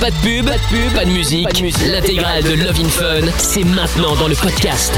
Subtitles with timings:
[0.00, 1.48] Pas de pub, pas de pub, pas de musique.
[1.86, 4.92] L'intégrale de Love in Fun, c'est maintenant dans le podcast.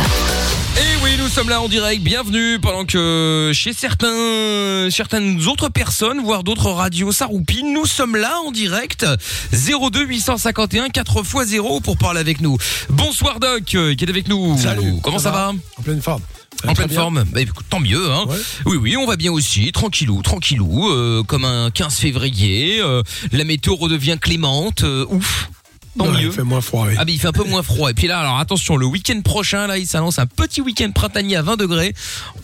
[0.77, 2.03] Et oui, nous sommes là en direct.
[2.03, 7.73] Bienvenue pendant que chez certains, certaines autres personnes, voire d'autres radios, ça roupine.
[7.73, 9.07] Nous sommes là en direct.
[9.53, 12.57] 02 851 4 x 0 pour parler avec nous.
[12.91, 14.59] Bonsoir Doc, euh, qui est avec nous.
[14.59, 14.95] Salut.
[15.03, 16.23] Comment ça, va, En pleine forme.
[16.67, 17.25] En pleine forme.
[17.33, 18.11] Bah, écoute, tant mieux.
[18.11, 18.25] Hein.
[18.29, 18.37] Ouais.
[18.67, 19.71] Oui, oui, on va bien aussi.
[19.73, 20.89] Tranquillou, tranquillou.
[20.91, 22.81] euh, comme un 15 février.
[22.81, 23.03] euh,
[23.33, 24.83] la météo redevient clémente.
[24.83, 25.51] euh, ouf.
[25.97, 26.27] Tant Ouais, mieux.
[26.27, 26.95] Il fait moins froid, oui.
[26.99, 27.91] Ah mais il fait un peu moins froid.
[27.91, 31.37] Et puis là, alors attention, le week-end prochain, là, il s'annonce un petit week-end printanier
[31.37, 31.95] à 20 degrés.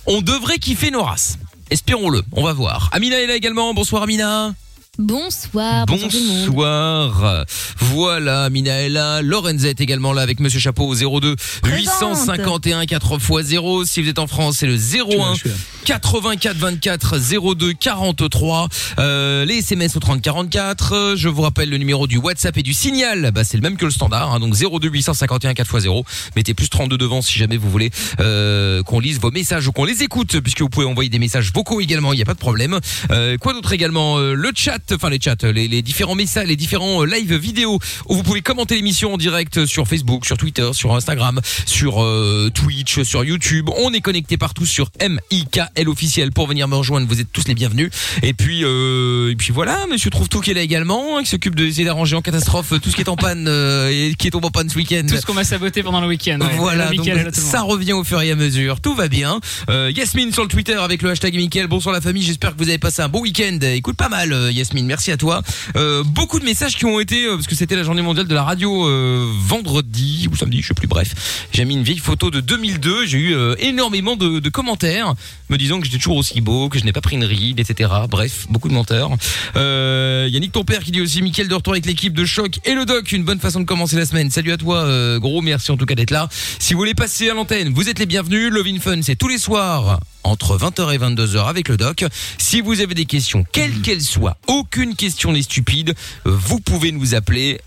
[0.07, 1.39] On devrait kiffer nos races.
[1.71, 2.89] Espérons-le, on va voir.
[2.93, 3.73] Amina est là également.
[3.75, 4.55] Bonsoir Amina.
[4.97, 6.47] Bonsoir, bonsoir tout le monde.
[6.47, 7.45] Bonsoir.
[7.79, 9.23] Voilà, là.
[9.23, 12.19] Lorenza est également là avec Monsieur Chapeau au 02 Présente.
[12.21, 13.85] 851 4 x 0.
[13.85, 15.55] Si vous êtes en France, c'est le 01 Je suis là.
[15.85, 17.19] 84 24
[17.57, 18.69] 02 43.
[19.01, 21.15] Euh, les SMS au 30 44.
[21.17, 23.33] Je vous rappelle le numéro du WhatsApp et du signal.
[23.35, 24.33] Bah, c'est le même que le standard.
[24.33, 26.05] Hein, donc 02 851 4 x 0.
[26.37, 29.85] Mettez plus 32 devant si jamais vous voulez euh, qu'on lise vos messages ou qu'on
[29.85, 32.13] les écoute, puisque vous pouvez envoyer des messages vocaux également.
[32.13, 32.79] Il n'y a pas de problème.
[33.11, 36.57] Euh, quoi d'autre également Euh, Le chat, enfin les chats, les, les différents messages, les
[36.57, 40.69] différents euh, live vidéo où vous pouvez commenter l'émission en direct sur Facebook, sur Twitter,
[40.73, 43.71] sur Instagram, sur euh, Twitch, sur YouTube.
[43.79, 47.07] On est connecté partout sur MIKL officiel pour venir me rejoindre.
[47.07, 47.91] Vous êtes tous les bienvenus.
[48.23, 51.31] Et puis euh, et puis voilà, Monsieur trouve tout qui est là également, hein, qui
[51.31, 54.29] s'occupe de d'essayer d'arranger en catastrophe tout ce qui est en panne euh, et qui
[54.29, 55.03] est tombé en panne ce week-end.
[55.09, 56.39] Tout ce qu'on m'a saboté pendant le week-end.
[56.41, 56.57] ouais.
[56.57, 58.81] Voilà, donc ça revient au fur et à mesure.
[58.81, 59.41] Tout va bien.
[59.69, 61.67] Yasmine sur le Twitter avec le hashtag Mickaël.
[61.67, 62.23] Bonsoir la famille.
[62.23, 63.59] J'espère que vous avez passé un bon week-end.
[63.63, 64.51] Écoute pas mal, euh,
[64.83, 65.43] Merci à toi.
[65.77, 68.35] Euh, beaucoup de messages qui ont été euh, parce que c'était la journée mondiale de
[68.35, 70.89] la radio euh, vendredi ou samedi, je sais plus.
[70.89, 73.07] Bref, j'ai mis une vieille photo de 2002.
[73.07, 75.15] J'ai eu énormément de, commentaires
[75.51, 77.91] me disant que j'étais toujours aussi beau, que je n'ai pas pris une ride, etc.
[78.09, 79.11] Bref, beaucoup de menteurs.
[79.55, 82.85] Yannick ton père qui dit aussi Mickaël de retour avec l'équipe de choc et le
[82.85, 83.13] doc.
[83.13, 84.31] Une bonne façon de commencer la semaine.
[84.31, 85.43] Salut à toi, gros.
[85.43, 86.29] Merci en tout cas d'être là.
[86.59, 88.51] Si vous voulez passer à l'antenne, vous êtes les bienvenus.
[88.51, 92.05] Love in Fun, c'est tous les soirs entre 20h et 22h avec le doc.
[92.39, 97.15] Si vous avez des questions, quelles qu'elles soient, aucune question n'est stupide, vous pouvez nous
[97.15, 97.61] appeler.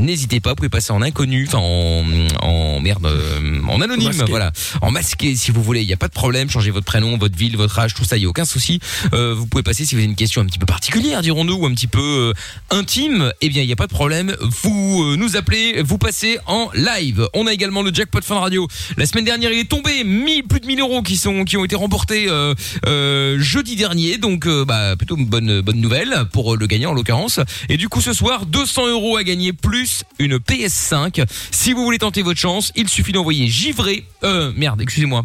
[0.00, 2.04] N'hésitez pas, vous pouvez passer en inconnu, enfin en,
[2.40, 4.30] en merde, euh, en anonyme, Masqué.
[4.30, 4.50] voilà,
[4.80, 7.36] en masqué si vous voulez, il n'y a pas de problème, changez votre prénom, votre
[7.36, 8.80] ville, votre âge, tout ça, il n'y a aucun souci.
[9.12, 11.66] Euh, vous pouvez passer si vous avez une question un petit peu particulière, dirons-nous, ou
[11.66, 12.32] un petit peu euh,
[12.70, 16.38] intime, eh bien il n'y a pas de problème, vous euh, nous appelez, vous passez
[16.46, 17.28] en live.
[17.34, 18.66] On a également le jackpot Fun Radio.
[18.96, 21.64] La semaine dernière, il est tombé, 1000, plus de 1000 euros qui sont qui ont
[21.64, 22.54] été remportés euh,
[22.86, 27.40] euh, jeudi dernier, donc bah, plutôt une bonne bonne nouvelle pour le gagnant en l'occurrence.
[27.68, 31.24] Et du coup ce soir, 200 euros à gagner plus une PS5.
[31.50, 34.04] Si vous voulez tenter votre chance, il suffit d'envoyer givré.
[34.24, 35.24] Euh, merde, excusez-moi.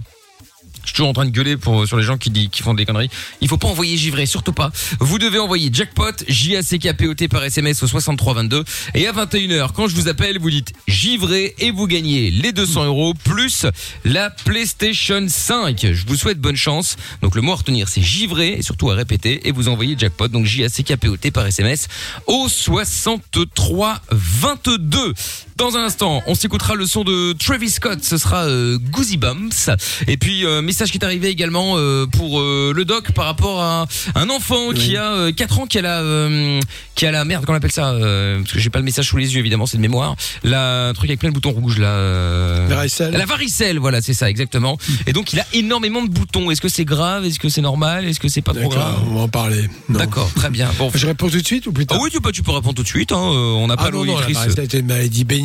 [0.82, 1.56] Je suis toujours en train de gueuler
[1.86, 3.10] sur les gens qui font des conneries.
[3.42, 4.72] Il faut pas envoyer givré, surtout pas.
[5.00, 8.64] Vous devez envoyer jackpot, J-A-C-K-P-O-T par SMS au 6322.
[8.94, 12.86] Et à 21h, quand je vous appelle, vous dites givré et vous gagnez les 200
[12.86, 13.66] euros plus
[14.04, 15.94] la PlayStation 5.
[15.94, 16.98] Je vous souhaite bonne chance.
[17.22, 19.48] Donc le mot à retenir, c'est givré et surtout à répéter.
[19.48, 21.88] Et vous envoyez jackpot, donc J-A-C-K-P-O-T par SMS
[22.28, 25.14] au 6322.
[25.58, 28.00] Dans un instant, on s'écoutera le son de Travis Scott.
[28.04, 29.70] Ce sera euh, Goosey Bumps.
[30.06, 33.62] Et puis, euh, message qui est arrivé également euh, pour euh, le doc par rapport
[33.62, 33.86] à
[34.16, 36.60] un enfant qui a euh, 4 ans, qui a la, euh,
[36.96, 39.16] qui a la merde, qu'on appelle ça, euh, parce que j'ai pas le message sous
[39.16, 40.18] les yeux, évidemment, c'est de mémoire.
[40.44, 41.88] La un truc avec plein de boutons rouges, là.
[41.88, 43.14] euh, Varicelle.
[43.14, 44.78] La varicelle, voilà, c'est ça, exactement.
[45.08, 46.52] Et donc, il a énormément de boutons.
[46.52, 47.24] Est-ce que c'est grave?
[47.24, 48.06] Est-ce que c'est normal?
[48.06, 49.04] Est-ce que c'est pas trop D'accord, grave?
[49.10, 49.70] on va en parler.
[49.88, 50.00] Non.
[50.00, 50.70] D'accord, très bien.
[50.78, 50.92] Bon.
[50.94, 52.76] Je réponds tout de suite ou plus Ah tard oui, tu peux, tu peux répondre
[52.76, 53.14] tout de suite.
[53.14, 53.32] Hein.
[53.32, 54.36] euh, On n'a pas Ah non, non, la l'auditrice.
[54.56, 55.45] varicelle une maladie bénigne.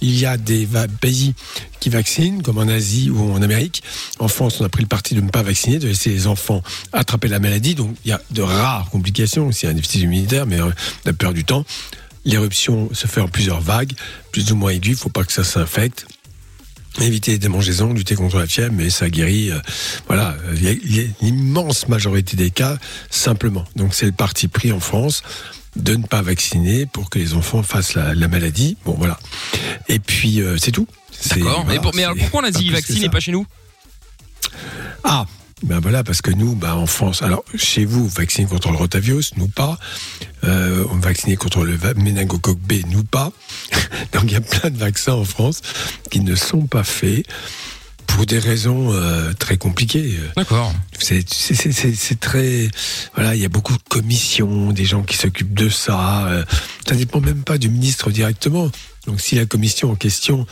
[0.00, 0.68] Il y a des
[1.00, 1.34] pays
[1.80, 3.82] qui vaccinent, comme en Asie ou en Amérique.
[4.18, 6.62] En France, on a pris le parti de ne pas vacciner, de laisser les enfants
[6.92, 7.74] attraper la maladie.
[7.74, 10.70] Donc, il y a de rares complications, a un déficit immunitaire, mais euh,
[11.04, 11.64] la peur du temps.
[12.24, 13.92] L'éruption se fait en plusieurs vagues,
[14.32, 14.96] plus ou moins aiguës.
[14.98, 16.06] Il faut pas que ça s'infecte.
[17.00, 19.50] Éviter les démangeaisons, lutter contre la fièvre, mais ça guérit.
[19.50, 19.58] euh,
[20.08, 20.36] voilà,
[21.22, 22.76] l'immense majorité des cas
[23.08, 23.64] simplement.
[23.76, 25.22] Donc c'est le parti pris en France
[25.76, 28.76] de ne pas vacciner pour que les enfants fassent la, la maladie.
[28.84, 29.18] Bon voilà.
[29.88, 30.86] Et puis euh, c'est tout.
[31.30, 31.64] D'accord.
[31.64, 33.04] voilà, mais, pour- mais alors pourquoi plus que vaccinent ça.
[33.06, 33.46] et pas chez nous?
[35.04, 35.26] Ah,
[35.62, 39.32] ben voilà, parce que nous, ben en France, alors chez vous, vaccinez contre le rotavirus,
[39.36, 39.78] nous pas.
[40.44, 43.32] Euh, on vacciné contre le méningocoque B, nous pas.
[44.12, 45.60] Donc il y a plein de vaccins en France
[46.10, 47.26] qui ne sont pas faits
[48.08, 50.18] pour des raisons euh, très compliquées.
[50.36, 50.74] D'accord.
[50.98, 51.24] C'est-
[52.20, 52.68] très.
[53.14, 56.26] Voilà, il y a beaucoup de commissions, des gens qui s'occupent de ça.
[56.26, 56.44] euh,
[56.88, 58.70] Ça dépend même pas du ministre directement.
[59.06, 60.46] Donc si la commission en question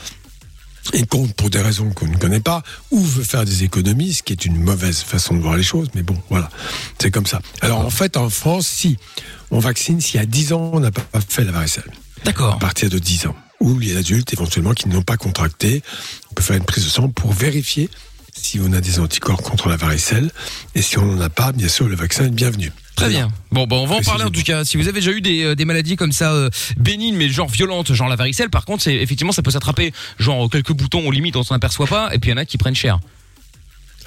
[0.92, 2.62] est contre pour des raisons qu'on ne connaît pas,
[2.92, 5.88] ou veut faire des économies, ce qui est une mauvaise façon de voir les choses,
[5.94, 6.48] mais bon, voilà,
[7.00, 7.40] c'est comme ça.
[7.60, 8.96] Alors en fait, en France, si
[9.50, 11.90] on vaccine, si à 10 ans on n'a pas fait la varicelle,
[12.24, 12.54] D'accord.
[12.54, 13.34] à partir de 10 ans.
[13.60, 15.82] Ou les adultes éventuellement qui ne l'ont pas contracté.
[16.30, 17.88] On peut faire une prise de sang pour vérifier
[18.36, 20.30] si on a des anticorps contre la varicelle.
[20.74, 22.70] Et si on n'en a pas, bien sûr, le vaccin est bienvenu.
[22.94, 23.30] Très bien.
[23.52, 24.64] Bon, bon, on va en parler en tout cas.
[24.64, 26.48] Si vous avez déjà eu des, euh, des maladies comme ça euh,
[26.78, 30.48] bénignes mais genre violentes, genre la varicelle, par contre, c'est effectivement ça peut s'attraper genre
[30.48, 32.56] quelques boutons au limite on s'en aperçoit pas et puis il y en a qui
[32.56, 32.98] prennent cher.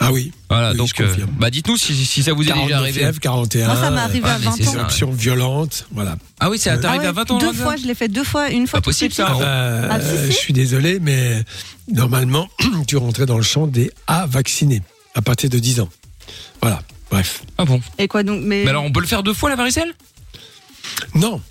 [0.01, 0.31] Ah oui.
[0.49, 1.29] Voilà, Oui, donc je euh, confirme.
[1.37, 2.99] bah dites-nous si, si ça vous est 49 déjà arrivé.
[3.01, 3.67] fièvre, 41.
[3.67, 4.71] Moi, ça m'est arrivé ouais, à mais 20 c'est ans.
[4.71, 4.77] ça.
[4.79, 6.17] Éruption violente, voilà.
[6.39, 7.37] Ah oui, c'est Ah arrivé Ah à ouais, 20 ans.
[7.39, 8.49] Deux fois, je l'ai fait deux fois.
[8.49, 9.35] Une fois Pas possible, ça.
[9.41, 10.31] Euh, Ah, si, si.
[10.31, 11.43] Je suis désolé, mais
[11.91, 12.47] normalement,
[12.87, 14.81] tu rentrais dans le champ des à vacciner
[15.15, 15.89] à partir de 10 ans.
[16.61, 16.81] Voilà,
[17.11, 17.43] bref.
[17.57, 17.81] Ah bon.
[17.97, 18.63] Et quoi donc mais...
[18.63, 19.93] Mais alors on peut le faire deux fois la varicelle?
[21.15, 21.41] Non,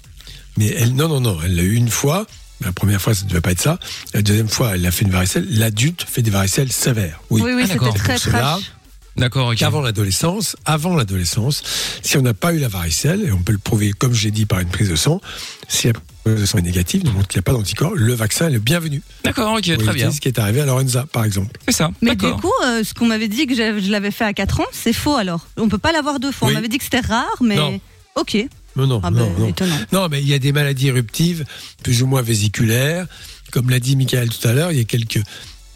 [0.57, 2.27] mais elle, non, non, non, elle l'a eu une fois.
[2.65, 3.79] La première fois, ça ne devait pas être ça.
[4.15, 5.47] La deuxième fois, elle a fait une varicelle.
[5.51, 7.21] L'adulte fait des varicelles sévères.
[7.31, 7.41] Oui.
[7.45, 7.89] Oui, oui, Ah, d'accord.
[7.97, 8.73] c'était très trash.
[9.17, 9.57] D'accord, ok.
[9.57, 11.63] Qu'avant l'adolescence, avant l'adolescence,
[12.03, 14.47] si on n'a pas eu la varicelle, et on peut le prouver, comme j'ai dit,
[14.47, 15.21] par une prise de sang,
[15.67, 15.95] si la
[16.25, 18.61] prise de sang est négative, donc qu'il n'y a pas d'anticorps, le vaccin est le
[18.61, 19.03] bienvenu.
[19.25, 20.13] D'accord, ok, Pour très bien.
[20.13, 21.57] Ce qui est arrivé à Lorenza, par exemple.
[21.67, 21.91] C'est ça.
[22.01, 24.67] Mais du coup, euh, ce qu'on m'avait dit que je l'avais fait à 4 ans,
[24.73, 25.49] c'est faux alors.
[25.57, 26.47] On peut pas l'avoir deux fois.
[26.49, 26.55] Oui.
[26.55, 27.57] On m'avait dit que c'était rare, mais.
[27.57, 27.81] Non.
[28.15, 28.37] Ok.
[28.79, 29.49] Non, non, Ah non, ben, non.
[29.49, 29.77] étonnant.
[29.93, 31.45] Non, mais il y a des maladies éruptives,
[31.83, 33.07] plus ou moins vésiculaires.
[33.51, 35.21] Comme l'a dit Michael tout à l'heure, il y a quelques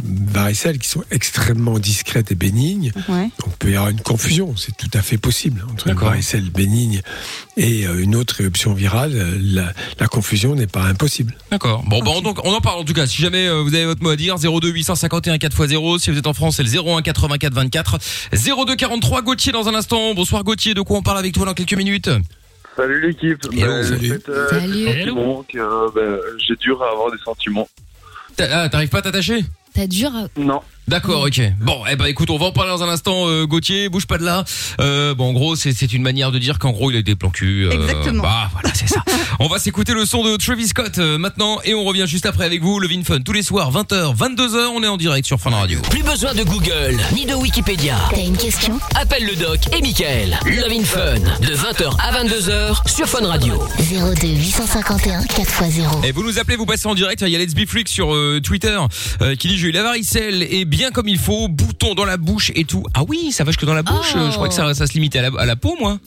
[0.05, 2.91] varicelles qui sont extrêmement discrètes et bénignes.
[3.09, 3.31] Ouais.
[3.39, 5.65] Donc, il peut y avoir une confusion, c'est tout à fait possible.
[5.71, 7.03] Entre une varicelle bénigne
[7.57, 11.37] et euh, une autre éruption virale, euh, la, la confusion n'est pas impossible.
[11.53, 11.85] D'accord.
[11.87, 13.07] Bon, bon, donc on en parle en tout cas.
[13.07, 16.01] Si jamais euh, vous avez votre mot à dire, 02 851 4x0.
[16.01, 17.99] Si vous êtes en France, c'est le 01 84 24
[18.67, 19.23] 02 43.
[19.23, 20.15] Gauthier dans un instant.
[20.15, 20.75] Bonsoir Gauthier.
[20.75, 22.11] De quoi on parle avec toi dans quelques minutes?
[22.77, 23.39] Salut l'équipe.
[23.51, 24.11] Ben, salut.
[24.11, 24.87] en fait, euh, Salut.
[24.89, 27.69] euh, ben, j'ai dur à avoir des sentiments.
[28.39, 29.45] Ah, T'arrives pas à t'attacher?
[29.75, 30.27] T'as dur à...
[30.41, 30.61] Non.
[30.89, 31.41] D'accord, ok.
[31.61, 34.19] Bon, eh ben écoute, on va en parler dans un instant, euh, Gauthier, bouge pas
[34.19, 34.45] de là.
[34.81, 37.15] Euh, bon, en gros, c'est c'est une manière de dire qu'en gros, il a des
[37.15, 37.67] plans cul.
[37.67, 38.23] euh, Exactement.
[38.23, 39.03] Bah, voilà, c'est ça.
[39.41, 42.45] on va s'écouter le son de Travis Scott euh, maintenant et on revient juste après
[42.45, 43.21] avec vous, le Vin Fun.
[43.21, 45.81] Tous les soirs, 20h, 22h, on est en direct sur Fun Radio.
[45.89, 47.97] Plus besoin de Google, ni de Wikipédia.
[48.11, 48.79] T'as une question?
[48.97, 50.37] Appelle le doc et Michael.
[50.45, 53.55] Love in Fun, de 20h à 22h sur Fun Radio.
[53.79, 56.05] 02 851 4x0.
[56.05, 57.23] Et vous nous appelez, vous passez en direct.
[57.25, 58.77] Il y a Let's Be Freak sur euh, Twitter
[59.23, 62.17] euh, qui dit j'ai eu la varicelle et bien comme il faut, bouton dans la
[62.17, 62.85] bouche et tout.
[62.95, 64.13] Ah oui, ça va jusque dans la bouche.
[64.15, 64.19] Oh.
[64.19, 65.99] Euh, Je crois que ça, ça se limitait à la, à la peau, moi.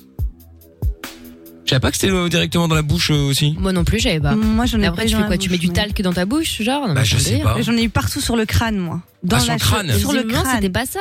[1.66, 3.56] Je savais pas que c'était euh, directement dans la bouche euh, aussi.
[3.58, 4.36] Moi non plus, j'avais pas.
[4.36, 5.38] Moi, j'en ai Après, pas tu dans fais la quoi?
[5.38, 6.82] Tu mets bouche, du talc dans ta bouche, genre?
[6.88, 7.54] Non, Bah, mais je sais délire.
[7.56, 7.62] pas.
[7.62, 9.02] J'en ai eu partout sur le crâne, moi.
[9.24, 9.88] Dans Ah, sur la le crâne.
[9.98, 10.56] Sur le Visiblement, crâne.
[10.56, 11.00] c'était pas ça.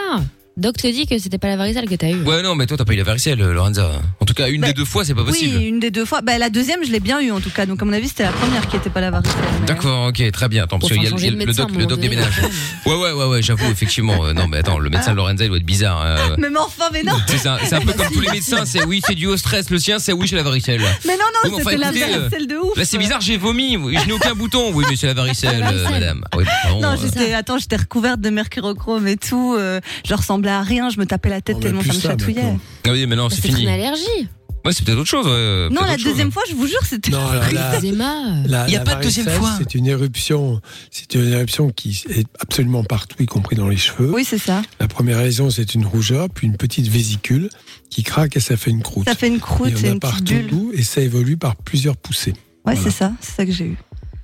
[0.56, 2.22] Doc te dit que c'était pas la varicelle que t'as eu.
[2.22, 3.90] Ouais, non, mais toi, t'as pas eu la varicelle, euh, Lorenza.
[4.20, 5.56] En tout cas, une Bah, des deux fois, c'est pas possible.
[5.58, 6.20] Oui, une des deux fois.
[6.20, 7.66] Bah, la deuxième, je l'ai bien eu en tout cas.
[7.66, 9.34] Donc, à mon avis, c'était la première qui était pas la varicelle.
[9.60, 10.62] mais- D'accord, ok, très bien.
[10.62, 11.88] Attends, parce qu'il y a le, changer de le médecin, doc, à un le moment
[11.88, 12.40] doc donné, déménage.
[12.86, 14.26] Ouais, ouais, ouais, ouais, j'avoue, effectivement.
[14.26, 16.00] euh, non, mais attends, le médecin de Lorenza, il doit être bizarre.
[16.04, 17.14] euh, Mais, mais enfin, mais non.
[17.26, 19.70] C'est ça, c'est un peu comme tous les médecins, c'est oui, c'est dû au stress.
[19.70, 20.80] Le sien, c'est oui, j'ai la varicelle.
[21.04, 22.76] Mais non, Oui, mais non, enfin, c'était la écoutez, euh, varicelle de ouf.
[22.76, 23.76] Là, c'est bizarre, j'ai vomi.
[23.76, 24.70] Oui, Je n'ai aucun bouton.
[24.72, 26.22] Oui, mais c'est la varicelle, euh, madame.
[26.36, 29.56] Oui, pardon, Non, euh, j'étais, attends, j'étais recouverte de mercurochrome et tout.
[29.58, 30.14] euh, je
[30.44, 32.54] ressemblais à rien, je me tapais la tête tellement ça me chatouillait.
[32.86, 33.62] Ah oui, mais non, c'est C'est fini.
[33.62, 34.28] une allergie.
[34.64, 35.26] Ouais, c'est peut-être autre chose.
[35.26, 36.10] ouais, Non, peut-être la autre chose.
[36.12, 37.10] deuxième fois, je vous jure, c'était.
[37.10, 38.14] Non, alors la, Eczéma.
[38.46, 39.56] la- Il y a la pas de deuxième varicelle, fois.
[39.58, 40.60] C'est une éruption,
[40.90, 44.10] c'est une éruption qui est absolument partout, y compris dans les cheveux.
[44.14, 44.62] Oui, c'est ça.
[44.80, 47.50] La première lésion, c'est une rougeur, puis une petite vésicule
[47.90, 49.06] qui craque et ça fait une croûte.
[49.06, 50.70] Ça fait une croûte, Il c'est y en a une petite partout bulle.
[50.80, 52.30] et ça évolue par plusieurs poussées.
[52.32, 52.80] Ouais, Voilà.
[52.80, 53.76] c'est ça, c'est ça que j'ai eu.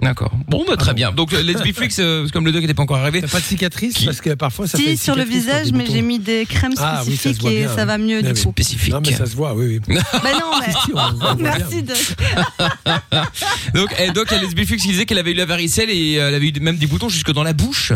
[0.02, 0.32] D'accord.
[0.48, 1.12] Bon, bah, très bien.
[1.12, 3.20] Donc, euh, Let's Be Flix, euh, comme le doc n'était pas encore arrivé.
[3.20, 5.66] T'as pas de cicatrice Qui- parce que parfois ça fait Si, sur le cicatrice visage,
[5.66, 5.94] des mais boutons.
[5.94, 8.20] j'ai mis des crèmes Ah oui, ça se spécifiques voit et bien, ça va mieux
[8.24, 8.50] Ah du coup.
[8.52, 8.92] Spécifique.
[8.94, 9.96] Non mais ça se voit, oui, oui.
[10.12, 10.72] Bah non, mais.
[10.72, 11.52] Si, on- on voit bien.
[11.58, 11.92] Merci de.
[13.74, 15.44] Donc, eh, Doc, il y a Let's Be Flix qui disait qu'elle avait eu la
[15.46, 17.92] varicelle et euh, elle avait eu même des boutons jusque dans la bouche.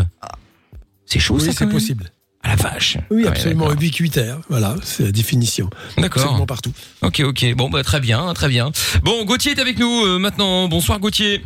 [1.05, 1.73] C'est chaud, Oui, ça, c'est même.
[1.73, 2.11] possible.
[2.43, 2.97] Ah, la vache.
[3.09, 4.37] Oui, absolument ubiquitaire.
[4.49, 5.69] Voilà, c'est la définition.
[5.97, 6.21] D'accord.
[6.23, 6.71] Absolument partout.
[7.01, 7.55] Ok, ok.
[7.55, 8.71] Bon, bah, très bien, très bien.
[9.03, 10.67] Bon, Gauthier est avec nous euh, maintenant.
[10.67, 11.43] Bonsoir, Gauthier.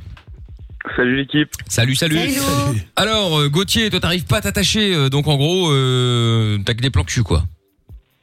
[0.95, 1.49] Salut l'équipe.
[1.67, 2.19] Salut, salut.
[2.95, 6.81] Alors, euh, Gauthier, toi, t'arrives pas à t'attacher, euh, donc en gros, euh, t'as que
[6.81, 7.43] des plans cul, quoi.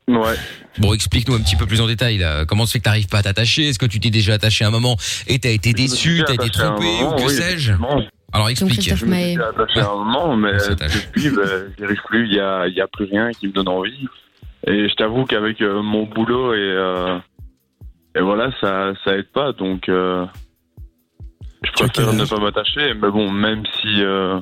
[0.09, 0.37] Ouais.
[0.79, 2.45] Bon, explique-nous un petit peu plus en détail, là.
[2.45, 3.69] Comment se fait que t'arrives pas à t'attacher?
[3.69, 4.97] Est-ce que tu t'es déjà attaché à un moment
[5.27, 7.73] et t'as été déçu, t'as été trompé moment, ou que oui, sais-je?
[8.33, 8.83] Alors, explique.
[8.83, 12.27] Je me suis attaché à un moment, mais depuis, ben, j'y arrive plus.
[12.27, 14.07] Il y a, il y a plus rien qui me donne envie.
[14.67, 17.19] Et je t'avoue qu'avec euh, mon boulot et, euh,
[18.17, 19.53] et voilà, ça, ça aide pas.
[19.53, 20.27] Donc, euh,
[21.63, 22.95] je préfère ne pas m'attacher.
[23.01, 24.39] Mais bon, même si, euh,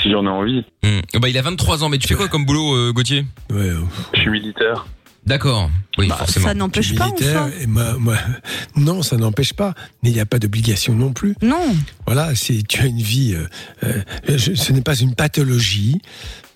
[0.00, 1.00] si j'en ai envie, Hmm.
[1.20, 3.24] Bah, il a 23 ans, mais tu fais quoi comme boulot, euh, Gauthier?
[3.50, 3.80] Ouais, euh,
[4.14, 4.86] je suis militaire.
[5.24, 5.70] D'accord.
[5.98, 6.48] Oui, Bah, forcément.
[6.48, 7.50] Ça n'empêche pas, militaire, enfin.
[7.60, 8.16] et moi- moi-
[8.76, 9.74] non, ça n'empêche pas.
[10.02, 11.36] Mais il n'y a pas d'obligation non plus.
[11.42, 11.76] Non.
[12.06, 13.46] Voilà, si tu as une vie, euh,
[13.84, 14.02] euh,
[14.36, 16.00] je- ce n'est pas une pathologie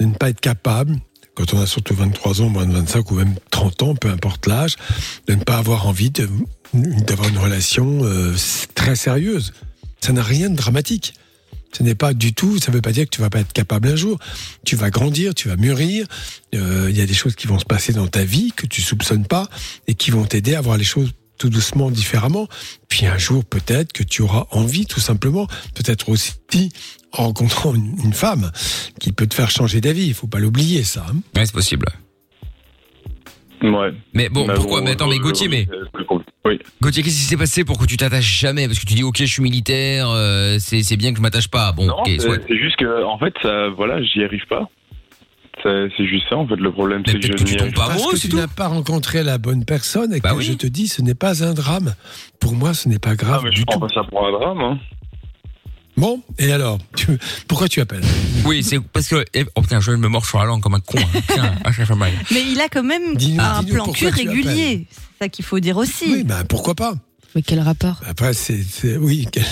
[0.00, 0.96] de ne pas être capable,
[1.36, 4.46] quand on a surtout 23 ans, moins de 25 ou même 30 ans, peu importe
[4.48, 4.74] l'âge,
[5.28, 6.28] de ne pas avoir envie de-
[6.74, 8.34] d'avoir une relation euh,
[8.74, 9.52] très sérieuse.
[10.00, 11.14] Ça n'a rien de dramatique.
[11.72, 13.52] Ce n'est pas du tout, ça ne veut pas dire que tu vas pas être
[13.52, 14.18] capable un jour.
[14.64, 16.06] Tu vas grandir, tu vas mûrir.
[16.54, 18.80] Euh, Il y a des choses qui vont se passer dans ta vie que tu
[18.80, 19.48] soupçonnes pas
[19.86, 22.48] et qui vont t'aider à voir les choses tout doucement, différemment.
[22.88, 26.32] Puis un jour, peut-être que tu auras envie, tout simplement, peut-être aussi
[27.12, 28.50] en rencontrant une, femme
[29.00, 30.06] qui peut te faire changer d'avis.
[30.06, 31.04] Il faut pas l'oublier, ça.
[31.10, 31.16] hein.
[31.34, 31.86] C'est possible.
[33.62, 33.92] Ouais.
[34.14, 35.66] Mais bon, Mais pourquoi bon, Mais attends, mais euh, Gauthier, mais.
[36.44, 36.58] Oui.
[36.82, 39.16] Gauthier, qu'est-ce qui s'est passé pour que tu t'attaches jamais Parce que tu dis, ok,
[39.18, 41.72] je suis militaire, euh, c'est c'est bien que je m'attache pas.
[41.72, 42.36] Bon, Non, ok, c'est soit.
[42.46, 44.68] c'est juste que, en fait, ça, voilà, j'y arrive pas.
[45.64, 47.62] C'est juste ça, en fait, le problème, Mais c'est que je que tu n'y tombes
[47.62, 47.94] arrive pas pas.
[47.94, 50.44] Parce que tu n'as pas rencontré la bonne personne et Bah que oui.
[50.44, 51.94] je te dis, ce n'est pas un drame.
[52.38, 53.86] Pour moi, ce n'est pas Ah, grave mais je du prends tout.
[53.88, 54.78] pas ça pour un drame, hein.
[55.96, 58.04] Bon, et alors tu- Pourquoi tu appelles
[58.44, 59.24] Oui, c'est parce que.
[59.32, 60.98] eh, Oh putain, je me mords sur la langue comme un con.
[60.98, 61.20] hein.
[61.32, 62.12] Tiens, ah, ça fait mal.
[62.32, 64.86] Mais il a quand même Dis-nous- un dis-nous plan cul pourquoi tu régulier.
[64.90, 66.04] C'est ça qu'il faut dire aussi.
[66.08, 66.94] Oui, ben pourquoi pas
[67.34, 68.00] Mais quel rapport?
[68.06, 68.62] Après, c'est.
[68.62, 69.44] c'est- Oui, quel-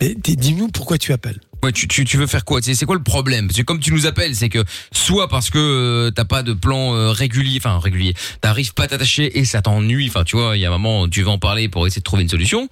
[0.00, 1.40] mais dis- dis-nous pourquoi tu appelles.
[1.62, 2.60] Ouais, tu, tu, tu veux faire quoi?
[2.62, 3.46] C'est c'est quoi le problème?
[3.46, 4.62] Parce que comme tu nous appelles, c'est que
[4.92, 8.12] soit parce que euh, t'as pas de plan euh, régulier, enfin régulier,
[8.42, 10.08] t'arrives pas à t'attacher et ça t'ennuie.
[10.10, 12.04] Enfin, tu vois, il y a un moment, tu vas en parler pour essayer de
[12.04, 12.68] trouver une solution.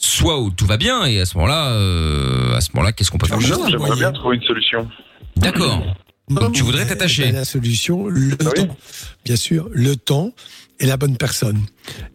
[0.00, 3.18] Soit où tout va bien et à ce moment-là, euh, à ce moment-là, qu'est-ce qu'on
[3.18, 3.40] peut faire.
[3.40, 4.88] J'aimerais bien trouver une solution.
[5.36, 5.82] D'accord.
[6.30, 7.32] Donc, tu voudrais t'attacher.
[7.32, 8.66] La solution, le Oui.
[8.66, 8.76] temps.
[9.24, 10.32] Bien sûr, le temps
[10.80, 11.60] et la bonne personne.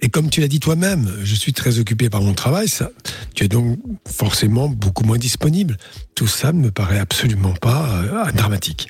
[0.01, 2.91] Et comme tu l'as dit toi-même, je suis très occupé par mon travail, ça,
[3.35, 3.77] tu es donc
[4.09, 5.77] forcément beaucoup moins disponible.
[6.15, 8.87] Tout ça ne me paraît absolument pas euh, dramatique.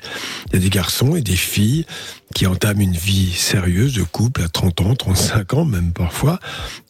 [0.48, 1.86] Il y a des garçons et des filles
[2.34, 6.38] qui entament une vie sérieuse de couple à 30 ans, 35 ans même parfois.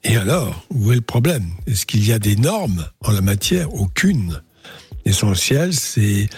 [0.02, 1.46] Et alors, où est le problème?
[1.66, 3.72] Est-ce qu'il y a des normes en la matière?
[3.74, 4.42] Aucune.
[5.04, 6.28] L'essentiel, c'est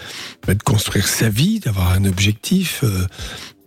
[0.46, 3.06] bah, de construire sa vie, d'avoir un objectif, euh,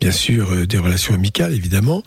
[0.01, 2.03] bien sûr euh, des relations amicales évidemment,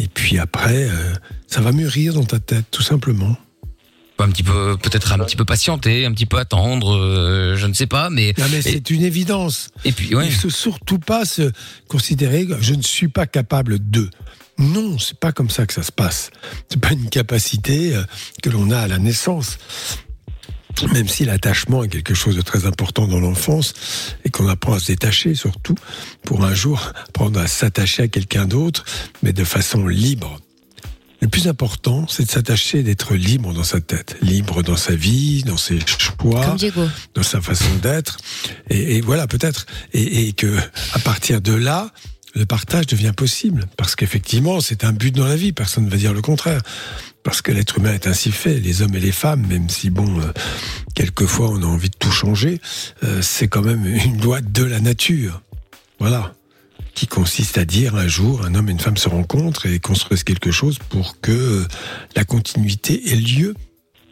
[0.00, 1.14] et puis après, euh,
[1.46, 3.36] ça va mûrir dans ta tête, tout simplement.
[4.18, 7.88] Un petit peu, peut-être un petit peu patienter, un petit peu attendre, je ne sais
[7.88, 8.32] pas, mais.
[8.38, 9.68] Non, mais c'est une évidence.
[9.84, 10.26] et puis, ouais.
[10.26, 11.50] Il faut surtout pas se
[11.88, 14.08] considérer que je ne suis pas capable de.
[14.56, 16.30] Non, c'est pas comme ça que ça se passe.
[16.70, 17.92] C'est pas une capacité
[18.40, 19.58] que l'on a à la naissance.
[20.92, 23.74] Même si l'attachement est quelque chose de très important dans l'enfance
[24.24, 25.76] et qu'on apprend à se détacher surtout
[26.24, 28.84] pour un jour apprendre à s'attacher à quelqu'un d'autre,
[29.22, 30.38] mais de façon libre.
[31.20, 35.42] Le plus important, c'est de s'attacher, d'être libre dans sa tête, libre dans sa vie,
[35.42, 36.54] dans ses choix
[37.14, 38.18] dans sa façon d'être.
[38.68, 39.64] Et, et voilà, peut-être.
[39.94, 40.58] Et, et que
[40.92, 41.90] à partir de là,
[42.34, 43.64] le partage devient possible.
[43.78, 45.52] Parce qu'effectivement, c'est un but dans la vie.
[45.52, 46.60] Personne ne va dire le contraire.
[47.24, 48.60] Parce que l'être humain est ainsi fait.
[48.60, 50.32] Les hommes et les femmes, même si, bon, euh,
[50.94, 52.60] quelquefois on a envie de tout changer,
[53.02, 55.40] euh, c'est quand même une loi de la nature.
[55.98, 56.34] Voilà.
[56.94, 60.22] Qui consiste à dire un jour, un homme et une femme se rencontrent et construisent
[60.22, 61.64] quelque chose pour que euh,
[62.14, 63.54] la continuité ait lieu.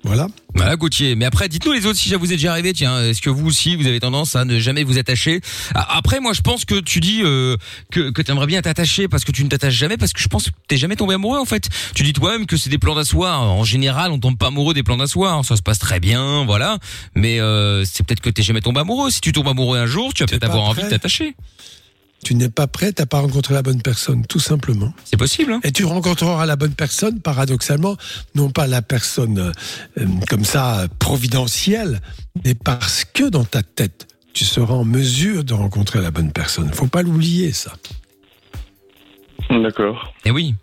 [0.05, 0.27] Voilà.
[0.55, 1.15] Voilà Gauthier.
[1.15, 2.73] Mais après, dites-nous les autres si ça vous est déjà arrivé.
[2.73, 5.41] Tiens, est-ce que vous aussi vous avez tendance à ne jamais vous attacher
[5.75, 7.57] Après, moi, je pense que tu dis euh,
[7.91, 10.47] que que t'aimerais bien t'attacher parce que tu ne t'attaches jamais parce que je pense
[10.47, 11.69] que t'es jamais tombé amoureux en fait.
[11.95, 13.43] Tu dis toi-même que c'est des plans d'asseoir.
[13.43, 15.45] En général, on tombe pas amoureux des plans d'asseoir.
[15.45, 16.79] Ça se passe très bien, voilà.
[17.15, 19.11] Mais euh, c'est peut-être que t'es jamais tombé amoureux.
[19.11, 21.35] Si tu tombes amoureux un jour, tu vas peut-être avoir envie de t'attacher.
[22.25, 24.93] Tu n'es pas prêt, t'as pas rencontré la bonne personne, tout simplement.
[25.05, 25.53] C'est possible.
[25.53, 27.97] Hein Et tu rencontreras la bonne personne, paradoxalement,
[28.37, 29.53] non pas la personne
[29.99, 32.01] euh, comme ça, providentielle,
[32.45, 36.73] mais parce que dans ta tête, tu seras en mesure de rencontrer la bonne personne.
[36.73, 37.73] Faut pas l'oublier, ça.
[39.51, 40.15] D'accord.
[40.25, 40.55] Et oui.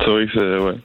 [0.00, 0.78] C'est vrai que c'est, ouais.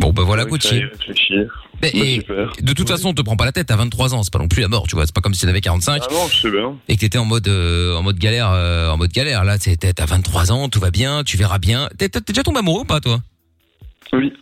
[0.00, 0.84] Bon, bah voilà Gauthier.
[0.86, 1.63] réfléchir.
[1.94, 3.70] Mais- Bah, et de toute façon, on te prends pas la tête.
[3.70, 4.86] À 23 ans, c'est pas non plus la mort.
[4.86, 6.02] Tu vois, c'est pas comme si t'avais 45.
[6.04, 6.76] Ah non, je sais bien.
[6.88, 9.76] et que t'étais en mode euh, en mode galère euh, en mode galère là t'es
[9.76, 12.84] t'as 23 ans tout va bien tu verras bien t'es t'es déjà tombé amoureux ou
[12.84, 13.20] pas toi?
[14.12, 14.32] Oui.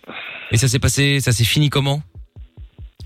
[0.51, 2.03] et ça s'est passé ça s'est fini comment?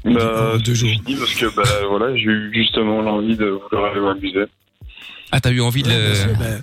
[0.04, 0.90] Bah, deux jours.
[1.18, 4.44] parce que, bah, voilà, j'ai eu justement l'envie de vouloir aller m'amuser.
[5.32, 6.62] ah t'as eu envie de Ouais, le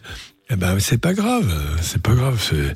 [0.50, 2.40] eh ben, c'est pas grave, c'est pas grave.
[2.42, 2.74] c'est-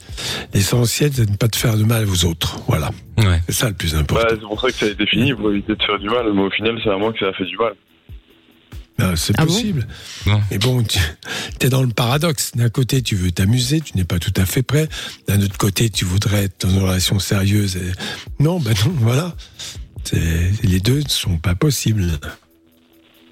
[0.53, 2.59] L'essentiel, c'est de ne pas te faire de mal aux autres.
[2.67, 4.27] Voilà, ouais c'est ça le plus Bah, important.
[4.31, 6.25] c'est pour ça que ça a été fini, pour éviter de faire du mal.
[6.33, 7.74] Mais au final, c'est à moi que ça a fait du mal.
[8.97, 9.88] Ben, c'est Ah bon possible.
[10.25, 10.41] Non.
[10.50, 10.97] Mais bon, tu
[11.62, 12.53] es dans le paradoxe.
[12.55, 14.89] D'un côté, tu veux t'amuser, tu n'es pas tout à fait prêt.
[15.27, 17.75] D'un autre côté, tu voudrais être dans une relation sérieuse.
[17.77, 17.91] Et...
[18.43, 19.36] Non, ben non, voilà.
[20.03, 22.07] C'est- Les deux ne sont pas possibles.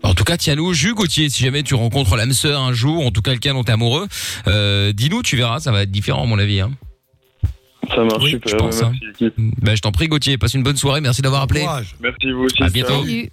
[0.05, 3.05] En tout cas tiens-nous au jus Gauthier si jamais tu rencontres l'âme sœur un jour
[3.05, 4.07] en tout cas quelqu'un dont t'es amoureux
[4.47, 6.71] euh, dis-nous tu verras ça va être différent à mon avis hein.
[7.93, 8.51] Ça marche Oui, super.
[8.51, 11.65] je pense, merci, bah je t'en prie Gauthier passe une bonne soirée merci d'avoir appelé.
[12.01, 12.63] Merci vous aussi.
[12.63, 13.01] À bientôt.
[13.01, 13.29] Salut.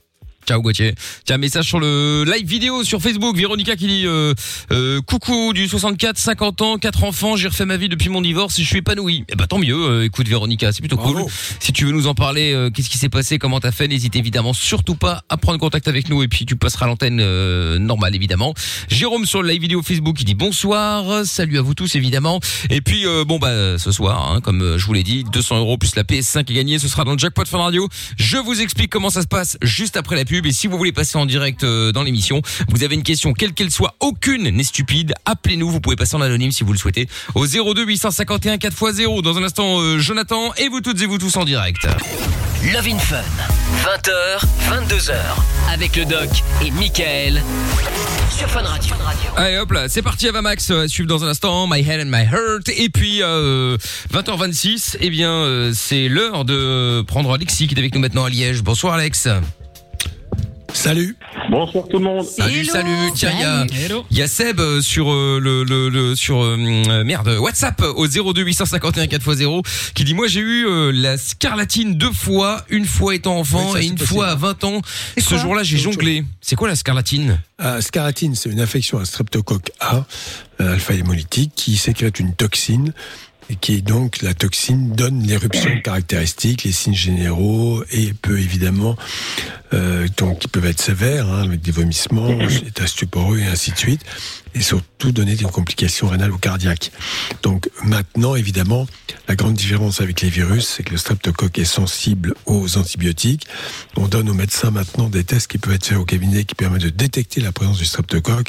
[0.46, 0.94] Ciao Gauthier.
[1.24, 3.36] Tiens, message sur le live vidéo sur Facebook.
[3.36, 4.34] Véronica qui dit euh,
[4.72, 7.36] euh, coucou du 64, 50 ans, 4 enfants.
[7.36, 9.24] J'ai refait ma vie depuis mon divorce et je suis épanoui.
[9.28, 9.76] Eh ben tant mieux.
[9.76, 11.22] euh, écoute Véronica, c'est plutôt cool.
[11.60, 14.16] Si tu veux nous en parler, euh, qu'est-ce qui s'est passé, comment t'as fait, n'hésite
[14.16, 18.16] évidemment surtout pas à prendre contact avec nous et puis tu passeras l'antenne euh, normale
[18.16, 18.52] évidemment.
[18.88, 22.40] Jérôme sur le live vidéo Facebook qui dit bonsoir, salut à vous tous évidemment.
[22.68, 25.78] Et puis euh, bon bah ce soir, hein, comme je vous l'ai dit, 200 euros
[25.78, 27.88] plus la PS5 est gagnée, ce sera dans le jackpot Fun Radio.
[28.16, 30.92] Je vous explique comment ça se passe juste après la pub et si vous voulez
[30.92, 34.64] passer en direct euh, dans l'émission, vous avez une question quelle qu'elle soit, aucune n'est
[34.64, 39.20] stupide, appelez-nous, vous pouvez passer en anonyme si vous le souhaitez au 02 851 4x0.
[39.20, 41.86] Dans un instant, euh, Jonathan et vous toutes et vous tous en direct.
[42.72, 43.20] Love in Fun,
[43.84, 45.12] 20h, 22h,
[45.70, 46.30] avec le doc
[46.64, 47.42] et Michael
[48.30, 48.94] sur Fun Radio.
[49.36, 52.00] Allez hop là, c'est parti Ava Max euh, à suivre dans un instant My Head
[52.00, 53.76] and My Heart et puis euh,
[54.14, 58.30] 20h26, eh bien euh, c'est l'heure de prendre Alexis qui est avec nous maintenant à
[58.30, 58.62] Liège.
[58.62, 59.28] Bonsoir Alex.
[60.74, 61.16] Salut.
[61.50, 62.24] Bonsoir tout le monde.
[62.24, 62.72] Salut, Hello.
[62.72, 63.12] salut.
[63.14, 63.66] Tiens, il y a,
[64.10, 67.82] il y a Seb euh, sur euh, le, le, le- sur euh, euh, merde WhatsApp
[67.82, 69.62] au 02 851 4x0
[69.94, 73.72] qui dit moi j'ai eu euh, la scarlatine deux fois, une fois étant enfant Oui,
[73.72, 74.14] ça, et c'est une possible.
[74.14, 74.82] fois à 20 ans.
[75.14, 76.24] C'est Ce quoi jour-là j'ai C'est autre jonglé.
[76.40, 77.38] C'est quoi la scarlatine?
[77.60, 80.04] Euh, scaratine, c'est une infection à streptocoque A,
[80.60, 82.92] euh, alpha-hémolytique, qui sécrète une toxine
[83.50, 88.96] et qui est donc la toxine donne l'éruption caractéristique, les signes généraux et peut évidemment
[89.72, 93.78] euh, donc qui peuvent être sévères hein, avec des vomissements, état stuporeux et ainsi de
[93.78, 94.02] suite,
[94.54, 96.92] et surtout donner des complications rénales ou cardiaques.
[97.42, 98.86] Donc maintenant évidemment
[99.28, 103.46] la grande différence avec les virus, c'est que le streptocoque est sensible aux antibiotiques.
[103.96, 106.82] On donne aux médecins maintenant des tests qui peuvent être faits au cabinet qui permettent
[106.82, 108.48] de détecter la présence du streptocoque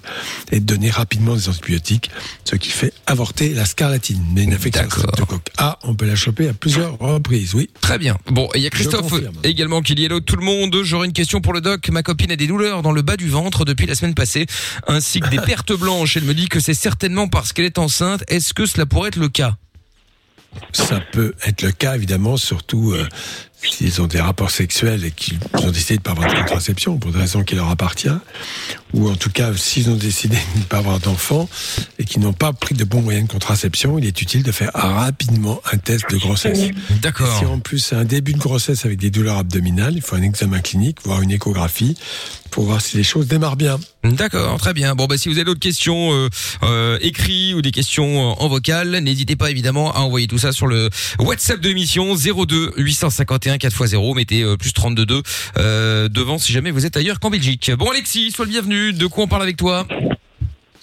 [0.52, 2.12] et de donner rapidement des antibiotiques,
[2.44, 4.24] ce qui fait avorter la scarlatine.
[4.34, 7.70] Mais une infection streptocoque A, on peut la choper à plusieurs reprises, oui.
[7.82, 8.18] Très bien.
[8.30, 10.76] Bon, il y a Christophe également qui dit hello tout le monde.
[10.84, 11.90] J'aurais une question pour le doc.
[11.90, 14.48] Ma copine a des douleurs dans le bas du ventre depuis la semaine passée,
[14.88, 15.93] ainsi que des pertes blanches.
[16.16, 18.24] Elle me dit que c'est certainement parce qu'elle est enceinte.
[18.28, 19.58] Est-ce que cela pourrait être le cas?
[20.72, 23.08] Ça peut être le cas, évidemment, surtout euh,
[23.62, 26.98] s'ils ont des rapports sexuels et qu'ils ont décidé de ne pas avoir de contraception
[26.98, 28.10] pour des raisons qui leur appartient,
[28.94, 31.50] ou en tout cas, s'ils ont décidé de ne pas avoir d'enfants
[32.00, 34.72] et qu'ils n'ont pas pris de bons moyens de contraception, il est utile de faire
[34.74, 36.60] rapidement un test de grossesse.
[36.60, 37.44] Et Si D'accord.
[37.52, 40.60] en plus c'est un début de grossesse avec des douleurs abdominales, il faut un examen
[40.60, 41.96] clinique, voire une échographie,
[42.52, 43.80] pour voir si les choses démarrent bien.
[44.04, 44.94] D'accord, très bien.
[44.96, 46.30] Bon, bah si vous avez d'autres questions euh,
[46.62, 50.68] euh, écrites ou des questions en vocal, n'hésitez pas évidemment à envoyer tout ça sur
[50.68, 54.16] le WhatsApp de l'émission 02 851 4x0.
[54.16, 55.22] Mettez euh, plus 32
[55.58, 57.72] euh, devant si jamais vous êtes ailleurs qu'en Belgique.
[57.78, 58.83] Bon, Alexis, sois le bienvenu.
[58.92, 59.86] De quoi on parle avec toi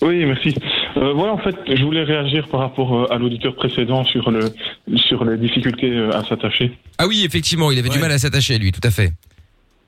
[0.03, 0.55] Oui, merci.
[0.97, 4.53] Euh, voilà, en fait, je voulais réagir par rapport euh, à l'auditeur précédent sur le
[4.97, 6.73] sur les difficultés euh, à s'attacher.
[6.99, 9.13] Ah oui, effectivement, il avait du mal à s'attacher, lui, tout à fait.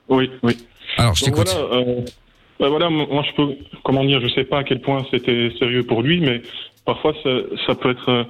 [0.09, 0.57] Oui, oui.
[0.98, 1.57] Alors, je Donc t'écoute.
[1.68, 2.01] voilà, euh,
[2.61, 5.83] ben voilà, moi je peux, comment dire, je sais pas à quel point c'était sérieux
[5.85, 6.42] pour lui, mais
[6.85, 7.31] parfois ça,
[7.66, 8.27] ça peut être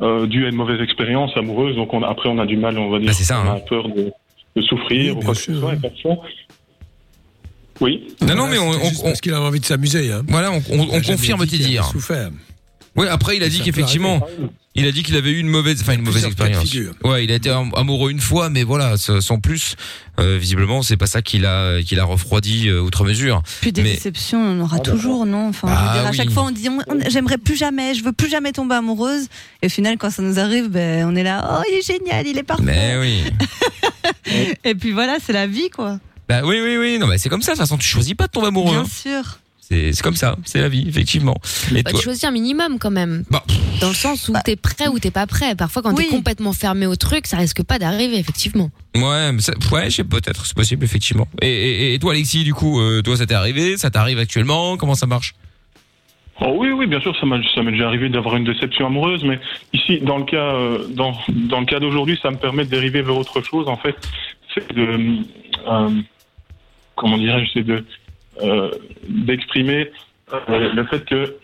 [0.00, 1.76] euh, dû à une mauvaise expérience amoureuse.
[1.76, 3.56] Donc on, après on a du mal, on va dire, Bah, c'est ça, on hein.
[3.56, 4.10] a peur de,
[4.56, 6.16] de souffrir Oui, ou quoi bien que ce sûr, soit.
[7.80, 8.14] Oui.
[8.22, 10.12] Non, non, mais on, on- on- parce qu'il avait envie de s'amuser.
[10.12, 10.22] Hein.
[10.28, 11.84] voilà, on, on- on Il a jamais confirme dit tes qu'il dires.
[11.86, 12.30] souffert.
[12.96, 14.24] Oui, après, il a dit qu'effectivement,
[14.76, 16.72] il a dit qu'il avait eu une mauvaise, enfin une mauvaise expérience.
[17.02, 19.74] Ouais, il a été am- amoureux une fois, mais voilà, sans plus.
[20.20, 23.42] Euh, visiblement, c'est pas ça qui l'a, qui l'a refroidi euh, outre mesure.
[23.62, 26.10] Puis des Mais- déceptions, on en aura toujours, non Enfin, je Bah veux dire, à
[26.12, 26.16] oui.
[26.16, 29.26] chaque fois, on dit on- on- j'aimerais plus jamais, je veux plus jamais tomber amoureuse.
[29.60, 32.24] Et au final, quand ça nous arrive, ben, on est là, oh, il est génial,
[32.28, 32.62] il est parfait.
[32.64, 33.24] Mais oui.
[34.64, 35.98] Et puis voilà, c'est la vie, quoi.
[36.28, 36.98] Bah oui, oui, oui.
[36.98, 37.52] Non, mais c'est comme ça.
[37.52, 38.70] De toute façon, tu choisis pas de tomber amoureux.
[38.72, 38.86] Bien hein.
[38.88, 39.38] sûr.
[39.60, 40.36] C'est, c'est comme ça.
[40.44, 41.36] C'est la vie, effectivement.
[41.74, 43.24] Et Bah, toi tu choisis un minimum quand même.
[43.30, 43.42] Bah,
[43.80, 45.54] Dans le sens où t'es prêt ou t'es pas prêt.
[45.54, 46.04] Parfois, quand Oui.
[46.04, 48.70] t'es complètement fermé au truc, ça risque pas d'arriver, effectivement.
[48.94, 51.26] Ouais, mais ça, ouais, je sais peut-être, c'est possible effectivement.
[51.40, 54.76] Et, et, et toi, Alexis, du coup, euh, toi, ça t'est arrivé, ça t'arrive actuellement,
[54.76, 55.34] comment ça marche?
[56.40, 59.24] Oh oui, oui, bien sûr, ça m'a ça m'est déjà arrivé d'avoir une déception amoureuse,
[59.24, 59.40] mais
[59.72, 63.00] ici, dans le cas, euh, dans, dans le cas d'aujourd'hui, ça me permet de dériver
[63.02, 63.66] vers autre chose.
[63.68, 63.94] En fait,
[64.52, 65.18] c'est de,
[65.68, 65.90] euh,
[66.96, 67.84] comment dirais-je, c'est de
[68.42, 68.70] euh,
[69.08, 69.90] d'exprimer
[70.32, 71.36] euh, le fait que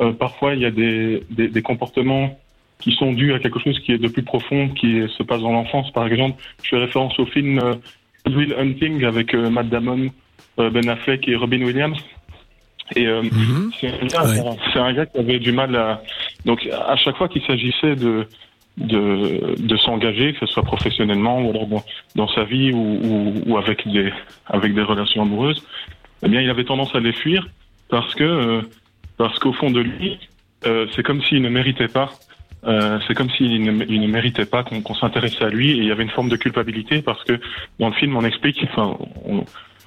[0.00, 2.38] euh, parfois il y a des, des, des comportements
[2.80, 5.52] qui sont dus à quelque chose qui est de plus profond, qui se passe dans
[5.52, 5.92] l'enfance.
[5.92, 7.60] Par exemple, je fais référence au film
[8.26, 10.10] Will Hunting avec Matt Damon,
[10.56, 11.98] Ben Affleck et Robin Williams.
[12.96, 13.70] Et euh, Mhm.
[13.80, 14.56] c'est un, Ouais.
[14.74, 16.02] un gars qui avait du mal à.
[16.44, 18.26] Donc, à chaque fois qu'il s'agissait de,
[18.78, 21.66] de, s'engager, que ce soit professionnellement ou alors
[22.14, 25.62] dans, sa vie ou, avec, des, relations amoureuses,
[26.22, 27.48] eh bien, il avait tendance à les fuir
[27.88, 28.62] parce que, euh,
[29.18, 30.18] parce qu'au fond de lui,
[30.66, 32.10] euh, c'est comme s'il ne méritait pas.
[32.64, 35.90] Euh, c'est comme s'il il ne méritait pas qu'on s'intéresse à lui et il y
[35.90, 37.40] avait une forme de culpabilité parce que
[37.80, 38.64] dans le film on explique,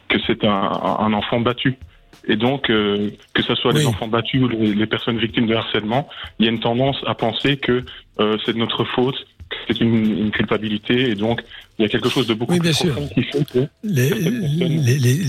[0.09, 1.77] que c'est un enfant battu.
[2.27, 5.53] Et donc, euh, que ce soit les enfants battus ou les, les personnes victimes de
[5.55, 6.07] harcèlement,
[6.39, 7.83] il y a une tendance à penser que
[8.19, 9.15] euh, c'est de notre faute,
[9.49, 11.41] que c'est une, une culpabilité, et donc
[11.77, 12.93] il y a quelque chose de beaucoup Oui, plus sûr.
[12.93, 15.19] profond qui fait que les, les,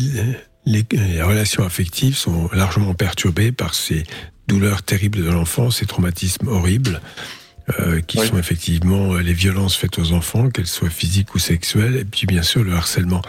[0.65, 4.05] les, relations affectives sont largement perturbées par ces
[4.49, 7.01] douleurs terribles de l'enfance, ces traumatismes horribles,
[7.81, 8.27] euh, qui Oui.
[8.29, 12.43] sont effectivement les violences faites aux enfants, qu'elles soient physiques ou sexuelles, et puis bien
[12.43, 13.23] sûr le harcèlement.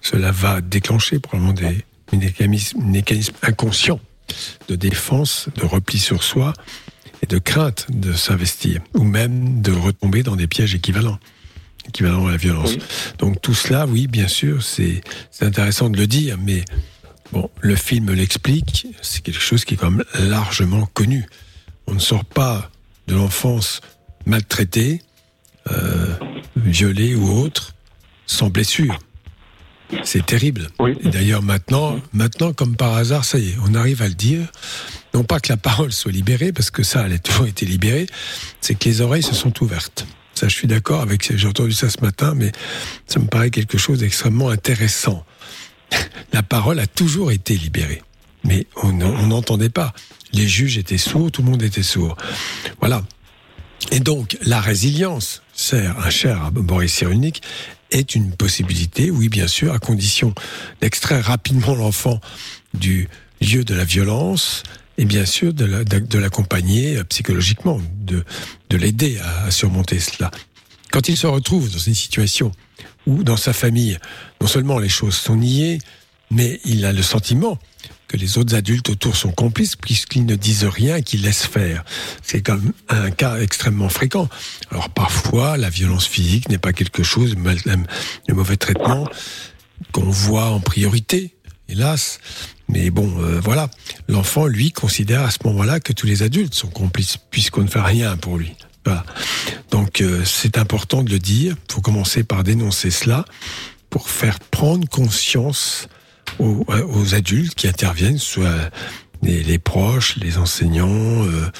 [0.00, 4.00] Cela va déclencher probablement des mécanismes, mécanismes inconscients
[4.68, 6.52] de défense, de repli sur soi
[7.22, 11.18] et de crainte de s'investir, ou même de retomber dans des pièges équivalents,
[11.86, 12.74] équivalents à la violence.
[12.74, 12.82] Oui.
[13.18, 16.64] Donc tout cela, oui, bien sûr, c'est c'est intéressant de le dire, mais
[17.32, 21.26] bon, le film l'explique, c'est quelque chose qui est quand même largement connu.
[21.86, 22.70] On ne sort pas
[23.06, 23.80] de l'enfance
[24.26, 25.02] maltraitée,
[25.70, 26.14] euh,
[26.56, 27.74] violée ou autre,
[28.26, 28.98] sans blessure.
[30.04, 30.68] C'est terrible.
[30.80, 30.96] Oui.
[31.04, 34.46] Et d'ailleurs maintenant, maintenant comme par hasard, ça y est, on arrive à le dire.
[35.14, 38.06] Non pas que la parole soit libérée, parce que ça, elle a toujours été libérée,
[38.60, 40.06] c'est que les oreilles se sont ouvertes.
[40.34, 41.36] Ça, je suis d'accord avec.
[41.36, 42.50] J'ai entendu ça ce matin, mais
[43.06, 45.24] ça me paraît quelque chose d'extrêmement intéressant.
[46.32, 48.02] La parole a toujours été libérée,
[48.44, 49.92] mais on n'en- on n'entendait pas.
[50.32, 52.16] Les juges étaient sourds, tout le monde était sourd.
[52.80, 53.02] Voilà.
[53.90, 57.42] Et donc, la résilience, cher, un cher à Boris Cyrulnik,
[57.92, 60.34] est une possibilité, oui, bien sûr, à condition
[60.80, 62.20] d'extraire rapidement l'enfant
[62.74, 63.08] du
[63.40, 64.62] lieu de la violence
[64.98, 68.24] et bien sûr de la- de- de l'accompagner euh, psychologiquement, de,
[68.70, 70.30] de l'aider à, à surmonter cela.
[70.90, 72.52] Quand il se retrouve dans une situation
[73.06, 73.98] où, dans sa famille,
[74.40, 75.78] non seulement les choses sont niées,
[76.30, 77.58] mais il a le sentiment
[78.12, 81.82] que les autres adultes autour sont complices puisqu'ils ne disent rien et qu'ils laissent faire.
[82.22, 84.28] C'est même un cas extrêmement fréquent.
[84.70, 87.58] Alors parfois, la violence physique n'est pas quelque chose, mal-
[88.28, 89.08] le mauvais traitement
[89.92, 91.34] qu'on voit en priorité,
[91.70, 92.20] hélas.
[92.68, 93.70] Mais bon, euh, voilà.
[94.08, 97.80] L'enfant, lui, considère à ce moment-là que tous les adultes sont complices puisqu'on ne fait
[97.80, 98.52] rien pour lui.
[99.70, 101.56] Donc euh, c'est important de le dire.
[101.68, 103.24] Il faut commencer par dénoncer cela
[103.88, 105.88] pour faire prendre conscience
[106.38, 108.70] aux, euh, aux adultes qui interviennent, soit
[109.22, 111.50] les, les proches, les enseignants, euh,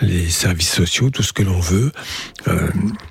[0.00, 1.92] les services sociaux, tout ce que l'on veut,
[2.48, 2.68] euh,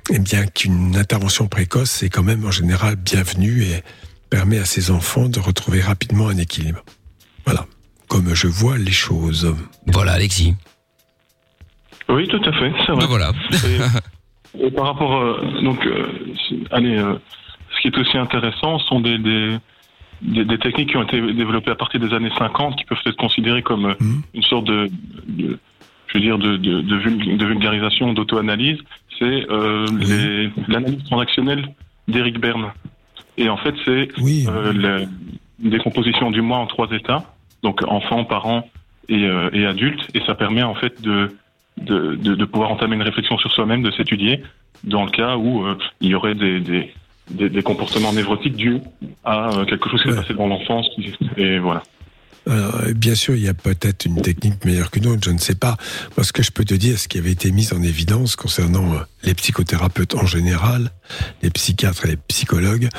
[0.09, 3.83] et bien qu'une intervention précoce c'est quand même en général bienvenue et
[4.29, 6.83] permet à ces enfants de retrouver rapidement un équilibre.
[7.45, 7.65] Voilà,
[8.07, 9.53] comme je vois les choses.
[9.87, 10.55] Voilà, Alexis.
[12.09, 13.01] Oui, tout à fait, c'est vrai.
[13.01, 13.31] Ben voilà.
[14.57, 16.07] Et, et par rapport, euh, donc, euh,
[16.71, 17.15] allez, euh,
[17.75, 19.57] ce qui est aussi intéressant sont des, des,
[20.21, 23.17] des, des techniques qui ont été développées à partir des années 50 qui peuvent être
[23.17, 24.21] considérées comme euh, Mhm.
[24.33, 24.89] une sorte de,
[25.27, 25.57] de-
[26.07, 28.77] je veux dire, de, de, de, vul- de vulgarisation, d'auto-analyse.
[29.17, 30.49] C'est euh, Oui.
[30.67, 31.67] l'analyse transactionnelle
[32.07, 32.71] d'Eric Berne.
[33.37, 35.05] Et en fait, c'est Oui, euh, la-
[35.63, 37.23] une décomposition du moi en trois états,
[37.63, 38.67] donc enfant, parent
[39.09, 41.31] et, euh, et adulte, et ça permet en fait de,
[41.77, 44.41] de, de, de pouvoir entamer une réflexion sur soi-même, de s'étudier,
[44.83, 46.91] dans le cas où euh, il y aurait des, des,
[47.31, 48.79] des, des comportements névrotiques dus
[49.23, 50.21] à euh, quelque chose qui s'est Ouais.
[50.21, 50.87] passé dans l'enfance,
[51.37, 51.83] et voilà.
[52.49, 55.37] Alors, euh, bien sûr, il y a peut-être une technique meilleure qu'une autre, je ne
[55.37, 55.77] sais pas.
[56.17, 58.93] Moi, ce que je peux te dire, ce qui avait été mis en évidence concernant
[58.95, 60.89] euh, les psychothérapeutes en général,
[61.43, 62.89] les psychiatres et les psychologues,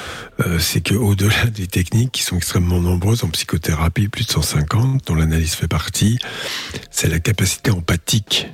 [0.46, 5.08] euh, c'est que au-delà des techniques qui sont extrêmement nombreuses en psychothérapie, plus de 150,
[5.08, 6.20] dont l'analyse fait partie,
[6.92, 8.46] c'est la capacité empathique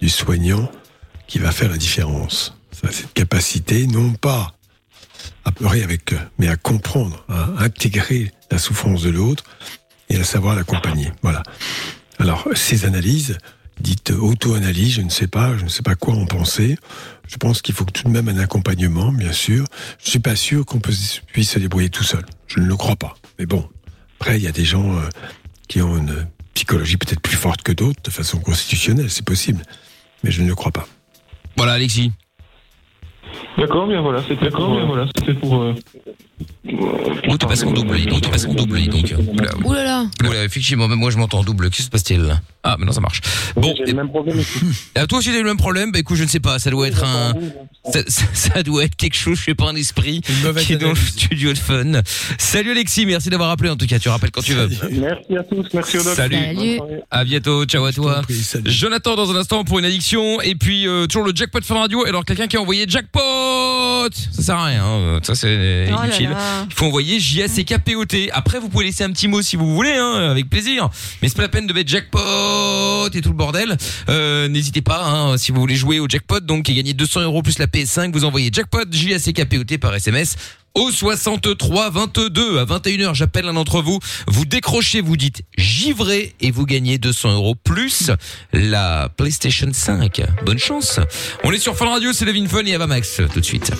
[0.00, 0.70] du soignant
[1.26, 2.56] qui va faire la différence.
[2.72, 4.54] Ça, Cette capacité, non pas
[5.44, 9.44] à pleurer avec eux, mais à comprendre, à intégrer la souffrance de l'autre
[10.08, 11.12] et à savoir l'accompagner.
[11.22, 11.42] Voilà.
[12.18, 13.38] Alors, ces analyses,
[13.80, 16.76] dites auto-analyse, je ne sais pas, je ne sais pas quoi en penser.
[17.28, 19.64] Je pense qu'il faut tout de même un accompagnement, bien sûr.
[20.02, 22.24] Je suis pas sûr qu'on puisse se débrouiller tout seul.
[22.46, 23.16] Je ne le crois pas.
[23.38, 23.68] Mais bon,
[24.18, 25.08] après, il y a des gens euh,
[25.68, 29.62] qui ont une psychologie peut-être plus forte que d'autres, de façon constitutionnelle, c'est possible.
[30.24, 30.86] Mais je ne le crois pas.
[31.56, 32.12] Voilà, Alexis.
[33.58, 35.64] D'accord, bien voilà, c'était pour, bien voilà, c'était pour.
[37.38, 39.14] T'es passé en double, dis donc, t'es passé en double, donc.
[39.34, 40.06] Oula, Ouh là là.
[40.28, 41.66] oula, effectivement, même moi je m'entends en double.
[41.70, 42.40] Qu'est-ce qui se passe-t-il?
[42.62, 43.20] Ah, maintenant ça marche.
[43.56, 44.38] Bon, j'ai le même problème.
[44.94, 45.92] et, à toi aussi t'as eu le même problème?
[45.92, 47.32] Bah écoute, je ne sais pas, ça doit être un...
[47.92, 50.90] Ça, ça- ça doit être quelque chose, je sais pas, un esprit qui est dans
[50.90, 51.92] le studio de fun.
[52.38, 54.68] Salut Alexis, merci d'avoir appelé en tout cas, tu rappelles quand tu veux.
[54.90, 56.14] Merci à tous, merci au doc.
[56.14, 56.36] Salut.
[56.36, 56.78] Salut.
[57.10, 58.20] À bientôt, ciao à toi.
[58.66, 62.04] Jonathan dans un instant pour une addiction et puis euh, toujours le jackpot Fun Radio.
[62.06, 63.20] Alors quelqu'un qui a envoyé jackpot,
[64.32, 65.20] ça sert à rien, hein.
[65.22, 66.29] ça c'est Oh là inutile.
[66.30, 66.66] Là.
[66.68, 68.30] Il faut envoyer J-A-C-K-P-O-T.
[68.32, 70.88] Après, vous pouvez laisser un petit mot si vous voulez, hein, avec plaisir.
[71.22, 73.76] Mais c'est pas la peine de mettre jackpot jackpot et tout le bordel.
[74.08, 77.42] Euh, N'hésitez pas, hein, si vous voulez jouer au jackpot, donc et gagner 200 euros
[77.42, 80.36] plus la PS5, vous envoyez jackpot J A C K P O T par SMS
[80.74, 83.14] au 63 22 à 21h.
[83.14, 88.10] J'appelle un d'entre vous, vous décrochez, vous dites givré et vous gagnez 200 euros plus
[88.52, 90.22] la PlayStation 5.
[90.44, 91.00] Bonne chance.
[91.44, 93.72] On est sur Fun Radio, c'est Levin Fun et Ava Max tout de suite.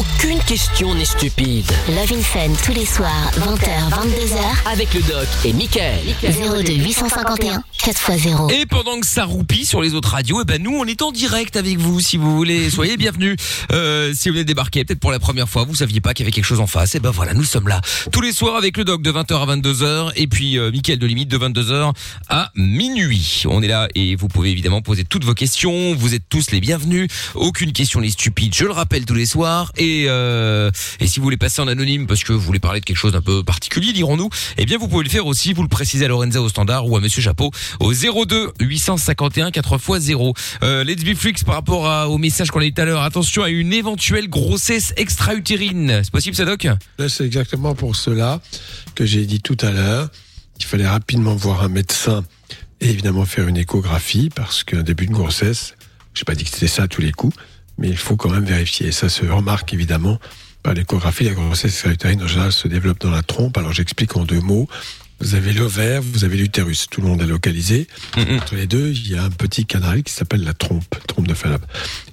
[0.00, 1.70] Aucune question n'est stupide.
[1.88, 6.00] Love in Fun tous les soirs, 20h, 22h, Avec le doc et Michael.
[6.22, 8.50] 02 851 4x0.
[8.50, 11.12] Et pendant que ça roupille sur les autres radios, eh ben nous on est en
[11.12, 12.70] direct avec vous si vous voulez.
[12.70, 13.36] Soyez bienvenus.
[13.72, 16.24] Euh, si vous venez de débarquer, peut-être pour la première fois, vous saviez pas qu'il
[16.24, 16.94] y avait quelque chose en face.
[16.94, 19.56] Et ben voilà, nous sommes là tous les soirs avec le doc de 20h à
[19.56, 21.92] 22h et puis euh, Mickaël de limite de 22h
[22.30, 23.42] à minuit.
[23.46, 25.94] On est là et vous pouvez évidemment poser toutes vos questions.
[25.94, 27.08] Vous êtes tous les bienvenus.
[27.34, 28.54] Aucune question n'est stupide.
[28.54, 29.72] Je le rappelle tous les soirs.
[29.76, 32.84] Et euh, et si vous voulez passer en anonyme parce que vous voulez parler de
[32.84, 35.52] quelque chose d'un peu particulier, dirons-nous, eh bien vous pouvez le faire aussi.
[35.52, 37.50] Vous le précisez à Lorenza au standard ou à Monsieur Chapeau
[37.80, 40.36] au 02 851 4x0.
[40.62, 43.02] Euh, let's be freaks par rapport au message qu'on a dit tout à l'heure.
[43.02, 46.00] Attention à une éventuelle grossesse extra-utérine.
[46.02, 46.66] C'est possible ça, Doc
[46.98, 48.40] Là, c'est exactement pour cela
[48.94, 50.08] que j'ai dit tout à l'heure
[50.58, 52.22] qu'il fallait rapidement voir un médecin
[52.80, 55.74] et évidemment faire une échographie parce qu'un début de grossesse,
[56.14, 57.36] je n'ai pas dit que c'était ça à tous les coups,
[57.80, 58.88] mais il faut quand même vérifier.
[58.88, 60.20] Et ça se remarque évidemment
[60.62, 61.24] par l'échographie.
[61.24, 63.58] La grossesse extra-utérine en général se développe dans la trompe.
[63.58, 64.68] Alors j'explique en deux mots.
[65.18, 66.86] Vous avez l'ovaire, vous avez l'utérus.
[66.90, 67.88] Tout le monde est localisé.
[68.16, 71.34] Entre les deux, il y a un petit canal qui s'appelle la trompe, trompe de
[71.34, 71.66] Fallope.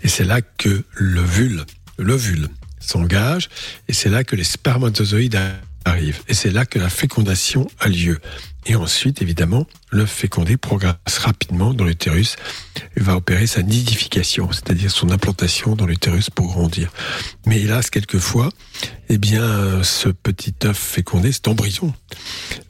[0.04, 1.64] Et c'est là que l'ovule,
[1.98, 2.50] l'ovule
[2.80, 3.50] s'engage,
[3.88, 5.36] et c'est là que les spermatozoïdes
[6.28, 8.20] Et c'est là que la fécondation a lieu.
[8.66, 12.36] Et ensuite, évidemment, le fécondé progresse rapidement dans l'utérus
[12.98, 16.92] et va opérer sa nidification, c'est-à-dire son implantation dans l'utérus pour grandir.
[17.46, 18.50] Mais hélas, quelquefois,
[19.08, 21.94] eh bien, ce petit œuf fécondé, cet embryon,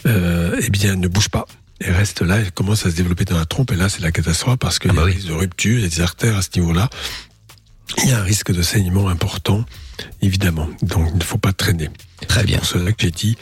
[0.05, 1.47] euh, eh bien, ne bouge pas.
[1.79, 3.71] Et reste là, et commence à se développer dans la trompe.
[3.71, 5.85] Et là, c'est la catastrophe parce qu'il y a un risque de rupture, il y
[5.85, 6.89] a des artères à ce niveau-là.
[8.03, 9.63] Il y a un risque de saignement important,
[10.21, 10.67] évidemment.
[10.81, 11.89] Donc, il ne faut pas traîner.
[12.27, 12.59] Très bien.
[12.63, 13.37] C'est pour cela que j'ai dit,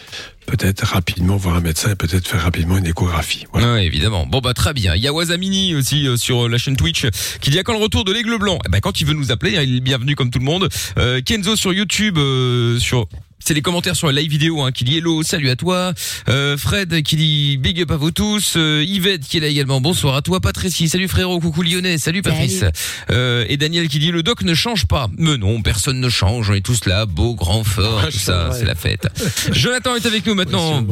[0.46, 3.46] peut-être rapidement voir un médecin et peut-être faire rapidement une échographie.
[3.54, 4.26] Ouais, évidemment.
[4.26, 4.96] Bon bah très bien.
[4.96, 7.06] Il y a aussi euh, sur la chaîne Twitch
[7.42, 8.60] qui dit à quand le retour de l'aigle blanc?
[8.66, 10.70] Eh ben quand il veut nous appeler, hein, il est bienvenu comme tout le monde.
[10.98, 13.08] Euh, Kenzo sur YouTube euh, sur
[13.46, 15.94] c'est les commentaires sur la live vidéo hein, qui dit hello, salut à toi.
[16.30, 18.56] Euh, Fred qui dit big up à vous tous.
[18.58, 19.80] Euh, Yvette qui est là également.
[19.80, 20.40] Bonsoir à toi.
[20.40, 21.40] Patricie, salut frérot.
[21.40, 22.00] Coucou Lyonnais.
[22.00, 22.62] Salut Patrice.
[22.62, 22.72] Salut.
[23.12, 25.10] Euh, et Daniel qui dit le doc ne change pas.
[25.20, 26.50] Mais non, personne ne change.
[26.50, 28.50] On est tous là, beau, grand, fort, Ah, tout ça.
[28.52, 29.08] C'est la fête.
[29.52, 30.84] Jonathan est avec nous maintenant.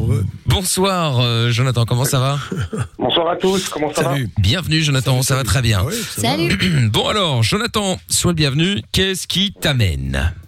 [0.46, 1.84] Bonsoir euh, Jonathan.
[1.86, 2.38] Comment ça va
[3.00, 4.28] Bonsoir à tous, comment ça Salut.
[4.38, 5.82] Bienvenue Jonathan, ça va très bien.
[5.82, 5.90] Va.
[5.90, 6.56] Salut.
[6.92, 8.80] Bon alors, Jonathan, sois le bienvenu.
[8.92, 10.12] Qu'est-ce qui t'amène?
[10.12, 10.43] va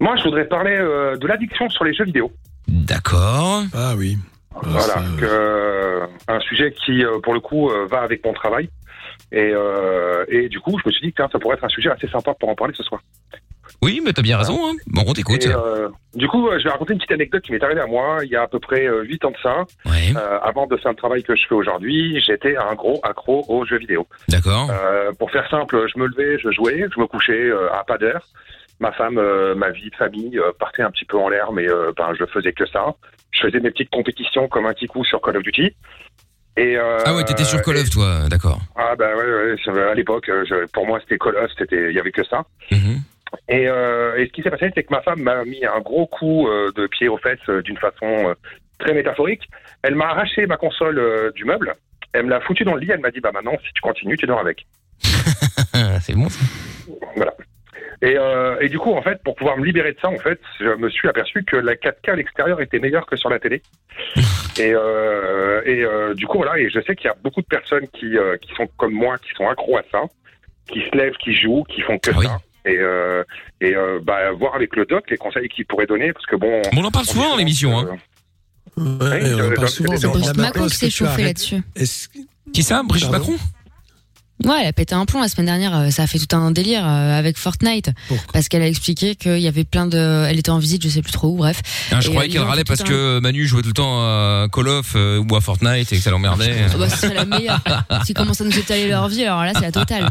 [0.00, 2.30] Moi, je voudrais parler euh, de l'addiction sur les jeux vidéo.
[2.68, 3.62] D'accord.
[3.74, 4.16] Ah oui.
[4.54, 8.68] Ah, voilà, que, euh, un sujet qui, euh, pour le coup, va avec mon travail.
[9.32, 11.68] Et, euh, et du coup, je me suis dit que tiens, ça pourrait être un
[11.68, 13.00] sujet assez sympa pour en parler ce soir.
[13.82, 14.58] Oui, mais t'as bien raison.
[14.66, 14.74] Hein.
[14.86, 15.44] Bon, on t'écoute.
[15.46, 18.30] Euh, du coup, je vais raconter une petite anecdote qui m'est arrivée à moi il
[18.30, 19.64] y a à peu près euh, 8 ans de ça.
[19.84, 23.44] Ouais, Euh, avant de faire le travail que je fais aujourd'hui, j'étais un gros accro
[23.48, 24.06] aux jeux vidéo.
[24.28, 24.70] d'accord.
[24.70, 28.22] Euh, pour faire simple, je me levais, je jouais, je me couchais à pas d'heure.
[28.78, 31.66] Ma femme, euh, ma vie de famille euh, partait un petit peu en l'air, mais
[31.68, 32.94] euh, ben, je faisais que ça.
[33.30, 35.74] Je faisais mes petites compétitions comme un petit coup sur Call of Duty.
[36.58, 38.28] Et, euh, Ah ouais, t'étais sur Call of, toi.
[38.28, 38.60] D'accord.
[38.76, 39.56] Ah bah ouais,
[39.90, 40.30] à l'époque,
[40.72, 42.44] pour moi c'était Call of, il y avait que ça.
[42.70, 43.00] Mhm.
[43.48, 46.48] Et, et ce qui s'est passé, c'est que ma femme m'a mis un gros coup
[46.48, 48.34] de pied aux fesses d'une façon
[48.78, 49.42] très métaphorique.
[49.82, 51.74] Elle m'a arraché ma console du meuble.
[52.12, 52.90] Elle me l'a foutu dans le lit.
[52.90, 54.66] Elle m'a dit bah maintenant, si tu continues, tu dors avec.
[56.00, 56.28] C'est bon.
[56.28, 56.44] ça.
[57.16, 57.34] Voilà.
[58.02, 60.38] Et, euh, et du coup, en fait, pour pouvoir me libérer de ça, en fait,
[60.60, 63.62] je me suis aperçu que la 4K à l'extérieur était meilleure que sur la télé.
[64.58, 66.58] et euh, et euh, du coup, voilà.
[66.58, 69.16] Et je sais qu'il y a beaucoup de personnes qui, euh, qui sont comme moi,
[69.18, 70.02] qui sont accros à ça,
[70.70, 72.26] qui se lèvent, qui jouent, qui font que Ah oui.
[72.26, 72.38] ça.
[72.66, 73.22] Et, euh,
[73.60, 76.62] et euh, bah, voir avec le doc les conseils qu'il pourrait donner, parce que bon.
[76.76, 77.78] On en parle souvent dans l'émission.
[77.78, 77.96] Hein.
[78.76, 79.94] Ouais, Oui, on en parle souvent.
[80.36, 81.62] Macron s'est arrêtes là-dessus.
[82.52, 83.44] Qui ça Brigitte Pardon Macron?
[84.44, 85.74] Ouais, elle a pété un plomb la semaine dernière.
[85.76, 89.14] euh, Ça a fait tout un délire euh, avec Fortnite Pourquoi parce qu'elle a expliqué
[89.16, 90.26] qu'il y avait plein de.
[90.28, 91.36] Elle était en visite, je sais plus trop où.
[91.36, 91.62] Bref.
[91.90, 94.46] Ah, Je Et, croyais qu'elle râlait parce un- que Manu jouait tout le temps à
[94.52, 96.54] Call of euh, ou à Fortnite et que ça l'emmerdait.
[96.70, 97.60] Ah bah, ce serait la meilleure.
[98.04, 100.10] S'ils commencent à nous étaler leur vie, alors là, c'est la totale.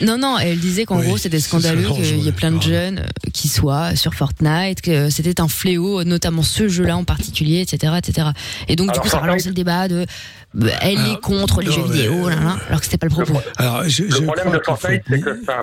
[0.00, 3.00] Non, non, elle disait qu'en Oui, gros, c'était scandaleux qu'il y ait plein de jeunes
[3.00, 7.94] euh, qui soient sur Fortnite, que c'était un fléau, notamment ce jeu-là en particulier, etc.,
[7.98, 8.28] etc.
[8.68, 10.06] Et donc, du coup, ça relancé le débat de
[10.54, 13.06] elle Alors, est contre les non, jeux mais- vidéo, là, là, alors que c'était pas
[13.06, 13.40] le propos.
[13.58, 15.62] Alors, je, Le je problème de qu'il Fortnite, c'est que ça.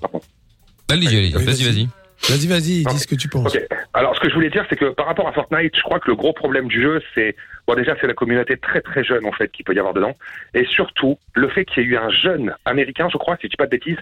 [0.00, 0.20] Pardon.
[0.90, 1.88] Allez, allez, Oui, vas-y, vas-y.
[2.30, 3.54] Vas-y, vas-y, dis ce que tu penses.
[3.92, 6.08] Alors, ce que je voulais dire, c'est que par rapport à Fortnite, je crois que
[6.08, 9.32] le gros problème du jeu, c'est bon déjà c'est la communauté très très jeune en
[9.32, 10.14] fait qui peut y avoir dedans,
[10.54, 13.48] et surtout le fait qu'il y ait eu un jeune américain, je crois, si je
[13.48, 13.98] dis pas de bêtises,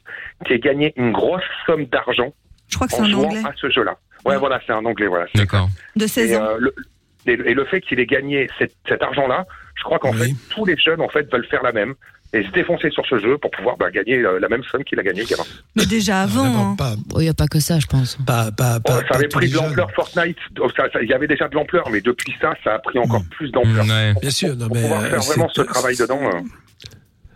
[0.46, 2.32] qui ait gagné une grosse somme d'argent
[2.68, 3.96] Je crois que c'est en un jouant anglais à ce jeu-là.
[4.24, 5.26] Ouais, voilà, c'est un anglais, voilà.
[5.34, 5.68] D'accord.
[5.96, 6.44] de 16 Et, ans.
[6.44, 6.74] euh, le,
[7.26, 9.46] et, et le fait qu'il ait gagné cet, cet argent-là,
[9.82, 10.28] je crois qu'en Oui.
[10.30, 11.94] fait tous les jeunes en fait veulent faire la même
[12.32, 14.98] et se défoncer sur ce jeu pour pouvoir bah, gagner euh, la même somme qu'il
[14.98, 15.42] a gagné le gamin.
[15.76, 16.44] Mais déjà avant.
[16.70, 16.76] Hein.
[16.78, 18.16] pas, Il n'y a pas que ça, je pense.
[18.24, 20.68] pas, pas, Oh, ça pas avait pris de l'ampleur Fortnite, Oh,
[21.02, 23.84] il y avait déjà de l'ampleur, mais depuis ça, ça a pris encore plus d'ampleur.
[23.84, 24.14] Mm, ouais.
[24.22, 26.20] Bien sûr, non, Pour mais pouvoir euh, faire vraiment c'est- ce travail dedans.
[26.22, 26.40] euh,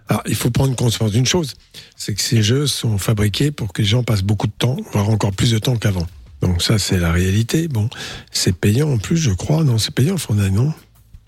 [0.09, 1.55] Alors, il faut prendre conscience d'une chose,
[1.97, 5.11] c'est que ces jeux sont fabriqués pour que les gens passent beaucoup de temps, voire
[5.11, 6.07] encore plus de temps qu'avant.
[6.41, 7.67] Donc ça, c'est la réalité.
[7.69, 7.89] Bon,
[8.31, 9.65] c'est payant en plus, je crois.
[9.65, 10.73] Non, c'est payant, Fortnite, non?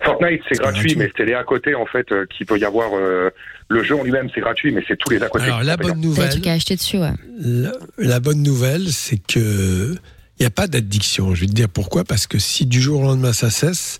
[0.03, 0.95] Fortnite, c'est gratuit, gratuit.
[0.95, 2.91] mais c'est les à côté, en fait, euh, qu'il peut y avoir.
[2.95, 3.29] euh,
[3.71, 5.43] le jeu en lui-même, c'est gratuit, mais c'est tous les à côté.
[5.45, 5.89] Alors, qui la sont payants.
[5.93, 7.11] bonne T'as des nouvelle, trucs à acheter dessus, ouais.
[7.39, 9.93] la, la bonne nouvelle, c'est que
[10.39, 11.35] il n'y a pas d'addiction.
[11.35, 12.03] Je vais te dire pourquoi.
[12.03, 13.99] Parce que si du jour au lendemain ça cesse,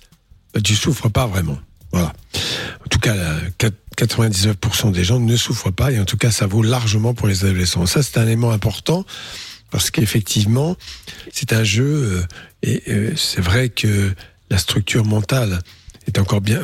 [0.53, 1.59] bah, tu souffres pas vraiment.
[1.91, 2.13] Voilà.
[2.83, 6.31] En tout cas, la- quat- 99% des gens ne souffrent pas et en tout cas,
[6.31, 7.85] ça vaut largement pour les adolescents.
[7.85, 9.05] Ça, c'est un élément important
[9.69, 10.77] parce qu'effectivement,
[11.31, 12.23] c'est un jeu euh,
[12.63, 14.11] et euh, c'est vrai que
[14.49, 15.59] la structure mentale
[16.09, 16.61] est encore bien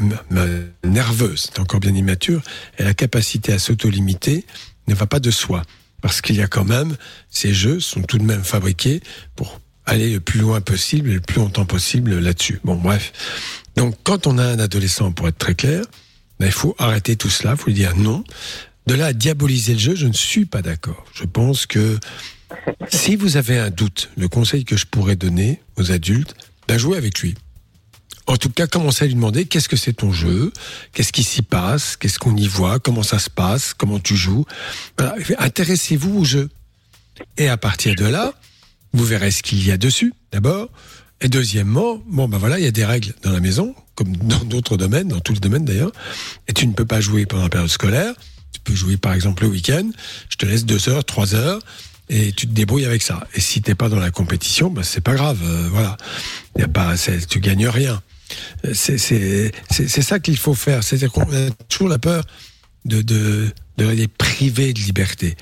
[0.83, 2.41] nerveuse, est encore bien immature
[2.77, 4.45] et la capacité à s'auto-limiter
[4.87, 5.63] ne va pas de soi
[6.01, 6.95] parce qu'il y a quand même
[7.29, 9.01] ces jeux sont tout de même fabriqués
[9.35, 12.59] pour aller le plus loin possible et le plus longtemps possible là-dessus.
[12.63, 13.13] Bon, bref.
[13.75, 15.83] Donc, quand on a un adolescent, pour être très clair,
[16.39, 18.23] ben, il faut arrêter tout cela, il faut lui dire non.
[18.87, 21.05] De là à diaboliser le jeu, je ne suis pas d'accord.
[21.13, 21.99] Je pense que
[22.89, 26.35] si vous avez un doute, le conseil que je pourrais donner aux adultes,
[26.67, 27.35] ben, jouez avec lui.
[28.27, 30.51] En tout cas, commencez à lui demander qu'est-ce que c'est ton jeu,
[30.93, 34.45] qu'est-ce qui s'y passe, qu'est-ce qu'on y voit, comment ça se passe, comment tu joues?
[34.97, 35.15] Voilà.
[35.37, 36.49] Intéressez-vous au jeu.
[37.37, 38.33] Et à partir de là,
[38.93, 40.69] vous verrez ce qu'il y a dessus, d'abord.
[41.21, 44.43] Et deuxièmement, bon, ben voilà, il y a des règles dans la maison, comme dans
[44.43, 45.91] d'autres domaines, dans tous les domaines d'ailleurs.
[46.47, 48.13] Et tu ne peux pas jouer pendant la période scolaire.
[48.51, 49.89] Tu peux jouer par exemple le week-end.
[50.29, 51.61] Je te laisse deux heures, trois heures,
[52.09, 53.27] et tu te débrouilles avec ça.
[53.33, 55.39] Et si t'es pas dans la compétition, ben c'est pas grave.
[55.43, 55.95] euh, voilà,
[56.57, 56.95] y a pas,
[57.29, 58.01] tu gagnes rien.
[58.73, 60.83] C'est ça qu'il faut faire.
[60.83, 62.23] C'est-à-dire qu'on a toujours la peur
[62.85, 65.35] de les priver de liberté.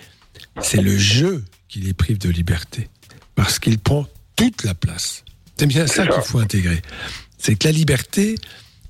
[0.61, 2.89] C'est le jeu qui les prive de liberté
[3.35, 5.23] parce qu'il prend toute la place.
[5.57, 6.81] C'est bien ça qu'il faut intégrer.
[7.37, 8.35] C'est que la liberté,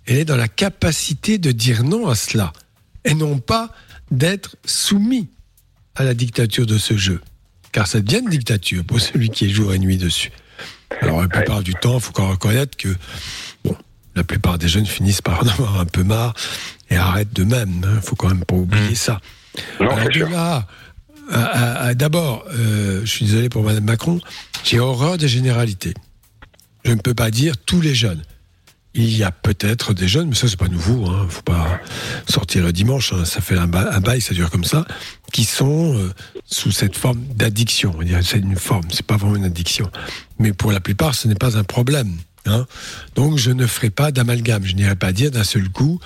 [0.06, 2.54] elle est dans la capacité de dire non à cela
[3.06, 3.72] et non pas
[4.12, 5.30] d'être soumis
[5.96, 7.22] à la dictature de ce jeu.
[7.72, 10.32] Car ça devient une dictature pour celui qui est jour et nuit dessus.
[11.02, 12.96] Alors la plupart du temps, il faut reconnaître que
[14.16, 16.34] la plupart des jeunes finissent par en avoir un peu marre
[16.90, 17.82] et arrêtent de même.
[17.96, 19.20] Il faut quand même pas oublier ça.
[19.80, 24.20] Non, Alors de là, d'abord, euh, je suis désolé pour Madame Macron,
[24.64, 25.94] j'ai horreur des généralités.
[26.86, 28.22] Je ne peux pas dire tous les jeunes.
[28.96, 31.80] Il y a peut-être des jeunes, mais ça c'est pas nouveau, hein, faut pas
[32.30, 34.86] sortir le dimanche, hein, ça fait un, ba- un bail, ça dure comme ça,
[35.32, 36.14] qui sont euh,
[36.46, 37.96] sous cette forme d'addiction.
[38.22, 39.90] C'est une forme, c'est pas vraiment une addiction.
[40.38, 42.12] Mais pour la plupart, ce n'est pas un problème.
[42.46, 42.66] Hein.
[43.16, 44.66] Donc je ne ferai pas d'amalgame.
[44.66, 46.00] Je n'irai pas dire d'un seul coup,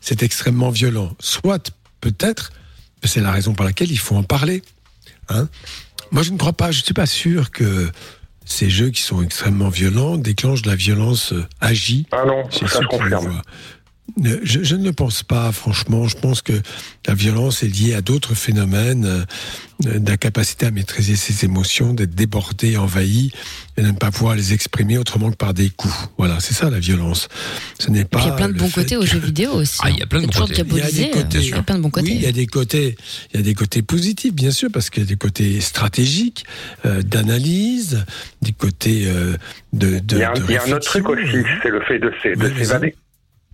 [0.00, 1.14] c'est extrêmement violent.
[1.18, 2.52] Soit, peut-être,
[3.04, 4.62] c'est la raison pour laquelle il faut en parler.
[5.28, 5.48] Hein.
[6.10, 7.90] Moi, je ne crois pas, je ne suis pas sûr que
[8.44, 12.66] ces jeux qui sont extrêmement violents déclenchent de la violence euh, agie Ah non, chez
[12.66, 13.42] ça ceux je qui le confirme.
[14.24, 16.06] Euh, Je, je ne le pense pas, franchement.
[16.08, 16.52] Je pense que
[17.06, 22.76] la violence est liée à d'autres phénomènes, euh, d'incapacité à maîtriser ses émotions, d'être débordé,
[22.76, 23.30] envahi,
[23.76, 25.94] et de ne pas pouvoir les exprimer autrement que par des coups.
[26.18, 27.28] Voilà, c'est ça la violence.
[27.78, 28.20] Ce n'est pas.
[28.20, 29.78] Il y a plein de bons côtés aux jeux vidéo aussi.
[29.82, 30.06] Ah, il y a hein.
[30.08, 30.62] plein de bons côtés.
[30.66, 32.06] Il y a des côtés, euh, Il y a plein de bons côtés.
[32.10, 32.96] Oui, il y a des côtés,
[33.32, 36.44] il y a des côtés positifs, bien sûr, parce qu'il y a des côtés stratégiques,
[36.84, 38.04] euh, d'analyse,
[38.42, 39.36] des côtés euh,
[39.72, 40.16] de, de.
[40.16, 41.22] Il y a, un- de il y a un autre truc aussi,
[41.62, 42.94] c'est le fait de s'évader.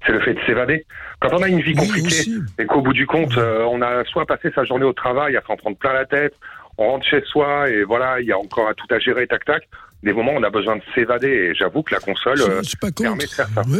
[0.07, 0.87] C'est le fait de s'évader.
[1.21, 2.35] Quand on a une vie Oui, compliquée aussi.
[2.59, 5.43] et qu'au bout du compte, euh, on a soit passé sa journée au travail à
[5.47, 6.35] s'en prendre plein la tête,
[6.79, 9.69] on rentre chez soi et voilà, il y a encore tout à gérer, tac tac.
[10.03, 12.63] Des moments où on a besoin de s'évader et j'avoue que la console Je euh,
[12.81, 13.63] pas permet de faire ça.
[13.63, 13.79] Ouais.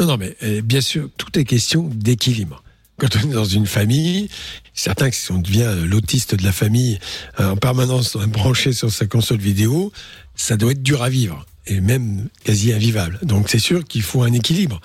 [0.00, 2.64] Non, non, mais euh, bien sûr, tout est question d'équilibre.
[2.98, 4.28] Quand on est dans une famille,
[4.74, 6.98] certains, si on devient euh, l'autiste de la famille
[7.38, 9.92] en permanence branché sur sa console vidéo,
[10.34, 13.18] ça doit être dur à vivre et même quasi invivable.
[13.22, 14.80] Donc c'est sûr qu'il faut un équilibre.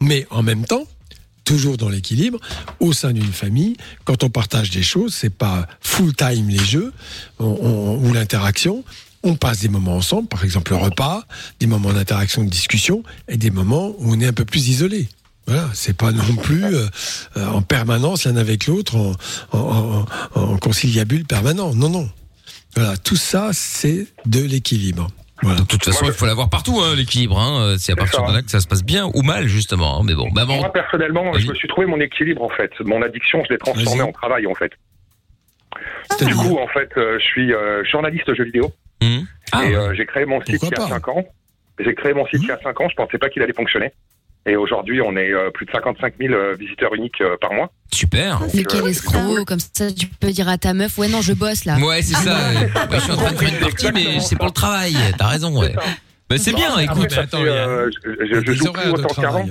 [0.00, 0.84] Mais en même temps,
[1.44, 2.38] toujours dans l'équilibre,
[2.80, 6.92] au sein d'une famille, quand on partage des choses, c'est pas full time les jeux
[7.38, 8.84] ou l'interaction.
[9.22, 11.26] On passe des moments ensemble, par exemple le repas,
[11.60, 15.08] des moments d'interaction, de discussion, et des moments où on est un peu plus isolé.
[15.48, 16.86] Voilà, c'est pas non plus euh,
[17.36, 19.12] euh, en permanence l'un avec l'autre en,
[19.52, 21.72] en, en- en conciliabule permanent.
[21.74, 22.10] Non, non.
[22.74, 25.08] Voilà, tout ça, c'est de l'équilibre.
[25.42, 27.38] De toute façon, il faut l'avoir partout, hein, l'équilibre.
[27.38, 27.76] Hein.
[27.78, 30.00] C'est à partir de là que ça se passe bien ou mal, justement.
[30.00, 30.02] hein.
[30.04, 30.56] Mais bon, bah bon.
[30.56, 32.72] Moi, personnellement, je me suis trouvé mon équilibre, en fait.
[32.80, 34.72] Mon addiction, je l'ai transformé en travail, en fait.
[36.24, 38.72] Du coup, en fait, euh, je suis euh, journaliste jeux vidéo.
[39.02, 39.18] Mmh.
[39.52, 41.24] Ah, et euh, j'ai créé mon site il y a 5 ans.
[41.78, 43.92] J'ai créé mon site il y a 5 ans, je pensais pas qu'il allait fonctionner.
[44.48, 47.70] Et aujourd'hui, on est euh, plus de 55 000 euh, visiteurs uniques euh, par mois.
[47.92, 48.40] Super.
[48.54, 51.64] Mais quel escroc, comme ça tu peux dire à ta meuf, ouais non je bosse
[51.64, 51.76] là.
[51.78, 52.36] Ouais, c'est ça.
[52.50, 52.60] ouais.
[52.64, 54.94] Ouais, je suis en train de faire une partie, mais c'est pour le travail.
[55.18, 55.74] T'as raison, ouais.
[56.28, 57.12] Bah, c'est bien, écoute.
[57.12, 59.46] Après, euh, je, je- je joue plus autant qu'avant.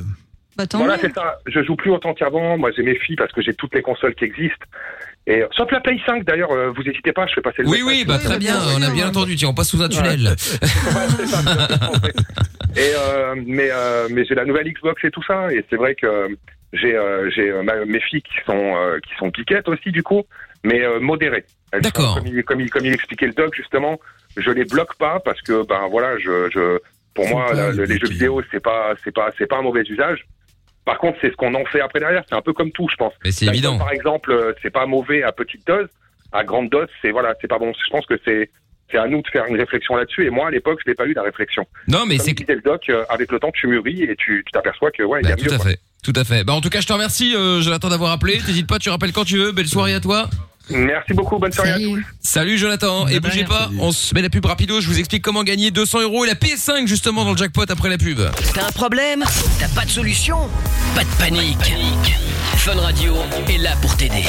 [0.58, 1.40] Bah, Voilà, c'est ça.
[1.46, 2.58] Je joue plus autant qu'avant.
[2.58, 4.66] Moi, j'ai mes filles parce que j'ai toutes les consoles qui existent.
[5.28, 7.68] Et euh, sauf la Play 5 d'ailleurs, euh, vous n'hésitez pas, je fais passer le
[7.70, 9.36] Oui, oui, bah très bien, on a bien entendu.
[9.36, 10.36] Tiens, on passe sous un tunnel.
[12.78, 15.52] Et euh, mais euh, mais j'ai la nouvelle Xbox et tout ça.
[15.52, 16.28] Et c'est vrai que
[16.74, 20.04] j'ai euh, j'ai euh, ma- mes filles qui sont euh, qui sont piquettes aussi du
[20.04, 20.24] coup,
[20.64, 21.46] mais euh, modérées.
[21.72, 22.16] Elles sont, D'accord.
[22.18, 24.00] Comme il, comme il comme il expliquait le doc justement,
[24.36, 26.80] je les bloque pas parce que ben voilà, je je
[27.14, 30.26] pour moi la- les jeux vidéo c'est pas c'est pas c'est pas un mauvais usage.
[30.86, 32.24] Par contre, c'est ce qu'on en fait après derrière.
[32.30, 33.14] C'est un peu comme tout, je pense.
[33.24, 33.78] Mais c'est évident.
[33.78, 35.88] Par exemple, euh, c'est pas mauvais à petite dose.
[36.32, 37.72] À grande dose, c'est voilà, c'est pas bon.
[37.74, 38.50] Je pense que c'est
[38.92, 40.26] c'est à nous de faire une réflexion là-dessus.
[40.28, 41.66] Et moi, à l'époque, je n'ai pas eu la réflexion.
[41.88, 44.92] Non, mais c'est disait le doc, euh, avec le temps, tu mûris et tu t'aperçois
[44.92, 45.50] que ouais, il y a Bah, mieux.
[45.50, 45.80] tout à fait.
[46.04, 46.44] Tout à fait.
[46.44, 48.34] Bah, en tout cas, je te remercie, euh, Jonathan, d'avoir appelé.
[48.46, 49.52] T'hésites pas, tu rappelles quand tu veux.
[49.54, 50.30] Belle soirée à toi.
[50.70, 52.02] Merci beaucoup, bonne soirée à tous.
[52.22, 55.44] Salut Jonathan, et bougez pas, on se met la pub rapido, je vous explique comment
[55.44, 58.20] gagner 200 euros et la PS5 justement dans le jackpot après la pub.
[58.54, 59.24] T'as un problème?
[59.60, 60.38] T'as pas de solution?
[60.96, 61.76] Pas de panique.
[62.58, 63.16] Fun Radio
[63.48, 64.24] est là pour t'aider.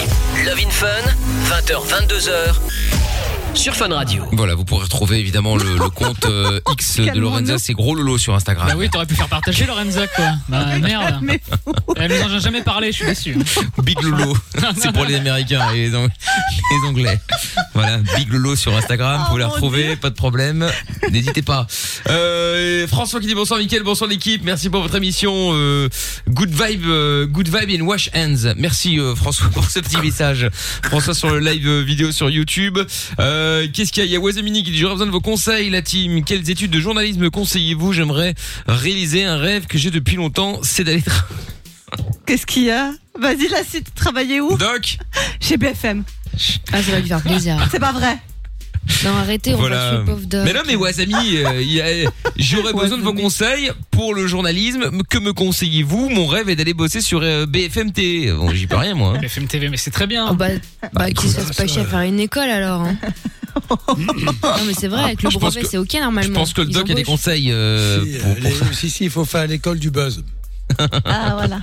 [0.45, 0.87] Love in Fun,
[1.49, 2.57] 20h, 22h,
[3.57, 4.23] sur Fun Radio.
[4.33, 8.19] Voilà, vous pourrez retrouver évidemment le, le compte euh, X de Lorenza, c'est gros lolo
[8.19, 8.67] sur Instagram.
[8.69, 10.27] Bah oui, t'aurais pu faire partager Lorenza, quoi.
[10.49, 11.21] Bah merde.
[11.97, 13.37] Elle nous en a jamais parlé, je suis déçu.
[13.83, 14.37] Big Lolo,
[14.79, 17.19] c'est pour les Américains et les, Ang- les Anglais.
[17.75, 20.69] Voilà, Big Lolo sur Instagram, vous pouvez la retrouver, pas de problème,
[21.11, 21.67] n'hésitez pas.
[22.09, 25.51] Euh, François qui dit bonsoir Mickaël, bonsoir l'équipe, merci pour votre émission.
[25.55, 25.89] euh,
[26.29, 28.55] good vibe, euh, good vibe and wash hands.
[28.57, 30.49] Merci euh, François pour ce petit message.
[30.85, 32.79] François sur le live vidéo sur YouTube.
[33.19, 34.09] Euh, Qu'est-ce qu'il y a?
[34.09, 36.25] Il y a Wazamini qui dit j'aurais besoin de vos conseils, la team.
[36.25, 37.93] Quelles études de journalisme me conseillez-vous?
[37.93, 38.35] J'aimerais
[38.67, 41.25] réaliser un rêve que j'ai depuis longtemps, c'est d'aller tra-
[42.27, 42.91] Qu'est-ce qu'il y a?
[43.19, 44.57] Vas-y, là, c'est travailler où?
[44.59, 44.99] Doc?
[45.41, 46.05] Chez BFM.
[46.73, 47.57] Ah ça va lui faire plaisir.
[47.71, 48.19] C'est pas vrai.
[49.05, 49.89] Non arrêtez, on va Voilà.
[49.91, 50.43] tuer le pauvre Doc.
[50.45, 54.91] Mais non, mais Wasami, euh, a- j'aurais besoin de vos conseils pour le journalisme.
[55.11, 56.09] Que me conseillez-vous?
[56.09, 58.33] Mon rêve est d'aller bosser sur euh, BFM TV.
[58.33, 59.15] Bon, j'y peux rien, moi.
[59.17, 59.21] hein.
[59.21, 60.29] BFM TV, mais c'est très bien.
[60.31, 60.49] Oh, bah,
[60.93, 62.83] bah, qu'il se fasse pas chier à faire une école alors.
[62.83, 62.97] hein.
[63.99, 66.29] non mais c'est vrai, avec le Je pense brevet c'est ok normalement.
[66.29, 67.07] Je pense que le Ils doc a des embauchent.
[67.07, 67.51] conseils.
[67.53, 70.25] euh, Si, pour- euh, les- si, si, il faut faire l'école du buzz.
[71.05, 71.61] Ah, voilà.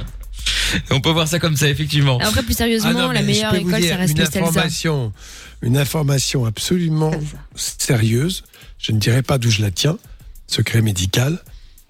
[0.92, 2.18] On peut voir ça comme ça, effectivement.
[2.20, 4.14] Après plus sérieusement, Ah non, la mais meilleure je peux vous école dire, ça reste
[4.14, 5.14] une le information,
[5.62, 7.12] une information absolument
[7.56, 8.44] sérieuse.
[8.80, 9.98] Je ne dirais pas d'où je la tiens,
[10.48, 11.40] secret médical,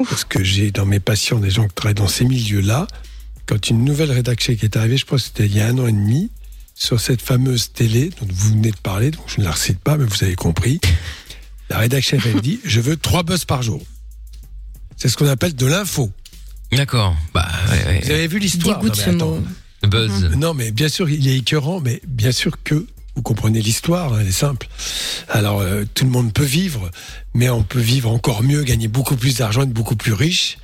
[0.09, 2.87] parce que j'ai dans mes patients des gens qui travaillent dans ces milieux-là.
[3.45, 5.77] Quand une nouvelle rédaction qui est arrivée, je crois que c'était il y a un
[5.77, 6.29] an et demi,
[6.84, 9.95] sur cette fameuse télé dont vous venez de parler, donc je ne la recite pas,
[9.97, 10.81] mais vous avez compris.
[11.69, 13.81] La rédaction elle dit je veux trois buzz par jour.
[14.97, 16.11] C'est ce qu'on appelle de l'info.
[16.73, 17.15] D'accord.
[17.34, 18.01] Bah, ouais, ouais.
[18.03, 19.31] Vous avez vu l'histoire Dégoûte Non, mais ce attends.
[19.31, 19.43] mot.
[19.84, 20.23] Le buzz.
[20.36, 24.27] Non, mais bien sûr, il est écœurant, mais bien sûr que vous comprenez l'histoire, elle
[24.27, 24.67] est simple.
[25.29, 26.91] Alors, euh, tout le monde peut vivre,
[27.34, 30.57] mais on peut vivre encore mieux, gagner beaucoup plus d'argent, être beaucoup plus riche.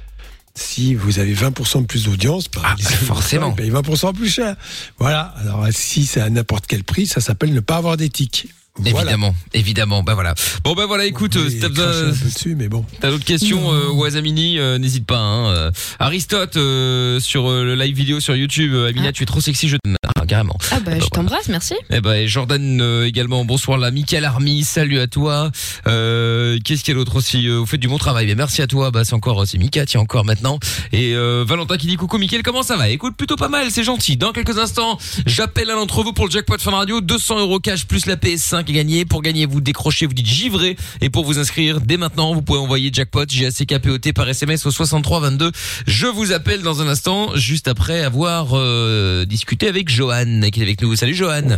[0.55, 3.51] Si vous avez 20% de plus d'audience, bah, Ah, forcément.
[3.51, 4.55] Ils payent 20% plus cher.
[4.97, 5.33] Voilà.
[5.41, 8.47] Alors, si c'est à n'importe quel prix, ça s'appelle ne pas avoir d'éthique.
[8.79, 9.01] Voilà.
[9.11, 10.03] Évidemment, évidemment.
[10.03, 10.33] Bah voilà.
[10.63, 11.05] Bon bah voilà.
[11.05, 12.85] Écoute, euh, si t'as besoin, un peu dessus, mais bon.
[13.01, 15.17] T'as d'autres questions, euh, Wazamini, euh, n'hésite pas.
[15.19, 15.71] Hein, euh.
[15.99, 19.77] Aristote, euh, sur euh, le live vidéo sur YouTube, Amina, tu es trop sexy, je
[19.77, 19.95] t'aime.
[20.19, 20.57] Ah, carrément.
[20.71, 21.75] Ah bah je t'embrasse, merci.
[21.91, 23.91] Eh ben, et Jordan euh, également, bonsoir là.
[23.91, 25.51] Michael Army, salut à toi.
[25.87, 28.25] Euh, Qu'est-ce qu'il y a d'autre aussi Euh, Vous faites du bon travail.
[28.25, 28.91] Bien, merci à toi.
[28.91, 30.59] Bah, c'est encore, c'est Mika, tiens encore maintenant.
[30.91, 32.89] Et euh, Valentin qui dit coucou Michael, comment ça va?
[32.89, 34.17] Écoute, plutôt pas mal, c'est gentil.
[34.17, 37.01] Dans quelques instants, j'appelle un d'entre vous pour le jackpot Fun Radio.
[37.01, 39.05] 200 euros cash plus la PS5 gagné.
[39.05, 40.75] Pour gagner, vous décrochez, vous dites givré.
[41.01, 45.19] Et pour vous inscrire, dès maintenant, vous pouvez envoyer jackpot, J-A-C-K-P-O-T par SMS au 63
[45.21, 45.51] 22.
[45.87, 50.63] Je vous appelle dans un instant, juste après avoir euh, discuté avec Johan qui est
[50.63, 50.95] avec nous.
[50.95, 51.57] Salut Johan.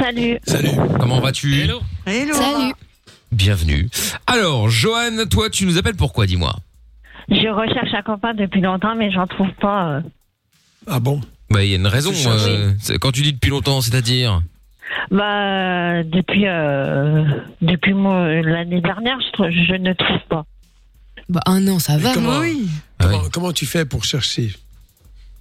[0.00, 0.38] Salut.
[0.46, 0.70] Salut.
[1.00, 1.62] Comment vas-tu?
[1.62, 1.80] Hello.
[2.06, 2.72] Salut.
[3.32, 3.88] Bienvenue.
[4.26, 6.54] Alors, Johan, toi, tu nous appelles pourquoi, dis-moi?
[7.30, 9.88] Je recherche un copain depuis longtemps, mais j'en trouve pas.
[9.88, 10.00] euh.
[10.86, 11.20] Ah bon?
[11.50, 12.12] Bah, il y a une raison.
[12.26, 14.40] Euh, c'est- quand tu dis depuis longtemps, c'est-à-dire?
[15.10, 17.24] Bah, depuis euh,
[17.60, 20.44] depuis moi, l'année dernière, je, ne trouve pas.
[21.28, 22.12] Bah un an ça va.
[22.12, 22.46] comment, moi.
[22.98, 24.50] comment, comment tu fais pour chercher?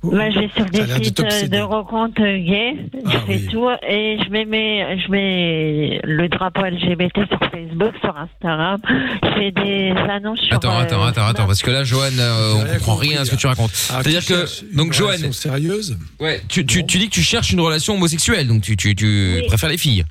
[0.03, 3.47] Bah, je vais sur des sites euh, de rencontres gays, je Ah fais oui.
[3.49, 8.81] tout et je mets, mes, je mets le drapeau LGBT sur Facebook, sur Instagram,
[9.23, 10.57] je fais des annonces sur.
[10.57, 13.31] Attends, euh, attends, attends, attends, parce que là, Johan, euh, on comprend rien à ce
[13.31, 13.71] que tu racontes.
[13.89, 17.51] Alors, C'est-à-dire tu que, donc, relation sérieuse ouais, tu, tu, tu dis que tu cherches
[17.53, 19.47] une relation homosexuelle, donc tu, tu, tu Oui.
[19.47, 20.03] préfères les filles.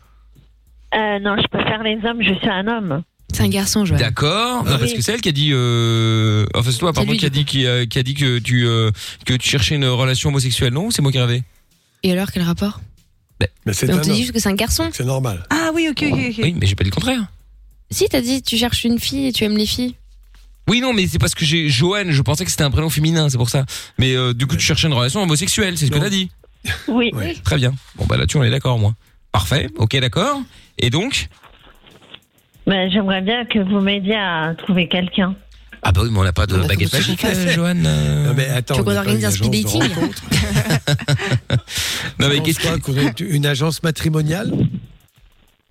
[0.94, 3.02] euh, non, je préfère les hommes, je suis un homme.
[3.32, 4.00] C'est un garçon, Joël.
[4.00, 4.64] D'accord.
[4.64, 4.78] Non, Oui.
[4.78, 7.26] parce que c'est elle qui a dit, euh, enfin c'est toi, C'est pardon, lui, qui
[7.26, 8.90] a du dit, qui a, qui a dit que tu, euh,
[9.24, 11.42] que tu cherchais une relation homosexuelle, non ou C'est moi qui rêvais.
[12.02, 12.80] Et alors, quel rapport?
[13.66, 14.16] Mais c'est un On te dit homme.
[14.16, 14.90] juste que c'est un garçon.
[14.92, 15.44] C'est normal.
[15.50, 16.34] Ah oui, ok, ok, ok.
[16.42, 17.24] Oui, mais j'ai pas dit le contraire.
[17.90, 19.94] Si, t'as dit tu cherches une fille et tu aimes les filles.
[20.68, 23.28] Oui, non, mais c'est parce que j'ai Johan, je pensais que c'était un prénom féminin,
[23.28, 23.66] c'est pour ça.
[23.98, 26.30] Mais euh, du coup, tu cherchais une relation homosexuelle, c'est ce que t'as dit.
[26.86, 27.10] Oui.
[27.42, 27.74] Très bien.
[27.96, 28.94] Bon, bah là-dessus, on est d'accord, moi.
[29.32, 29.68] Parfait.
[29.76, 30.40] Ok, d'accord.
[30.78, 31.28] Et donc?
[32.66, 35.34] Mais j'aimerais bien que vous m'aidiez à trouver quelqu'un.
[35.82, 37.74] Ah bah oui, mais on n'a pas de bah, baguette magique, euh, Johan.
[37.84, 38.26] euh.
[38.26, 38.74] Non, mais attends.
[38.74, 40.22] Tu veux qu'on on n'a pas organise une un speed agence de dating rencontre.
[42.20, 44.52] Non, mais Tu qu'est-ce quoi, qu'on ait une agence matrimoniale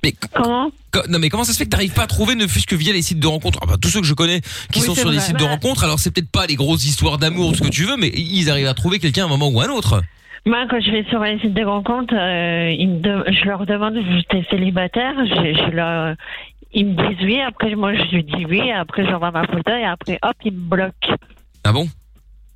[0.04, 0.72] mais, Comment?
[0.92, 2.74] co- non, mais comment ça se fait que t'arrives pas à trouver, ne fût-ce que
[2.76, 3.60] via les sites de rencontres?
[3.62, 4.42] Ah bah, Tous ceux que je connais
[4.74, 5.26] qui Oui, sont c'est sur des vrai.
[5.28, 5.52] sites de Bah.
[5.52, 8.50] rencontres, alors c'est peut-être pas les grosses histoires d'amour, ce que tu veux, mais ils
[8.50, 10.02] arrivent à trouver quelqu'un à un moment ou à un autre.
[10.48, 13.68] Moi, quand je vais sur les sites de rencontres, euh, ils me de- je leur
[13.68, 15.14] demande si j'étais célibataire?
[15.24, 15.36] Je,
[15.70, 16.16] je leur,
[16.74, 17.40] ils me disent oui.
[17.42, 18.72] Après, moi, je dis oui.
[18.72, 21.16] Après, j'envoie ma photo et après, hop, ils me bloquent.
[21.64, 21.90] Ah bon?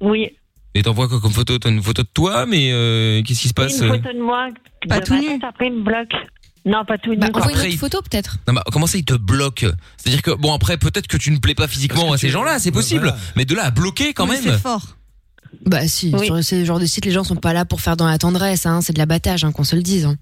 [0.01, 0.29] Oui.
[0.73, 1.57] Et t'envoies quoi comme photo?
[1.57, 3.79] T'as une photo de toi, mais euh, qu'est-ce qui se passe?
[3.79, 4.49] Une photo de moi.
[4.89, 5.27] Pas de tout ma nu.
[5.27, 6.17] tête, Après, ils me bloquent.
[6.65, 7.17] Non, pas tout nu.
[7.17, 8.37] Bah, envoie une après, autre il- photo peut-être.
[8.47, 9.67] Non, mais comment ça, ils te bloquent?
[9.97, 12.71] C'est-à-dire que, bon, après, peut-être que tu ne plais pas physiquement à ces gens-là, c'est
[12.71, 13.03] possible.
[13.07, 13.17] voilà.
[13.37, 14.41] Mais de là à bloquer quand Oui, même.
[14.43, 14.81] C'est fort.
[15.65, 16.25] Bah si, Oui.
[16.25, 18.65] sur ce genre de site, les gens sont pas là pour faire dans la tendresse,
[18.65, 20.05] hein, c'est de l'abattage, hein, qu'on se le dise.
[20.05, 20.15] hein.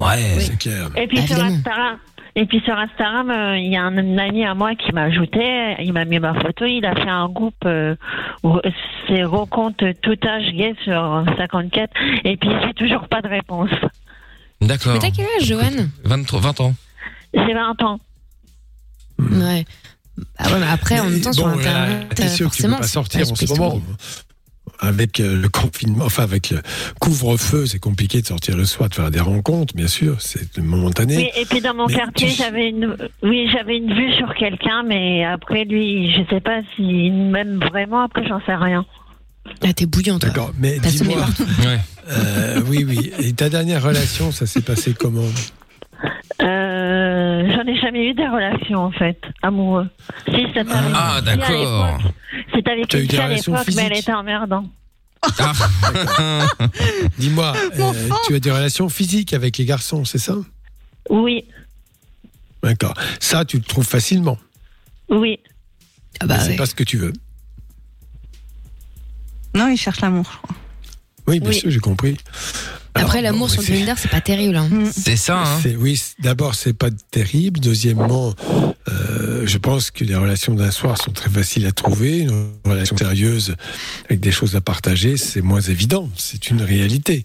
[0.00, 0.38] Ouais.
[0.40, 0.90] C'est clair.
[0.96, 1.56] Et puis Bah, sur évidemment.
[1.58, 1.98] Instagram.
[2.38, 5.04] Et puis sur Instagram, euh, il y a un, un ami à moi qui m'a
[5.04, 7.96] ajouté, il m'a mis ma photo, il a fait un groupe, euh,
[8.42, 8.58] où
[9.08, 11.90] c'est rencontre tout âge gay sur 54,
[12.24, 13.70] et puis j'ai toujours pas de réponse.
[14.60, 14.92] D'accord.
[14.92, 16.74] Mais t'as quel âge, Johan 23, 20 ans.
[17.32, 18.00] J'ai 20 ans.
[19.18, 19.64] Ouais.
[20.16, 22.62] Bah ouais, mais après, en même temps, sur bon, Internet, T'es euh, sûr que tu
[22.62, 23.80] peux forcément, pas c'est sortir en ce moment.
[24.78, 26.60] Avec euh, le confinement, enfin avec le
[27.00, 31.16] couvre-feu, c'est compliqué de sortir le soir, de faire des rencontres, bien sûr, c'est momentané.
[31.16, 34.34] Oui, et puis dans mon Mais quartier, tu- j'avais une, oui, j'avais une vue sur
[34.34, 38.84] quelqu'un, mais après lui, je sais pas s'il m'aime vraiment, après j'en sais rien.
[39.64, 40.28] Ah, t'es bouillant, toi.
[40.28, 41.24] D'accord, mais dis-moi.
[41.64, 41.78] Ouais.
[42.10, 45.22] euh, oui, oui, et ta dernière relation, ça s'est passé comment?
[46.42, 49.88] Euh, j'en ai jamais eu des relations en fait, amoureux.
[50.28, 51.48] Si, c'était avec Ah, à d'accord.
[51.98, 52.12] l'époque.
[52.54, 54.66] C'était avec eu une des fille à relations l'époque, mais elle physiques était emmerdante.
[55.38, 55.52] Ah.
[57.18, 57.92] Dis-moi, euh,
[58.26, 60.34] tu as des relations physiques avec les garçons, c'est ça?
[61.10, 61.44] Oui,
[62.62, 62.94] D'accord.
[63.20, 64.38] Ça, tu le trouves facilement.
[65.08, 65.38] oui.
[66.20, 66.56] Ah bah mais c'est ouais.
[66.56, 67.12] pas ce que tu veux.
[69.54, 70.56] Non, il cherche l'amour, je crois.
[71.28, 71.54] Oui, bien Oui.
[71.56, 72.16] sûr, j'ai compris.
[73.02, 74.56] Après, l'amour sur c'est- Tinder, c'est pas terrible.
[74.56, 74.68] Hein.
[74.70, 74.90] Mm.
[74.96, 75.60] C'est ça, hein.
[75.78, 77.60] Oui, d'abord, c'est pas terrible.
[77.60, 78.34] Deuxièmement,
[78.88, 82.20] euh, je pense que les relations d'un soir sont très faciles à trouver.
[82.20, 83.54] Une relation sérieuse
[84.06, 86.08] avec des choses à partager, c'est moins évident.
[86.16, 87.24] C'est une réalité.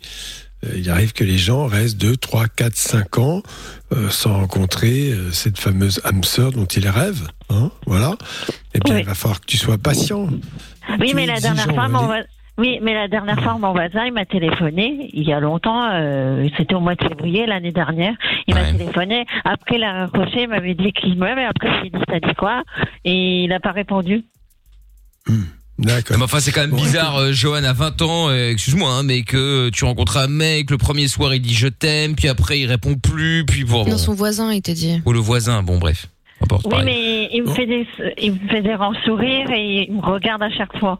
[0.65, 3.41] Euh, il arrive que les gens restent 2, 3, 4, 5 ans
[3.93, 7.27] euh, sans rencontrer euh, cette fameuse âme sœur dont ils rêvent.
[7.49, 8.15] Hein, voilà.
[8.75, 9.01] Eh bien, Oui.
[9.01, 10.27] il va falloir que tu sois patient.
[10.99, 12.05] Oui, mais la dernière mon Valérie.
[12.05, 12.23] voisin.
[12.61, 16.47] Oui, mais la dernière fois, mon voisin, il m'a téléphoné il y a longtemps, euh,
[16.57, 18.13] c'était au mois de février l'année dernière.
[18.47, 18.61] Il Ouais.
[18.61, 19.25] m'a téléphoné.
[19.43, 21.45] Après, il a raccroché, il m'avait dit qu'il m'aimait.
[21.45, 22.61] Après, je lui ai dit, t'as dit quoi?
[23.03, 24.23] Et il n'a pas répondu.
[25.79, 26.11] D'accord.
[26.11, 29.03] Non, mais enfin, c'est quand même bizarre, euh, Johan, à 20 ans, euh, excuse-moi, hein,
[29.03, 32.59] mais que tu rencontres un mec, le premier soir, il dit je t'aime, puis après,
[32.59, 33.85] il répond plus, puis bon.
[33.87, 35.01] Non, son voisin, il t'a dit.
[35.05, 36.05] Ou le voisin, bon, bref.
[36.41, 36.85] Oui, pareil.
[36.85, 37.53] mais il me, Bon.
[37.53, 37.87] fait des,
[38.21, 40.99] il me fait des rangs sourires et il me regarde à chaque fois.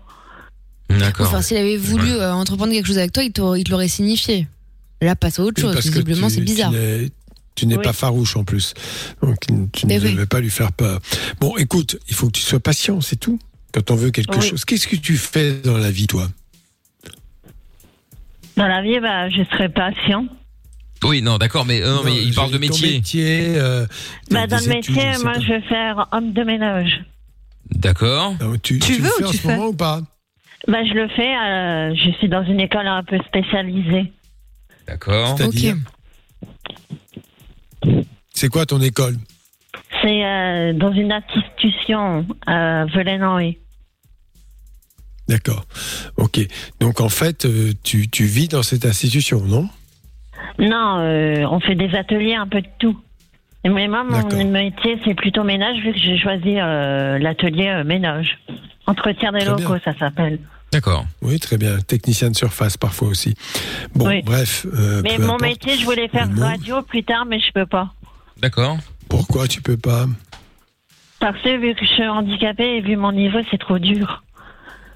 [0.99, 1.27] D'accord.
[1.27, 4.47] Enfin, s'il avait voulu euh, entreprendre quelque chose avec toi, il te l'aurait signifié.
[5.01, 5.73] Là, passe à autre Oui, chose.
[5.73, 6.71] parce Visiblement, c'est bizarre.
[7.55, 7.83] Tu n'es- Oui.
[7.83, 8.73] pas farouche en plus.
[9.21, 9.37] Donc
[9.73, 10.13] tu ne Eh oui.
[10.13, 10.99] devais pas lui faire peur.
[11.39, 13.39] Bon, écoute, il faut que tu sois patient, c'est tout.
[13.73, 14.41] Quand on veut quelque Oui.
[14.47, 14.63] chose.
[14.65, 16.29] Qu'est-ce que tu fais dans la vie, toi?
[18.57, 20.25] Dans la vie, bah, je serais patient.
[21.03, 22.91] Oui, non, d'accord, mais, euh, non, mais Non, il parle de ton métier.
[22.93, 23.85] métier, euh,
[24.29, 27.03] Bah, dans le études, métier, moi, je vais faire homme de ménage.
[27.71, 28.35] D'accord.
[28.61, 30.01] Tu, Tu le veux fais ou en tu ce fais moment ou pas?
[30.67, 31.35] Bah, je le fais.
[31.35, 34.11] euh, je suis dans une école un peu spécialisée.
[34.87, 35.35] D'accord.
[35.37, 35.75] C'est-à-dire
[38.33, 39.15] C'est quoi ton école?
[40.01, 43.57] C'est euh, dans une institution à Velay-en-Haye.
[45.27, 45.65] D'accord.
[46.17, 46.39] Ok.
[46.79, 49.69] Donc en fait, euh, tu, tu vis dans cette institution, non?
[50.59, 52.99] Non, euh, on fait des ateliers un peu de tout.
[53.63, 57.83] Et Mais moi, mon métier, c'est plutôt ménage, vu que j'ai choisi euh, l'atelier euh,
[57.83, 58.39] ménage.
[58.91, 59.81] Entretien des locaux, bien.
[59.83, 60.39] ça s'appelle.
[60.71, 61.05] D'accord.
[61.21, 61.79] Oui, très bien.
[61.79, 63.35] Technicien de surface parfois aussi.
[63.95, 64.21] Bon, Oui.
[64.23, 64.65] bref.
[64.73, 65.41] euh, Mais peu mon importe.
[65.43, 67.93] métier, je voulais faire radio plus tard, mais je peux pas.
[68.37, 68.77] D'accord.
[69.09, 70.05] Pourquoi tu peux pas?
[71.19, 74.23] Parce que vu que je suis handicapée et vu mon niveau, c'est trop dur.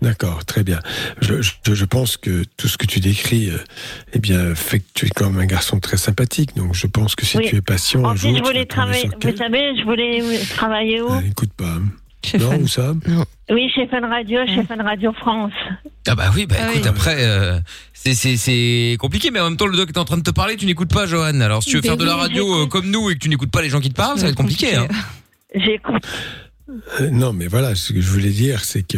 [0.01, 0.79] D'accord, très bien.
[1.21, 3.57] Je, je, je pense que tout ce que tu décris, euh,
[4.13, 6.55] eh bien, fait que tu es quand même un garçon très sympathique.
[6.55, 7.45] Donc, je pense que si Oui.
[7.47, 9.09] tu es patient, En un jour, je voulais travailler.
[9.21, 11.09] Vous savez, je voulais travailler où?
[11.21, 11.77] Écoute pas.
[12.39, 12.93] Non, où ça
[13.49, 15.53] Oui, chez Fun Radio, chez Fun Radio France.
[16.07, 17.59] Ah bah oui, bah écoute, après, euh,
[17.93, 20.31] c'est- c'est c'est compliqué, mais en même temps, le doc est en train de te
[20.31, 21.39] parler, tu n'écoutes pas, Johan.
[21.41, 23.19] Alors, si tu veux Ben faire de la oui, radio euh, comme nous et que
[23.19, 24.75] tu n'écoutes pas les gens qui te parlent, ça va être compliqué.
[24.75, 24.87] Hein.
[25.55, 26.03] J'écoute.
[26.99, 28.97] Euh, Non, mais voilà, ce que je voulais dire, c'est que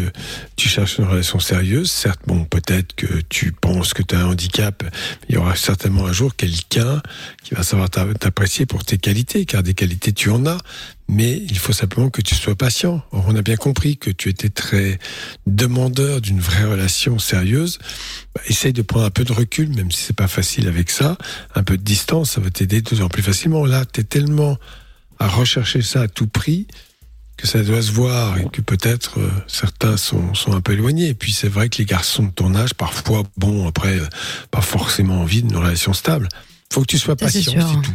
[0.56, 1.92] tu cherches une relation sérieuse.
[1.92, 4.84] Certes, bon, peut-être que tu penses que tu as un handicap.
[4.84, 4.90] mais
[5.30, 7.02] Il y aura certainement un jour quelqu'un
[7.44, 10.58] qui va savoir t'a- t'apprécier pour tes qualités, car des qualités, tu en as.
[11.10, 13.02] Mais il faut simplement que tu sois patient.
[13.12, 15.00] Or, on a bien compris que tu étais très
[15.46, 17.80] demandeur d'une vraie relation sérieuse.
[18.36, 21.18] Bah, essaye de prendre un peu de recul, même si c'est pas facile avec ça.
[21.56, 23.66] Un peu de distance, ça va t'aider d'autant plus facilement.
[23.66, 24.58] Là, tu es tellement
[25.20, 26.68] à rechercher ça à tout prix
[27.38, 31.10] que ça doit se voir et que peut-être euh, certains sont, sont un peu éloignés.
[31.10, 34.08] Et puis c'est vrai que les garçons de ton âge, parfois, bon, après, euh,
[34.50, 36.28] pas forcément envie d'une relation stable.
[36.74, 37.94] Faut que tu sois patient, c'est tout.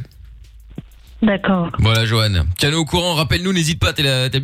[1.22, 1.70] D'accord.
[1.78, 2.44] Voilà, Johan.
[2.58, 4.40] Tiens-nous au courant, rappelle-nous, n'hésite pas, t'es la- t'es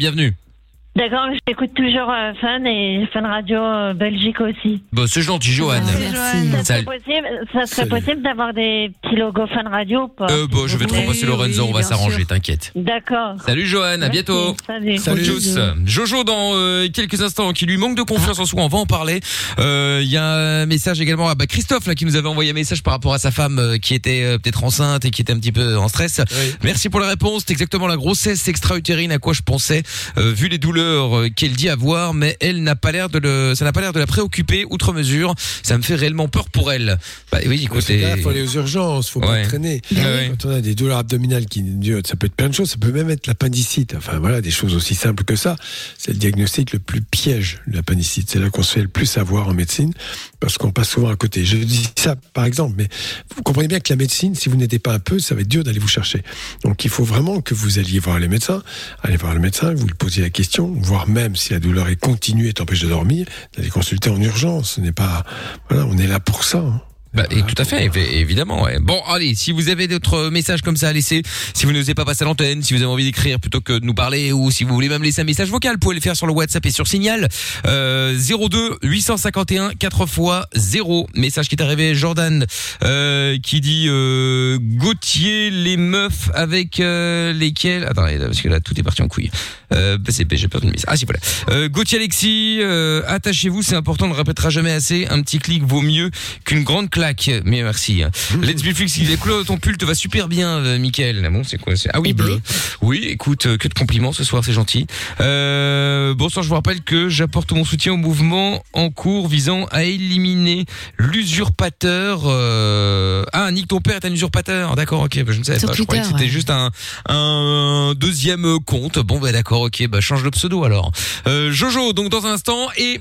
[0.98, 4.82] D'accord, j'écoute toujours euh, Fun et Fun Radio euh, Belgique aussi.
[4.92, 5.80] Bon, c'est gentil, Johan.
[5.86, 6.84] Ça serait Salut.
[6.86, 7.88] possible, ça serait Salut.
[7.90, 11.24] possible d'avoir des petits logos Fun Radio ou pas Euh, bon, je vais te repasser
[11.26, 12.72] Lorenzo, on va s'arranger, t'inquiète.
[12.74, 13.36] D'accord.
[13.46, 14.56] Salut Johan, à bientôt.
[14.66, 14.98] Salut.
[14.98, 15.56] Tchuss.
[15.84, 18.86] Jojo dans euh, quelques instants qui lui manque de confiance en soi, on va en
[18.86, 19.20] parler.
[19.60, 20.24] Euh, Il y a
[20.62, 23.14] un message également à bah, Christophe là qui nous avait envoyé un message par rapport
[23.14, 25.76] à sa femme euh, qui était euh, peut-être enceinte et qui était un petit peu
[25.78, 26.20] en stress.
[26.64, 27.44] Merci pour la réponse.
[27.46, 29.84] C'est exactement la grossesse extra-utérine à quoi je pensais
[30.16, 33.54] euh, vu les douleurs euh, qu'elle dit avoir, mais elle n'a pas l'air de le,
[33.54, 35.34] ça n'a pas l'air de la préoccuper outre mesure.
[35.62, 36.98] Ça me fait réellement peur pour elle.
[37.30, 38.04] Bah oui, écoutez.
[38.16, 39.80] Il faut aller aux urgences, faut pas traîner.
[39.92, 40.32] Ouais, ouais.
[40.40, 42.76] Quand on a des douleurs abdominales qui durent, ça peut être plein de choses, ça
[42.78, 43.94] peut même être l'appendicite.
[43.96, 45.56] Enfin voilà, des choses aussi simples que ça.
[45.98, 48.30] C'est le diagnostic le plus piège, l'appendicite.
[48.30, 49.92] C'est là qu'on se fait le plus avoir en médecine,
[50.40, 51.44] parce qu'on passe souvent à côté.
[51.44, 52.88] Je dis ça par exemple, mais
[53.34, 55.48] vous comprenez bien que la médecine, si vous n'aidez pas un peu, ça va être
[55.48, 56.22] dur d'aller vous chercher.
[56.64, 58.62] Donc il faut vraiment que vous alliez voir les médecins,
[59.02, 61.96] allez voir le médecin, vous lui posiez la question, voire même si la douleur est
[61.96, 63.26] continue et t'empêche de dormir,
[63.56, 64.72] d'aller consulter en urgence.
[64.74, 65.24] Ce n'est pas,
[65.68, 66.58] voilà, on est là pour ça.
[66.58, 66.80] hein.
[67.14, 68.62] Bah, et tout à fait, évi- évidemment.
[68.64, 68.78] Ouais.
[68.80, 71.22] Bon, allez, si vous avez d'autres messages comme ça à laisser,
[71.54, 73.84] si vous n'osez pas passer à l'antenne, si vous avez envie d'écrire plutôt que de
[73.84, 76.16] nous parler, ou si vous voulez même laisser un message vocal, vous pouvez le faire
[76.16, 77.28] sur le WhatsApp et sur Signal.
[77.66, 80.20] Euh, 02 851 4 x
[80.54, 81.08] 0.
[81.14, 82.44] Message qui est arrivé, Jordan,
[82.84, 87.84] euh, qui dit euh, Gauthier, les meufs avec euh, lesquelles...
[87.84, 89.30] Attendez, parce que là, tout est parti en couille.
[89.72, 90.86] Euh, bah, c'est- j'ai perdu le message.
[90.88, 91.20] Ah si, voilà.
[91.50, 95.06] Euh, Gauthier Alexis, euh, attachez-vous, c'est important, on ne répétera jamais assez.
[95.08, 96.10] Un petit clic vaut mieux
[96.44, 97.30] qu'une grande claque.
[97.44, 98.02] Mais merci.
[98.02, 98.10] hein.
[98.42, 101.22] Let's be flux, les couleurs de ton pull te va super bien, euh, Mickaël.
[101.24, 102.40] Ah Bon, c'est quoi Ah oui, bleu.
[102.82, 104.86] Oui, écoute, euh, que de compliments ce soir, c'est gentil.
[105.20, 109.84] Euh, bonsoir, je vous rappelle que j'apporte mon soutien au mouvement en cours visant à
[109.84, 110.64] éliminer
[110.98, 112.22] l'usurpateur.
[112.24, 113.24] Euh...
[113.32, 114.74] Ah, Nick, ton père est un usurpateur.
[114.74, 115.74] D'accord, ok, bah, je ne savais Sur pas.
[115.74, 116.34] Je croyais que Twitter, c'était ouais.
[116.34, 116.70] juste un,
[117.08, 118.98] un deuxième compte.
[118.98, 120.90] Bon, bah d'accord, ok, bah change le pseudo alors.
[121.28, 123.00] Euh, Jojo, donc dans un instant, et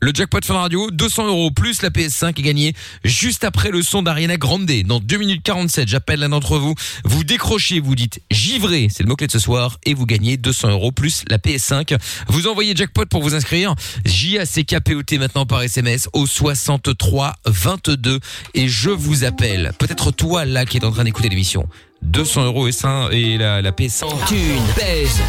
[0.00, 2.74] le jackpot Fun Radio, 200 euros plus la PS5 est gagné
[3.04, 4.66] juste après le son d'Ariana Grande.
[4.84, 6.74] Dans 2 minutes 47, j'appelle l'un d'entre vous.
[7.04, 10.70] Vous décrochez, vous dites givré, c'est le mot-clé de ce soir, et vous gagnez 200
[10.70, 11.96] euros plus la PS5.
[12.28, 13.74] Vous envoyez jackpot pour vous inscrire.
[14.04, 18.20] J-A-C-K-P-O-T maintenant par SMS au 63 22
[18.54, 19.72] et je vous appelle.
[19.78, 21.66] Peut-être toi là qui est en train d'écouter l'émission.
[22.02, 24.26] 200 euros et, la, la PS5.
[24.26, 25.20] Thune, pèse.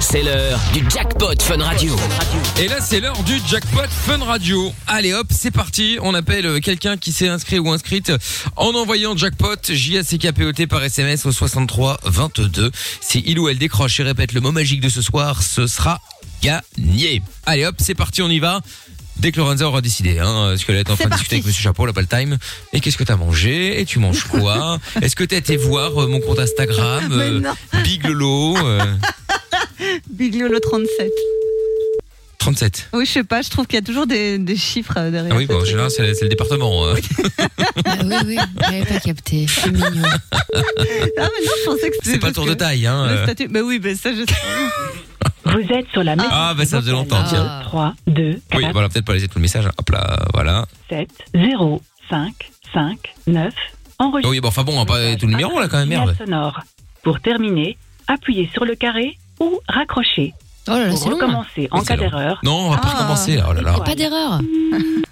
[0.00, 1.94] C'est l'heure du jackpot Fun Radio.
[2.58, 4.72] Et là, c'est l'heure du jackpot Fun Radio.
[4.86, 5.98] Allez hop, c'est parti.
[6.00, 8.10] On appelle quelqu'un qui s'est inscrit ou inscrite
[8.56, 12.70] en envoyant jackpot J-A-C-K-P-O-T par SMS au 63 22.
[13.00, 16.00] Si il ou elle décroche et répète le mot magique de ce soir, ce sera
[16.42, 17.22] gagné.
[17.44, 18.60] Allez hop, c'est parti, on y va.
[19.20, 21.62] Dès que Lorenza aura décidé, hein, parce qu'elle est en train de discuter avec Monsieur
[21.62, 22.38] Chapeau, elle a pas le time.
[22.72, 23.78] Et qu'est-ce que t'as mangé?
[23.78, 24.78] Et tu manges quoi?
[25.02, 27.42] Est-ce que t'as été voir euh, mon compte Instagram euh.
[27.84, 28.96] Big Lolo euh,
[30.10, 31.10] Big Lolo 37.
[32.38, 32.88] 37.
[32.94, 35.32] Oui, je sais pas, je trouve qu'il y a toujours des, des chiffres euh, derrière.
[35.34, 36.86] Ah oui, bon, en général, c'est c'est le département.
[36.86, 36.94] euh.
[37.84, 39.46] Ah oui, oui, j'avais pas capté.
[39.46, 40.02] C'est mignon.
[40.02, 40.62] Ah,
[41.18, 42.12] mais non, je pensais que c'était.
[42.12, 43.06] C'est pas le tour de que taille, hein.
[43.06, 43.24] Le euh.
[43.24, 43.48] statut.
[43.48, 44.34] Bah oui, bah ça, je sais.
[45.44, 47.60] Vous êtes sur la messagerie Ah, bah ça faisait longtemps, tiens.
[47.64, 49.66] 3, 2, Oui, voilà, peut-être pas laisser tout le message.
[49.76, 50.64] Hop là, voilà.
[50.88, 52.32] 7, 0, 5,
[52.72, 53.52] 5, 9.
[53.98, 54.30] Enregistré.
[54.30, 56.16] Oui, bon, enfin bon, on va pas tout le numéro là quand même, merde.
[56.16, 56.60] sonore.
[57.02, 57.76] Pour terminer,
[58.06, 60.34] appuyez sur le carré ou raccrochez.
[60.68, 61.14] Oh là là, c'est long.
[61.16, 62.38] recommencer en Oui, cas d'erreur.
[62.44, 62.96] Non, on va pas Ah.
[62.98, 63.40] recommencer.
[63.48, 63.80] Oh là là.
[63.80, 64.40] Pas d'erreur.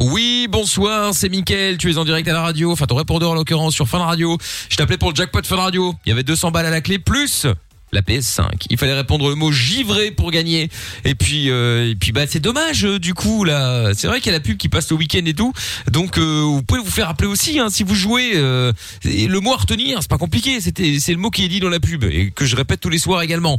[0.01, 3.35] Oui, bonsoir, c'est Mickaël, tu es en direct à la radio, enfin ton répondeur en
[3.35, 4.39] l'occurrence sur Fun Radio.
[4.69, 5.93] Je t'appelais pour le jackpot Fun Radio.
[6.07, 7.47] Il y avait 200 balles à la clé plus
[7.91, 8.67] la PS5.
[8.71, 10.69] Il fallait répondre le mot givré pour gagner.
[11.05, 13.93] Et puis euh, et puis bah c'est dommage euh, du coup là.
[13.95, 15.53] C'est vrai qu'il y a la pub qui passe le week-end et tout.
[15.91, 18.73] Donc euh, vous pouvez vous faire appeler aussi hein, si vous jouez euh,
[19.05, 21.61] et le mot à retenir, c'est pas compliqué, c'était c'est le mot qui est dit
[21.61, 23.59] dans la pub et que je répète tous les soirs également.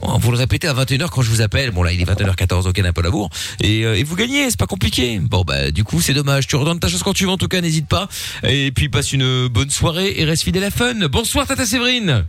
[0.00, 1.70] Vous le répétez à 21h quand je vous appelle.
[1.70, 3.30] Bon là, il est 21h14 au Canapé Labour.
[3.60, 5.18] Et, euh, et vous gagnez, c'est pas compliqué.
[5.20, 6.46] Bon bah du coup, c'est dommage.
[6.46, 8.08] Tu redonnes ta chose quand tu veux en tout cas, n'hésite pas.
[8.44, 11.08] Et puis passe une bonne soirée et reste fidèle à Fun.
[11.08, 12.24] Bonsoir Tata Séverine.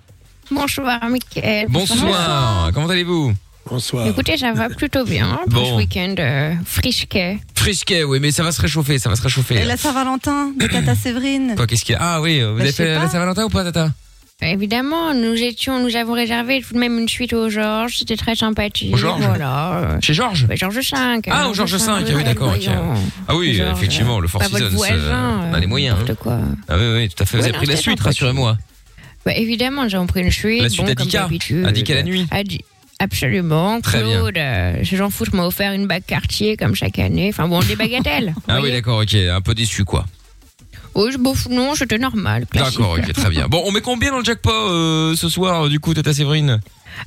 [0.51, 1.67] Bonsoir, Mickaël.
[1.69, 2.71] Bonsoir.
[2.73, 3.33] Comment allez-vous?
[3.69, 4.07] Bonsoir.
[4.07, 5.69] Écoutez, ça va plutôt bien pour Bon.
[5.71, 7.37] ce week-end euh, frisquet.
[7.53, 9.55] Frisquet, oui, mais ça va se réchauffer, ça va se réchauffer.
[9.57, 11.53] Et la Saint-Valentin de Tata Séverine.
[11.55, 11.99] Quoi, qu'est-ce qu'il y a?
[12.01, 13.07] Ah oui, vous Bah, avez fait la.
[13.07, 13.91] Saint-Valentin ou pas Tata?
[14.41, 17.97] Évidemment, nous étions, nous avons réservé tout de même une suite au Georges.
[17.97, 18.93] C'était très sympathique.
[18.93, 19.21] Au Georges?
[19.21, 19.73] Voilà.
[19.79, 20.47] euh, Chez Georges?
[20.47, 20.81] bah, Georges V.
[21.29, 22.63] Ah, au Georges V, ah oui, d'accord, ok.
[22.63, 22.93] voyons.
[23.27, 24.95] Ah oui, effectivement, le Four pas votre Seasons, voisin,
[25.43, 25.97] euh, on a les moyens.
[26.09, 26.15] hein.
[26.15, 26.39] quoi.
[26.69, 27.37] Ah oui, oui, tout à fait.
[27.37, 28.57] Vous Ouais, avez non, pris la suite, rassurez-moi.
[29.25, 30.61] Bah, évidemment, nous avons pris une suite.
[30.63, 31.65] La suite bon, à comme 10K, d'habitude.
[31.65, 32.27] à 10K la nuit.
[32.31, 32.59] À 10
[33.01, 33.79] Absolument.
[33.81, 34.19] Très bien.
[34.19, 37.29] Claude, euh, je j'en fous, je m'ai offert une bague Cartier comme chaque année.
[37.29, 38.33] Enfin bon, des bagatelles.
[38.47, 40.05] Ah oui, d'accord, ok, un peu déçu quoi.
[40.95, 42.45] Oui, je- bon, non, c'était normal.
[42.47, 42.79] classique.
[42.79, 43.47] D'accord, ok, très bien.
[43.47, 46.59] Bon, on met combien dans le jackpot euh, ce soir, euh, du coup, Tata Séverine?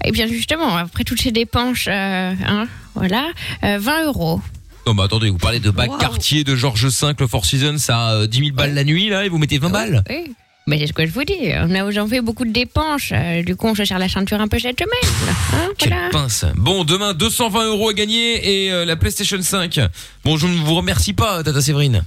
[0.05, 3.26] Et bien justement, après toutes ces dépenses, euh, hein, voilà,
[3.64, 4.41] euh, 20 euros.
[4.87, 5.99] Non, bah attendez, vous parlez de bac Wow.
[5.99, 9.09] quartier de Georges V, le Four Seasons, ça a euh, 10 000 balles la nuit,
[9.11, 10.03] là, et vous mettez 20 balles?
[10.09, 10.33] Oui.
[10.68, 13.09] Mais c'est ce que je vous dis, on a j'en fait beaucoup de dépenses.
[13.12, 15.35] euh, du coup, on se serre la ceinture un peu cette semaine.
[15.55, 16.09] hein, voilà.
[16.11, 16.45] Pince.
[16.57, 19.80] Bon, demain, 220 euros à gagner et euh, la PlayStation 5.
[20.24, 22.05] Bon, je ne vous remercie pas, Tata Séverine.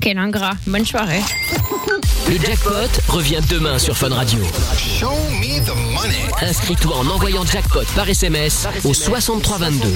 [0.00, 0.52] Quel ingrat.
[0.66, 1.20] Bonne soirée.
[2.28, 4.40] Le jackpot revient demain sur Fun Radio.
[6.40, 9.88] Inscris-toi en envoyant jackpot par SMS au 6322.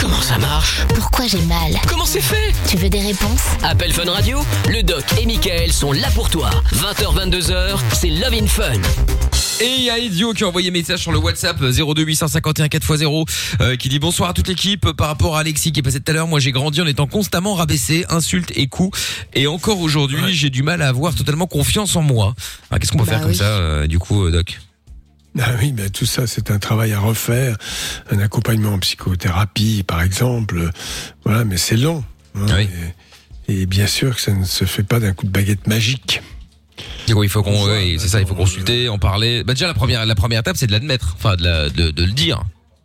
[0.00, 0.86] Comment ça marche?
[0.94, 1.72] Pourquoi j'ai mal?
[1.88, 2.52] Comment c'est fait?
[2.68, 3.42] Tu veux des réponses?
[3.62, 6.50] Appel Fun Radio, le doc et Michael sont là pour toi.
[6.72, 8.80] 20h, 22h, c'est Love in Fun.
[9.62, 12.66] Et il y a Idio qui a envoyé message sur le WhatsApp euh, 02 851
[12.68, 13.28] 4x0
[13.60, 16.00] euh, qui dit bonsoir à toute l'équipe Euh, par rapport à Alexis qui est passé
[16.00, 16.26] tout à l'heure.
[16.28, 18.98] Moi j'ai grandi en étant constamment rabaissé, insultes et coups
[19.34, 22.34] et encore aujourd'hui j'ai du mal à avoir totalement confiance en moi.
[22.70, 23.36] Alors, Qu'est-ce qu'on peut Bah faire comme oui.
[23.36, 24.58] ça euh, du coup euh, Doc?
[25.38, 27.56] Ah oui, mais tout ça, c'est un travail à refaire,
[28.10, 30.70] un accompagnement en psychothérapie, par exemple.
[31.24, 32.02] Voilà, mais c'est long.
[32.34, 32.46] hein,
[33.48, 36.20] et, et bien sûr que ça ne se fait pas d'un coup de baguette magique.
[37.06, 39.42] Du coup, il faut qu'on, ouais, c'est ça, il faut consulter, en parler.
[39.44, 42.04] Bah déjà la première, la première étape, c'est de l'admettre, enfin de, la- de, de
[42.04, 42.42] le dire.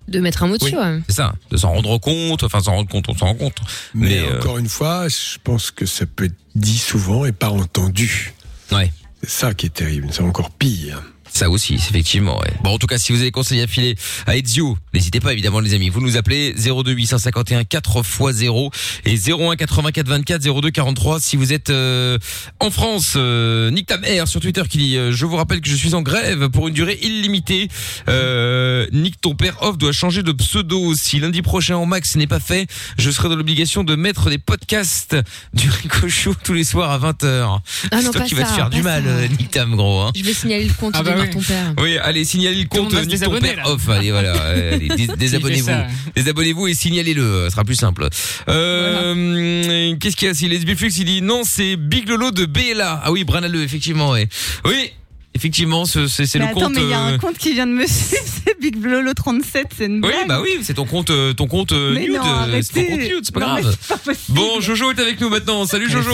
[0.08, 1.00] De mettre un mot dessus, ouais.
[1.08, 3.58] C'est ça, de s'en rendre compte, enfin s'en rendre compte, on s'en rend compte.
[3.96, 7.50] Mais, euh, encore une fois, je pense que ça peut être dit souvent et pas
[7.50, 8.34] entendu.
[8.72, 8.92] Ouais.
[9.24, 11.02] C'est ça qui est terrible, c'est encore pire.
[11.36, 12.40] Ça aussi, effectivement.
[12.40, 12.54] Ouais.
[12.64, 15.60] Bon, en tout cas, si vous avez conseillé à filer à Ezio, n'hésitez pas évidemment
[15.60, 15.90] les amis.
[15.90, 18.72] Vous nous appelez 02 851 4 x 0
[19.04, 22.18] et 01 84 24 02 43 si vous êtes euh,
[22.62, 23.16] en France.
[23.18, 25.94] Euh, Nick ta mère sur Twitter qui dit euh, je vous rappelle que je suis
[25.94, 27.68] en grève pour une durée illimitée.
[28.08, 30.94] Euh, Nick ton père off doit changer de pseudo.
[30.96, 32.66] Si lundi prochain au max ce n'est pas fait,
[32.98, 35.18] je serai dans l'obligation de mettre des podcasts
[35.54, 37.60] du Rico Show tous les soirs à 20h.
[37.92, 39.10] Ah non, C'est toi pas qui vas te ça, faire pas du mal, ça.
[39.10, 40.00] euh, Nick Tam gros.
[40.00, 40.12] Hein.
[40.16, 41.34] Je vais signaler le compte Ah bah oui.
[41.34, 41.74] ton père.
[41.82, 43.88] Oui, allez, signalez le compte Nick ton père off.
[43.90, 45.72] Allez, voilà, allez, dés- désabonnez-vous,
[46.16, 48.08] désabonnez-vous et signalez-le, ce sera plus simple.
[48.50, 52.46] Euh, Qu'est-ce qu'il y a Si les Biflux, il dit non, c'est Big Lolo de
[52.46, 53.02] BLA.
[53.04, 54.28] Ah oui, Branaleux, effectivement, ouais.
[54.66, 54.92] Oui,
[55.34, 56.76] effectivement, ce- c'est le attends, compte.
[56.76, 59.14] mais il y a un euh, compte qui vient de me suivre, c'est Big Lolo
[59.14, 60.28] 37, c'est une Oui, blague.
[60.28, 62.18] bah oui, c'est ton compte, euh, ton compte Mais nude,
[62.62, 63.78] c'est ton compte nude, c'est pas Non, grave.
[63.88, 64.12] pas.
[64.30, 65.66] Bon, Jojo est avec nous maintenant.
[65.66, 66.12] Salut Jojo.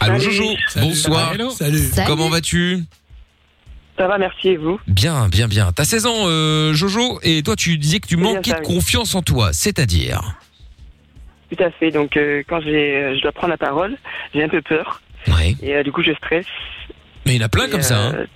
[0.00, 0.32] Allô Salut.
[0.34, 0.50] Jojo.
[0.68, 0.86] Salut.
[0.88, 1.32] Bonsoir.
[1.34, 1.50] Hello.
[1.50, 1.90] Salut.
[2.06, 2.84] Comment vas-tu
[3.98, 5.72] Ça va, merci, et vous Bien, bien, bien.
[5.72, 8.74] T'as 16 ans, euh, Jojo, et toi, tu disais que tu manquais ça, de oui.
[8.74, 10.36] confiance en toi, c'est-à-dire
[11.50, 11.90] Tout à fait.
[11.90, 13.96] Donc, euh, quand j'ai, euh, je dois prendre la parole,
[14.34, 15.00] j'ai un peu peur.
[15.28, 15.56] Ouais.
[15.62, 16.46] Et euh, du coup, je stresse.
[17.26, 17.98] Mais il y en a plein Et, comme ça.
[17.98, 18.14] Hein.
[18.14, 18.26] euh,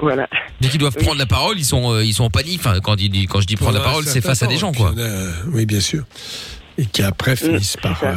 [0.00, 0.28] Voilà.
[0.60, 1.04] Dès qu'ils doivent Oui.
[1.04, 2.58] prendre la parole, ils sont, euh, ils sont en panique.
[2.60, 4.92] Enfin, quand, je dis prendre la parole, c'est face à des gens, quoi.
[4.96, 6.04] euh, oui, bien sûr.
[6.78, 8.14] Et qui après finissent par euh,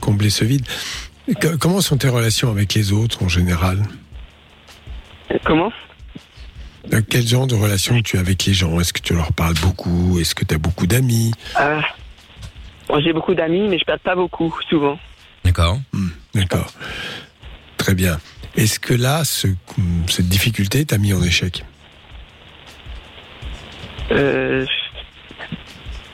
[0.00, 0.64] combler ce vide.
[1.28, 3.82] Et que- comment sont tes relations avec les autres en général
[5.30, 5.72] Euh, Comment
[6.92, 8.80] Euh, Quel genre de relation tu as avec les gens?
[8.80, 10.18] Est-ce que tu leur parles beaucoup?
[10.18, 11.32] Est-ce que tu as beaucoup d'amis?
[11.60, 11.80] Euh,
[12.88, 14.98] bon, J'ai beaucoup d'amis, mais je parle pas beaucoup, souvent.
[15.44, 15.78] D'accord.
[15.92, 16.72] Hmm, D'accord.
[17.76, 18.18] Très bien.
[18.56, 19.46] Est-ce que là, ce-
[20.08, 21.64] cette difficulté t'a mis en échec?
[24.10, 24.66] Euh,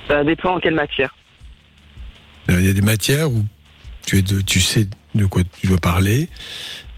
[0.07, 1.15] ça dépend en quelle matière.
[2.49, 3.45] Il y a des matières où
[4.09, 6.31] tu, es de, tu sais de quoi tu dois parler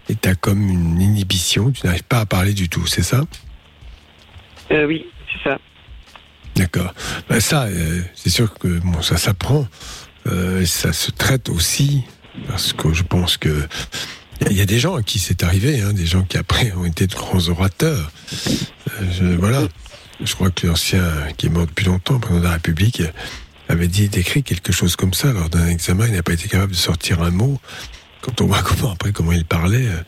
[0.07, 3.25] et tu as comme une inhibition, tu n'arrives pas à parler du tout, c'est ça?
[4.71, 5.59] Euh, oui, c'est ça.
[6.55, 6.93] D'accord.
[7.27, 9.67] Ben ça, euh, c'est sûr que bon, ça s'apprend.
[10.27, 12.03] Euh, ça se traite aussi
[12.47, 13.67] parce que je pense que
[14.49, 16.85] il y a des gens à qui c'est arrivé, hein, des gens qui après ont
[16.85, 18.09] été de grands orateurs.
[18.89, 19.63] Euh, je, voilà.
[20.23, 21.03] Je crois que l'ancien
[21.35, 23.01] qui est mort depuis longtemps, président de la République,
[23.71, 26.07] avait dit d'écrire quelque chose comme ça lors d'un examen.
[26.07, 27.59] Il n'a pas été capable de sortir un mot.
[28.21, 30.03] Quand on voit comment après comment il parlait, euh,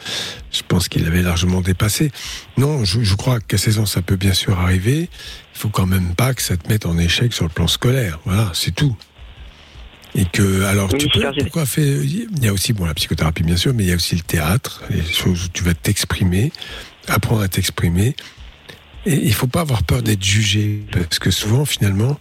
[0.52, 2.12] je pense qu'il avait largement dépassé.
[2.58, 5.10] Non, je, je crois qu'à 16 ans ça peut bien sûr arriver.
[5.56, 8.20] Il faut quand même pas que ça te mette en échec sur le plan scolaire.
[8.26, 8.96] Voilà, c'est tout.
[10.16, 13.44] Et que alors Oui, tu peux, pourquoi faire Il y a aussi bon la psychothérapie
[13.44, 16.52] bien sûr, mais il y a aussi le théâtre, les choses où tu vas t'exprimer,
[17.08, 18.16] apprendre à t'exprimer.
[19.06, 22.18] Et il faut pas avoir peur d'être jugé, parce que souvent finalement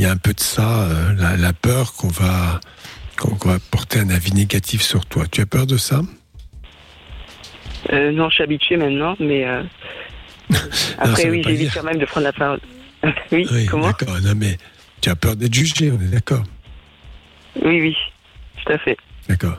[0.00, 2.58] il y a un peu de ça, euh, la, la peur qu'on va
[3.18, 5.26] qu'on va porter un avis négatif sur toi.
[5.30, 6.00] Tu as peur de ça?
[7.92, 9.62] Euh, non, je suis habitué maintenant, mais euh,
[10.98, 12.60] après, veut oui, j'évite quand même de prendre la parole.
[13.30, 13.88] oui, Oui, comment?
[13.88, 14.18] d'accord.
[14.22, 14.56] Non mais
[15.02, 16.44] tu as peur d'être jugé, on est d'accord.
[17.62, 17.96] Oui, oui,
[18.64, 18.96] tout à fait.
[19.28, 19.58] D'accord.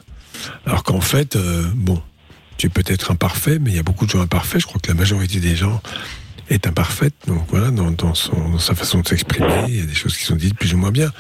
[0.66, 1.38] Alors qu'en fait,
[1.76, 2.02] bon,
[2.58, 4.62] tu es peut-être imparfait, mais il y a beaucoup de gens imparfaits.
[4.62, 5.82] Je crois que la majorité des gens
[6.54, 7.14] est imparfaite.
[7.28, 10.18] Donc voilà, dans, dans son, dans sa façon de s'exprimer, il y a des choses
[10.18, 11.12] qui sont dites plus ou moins bien.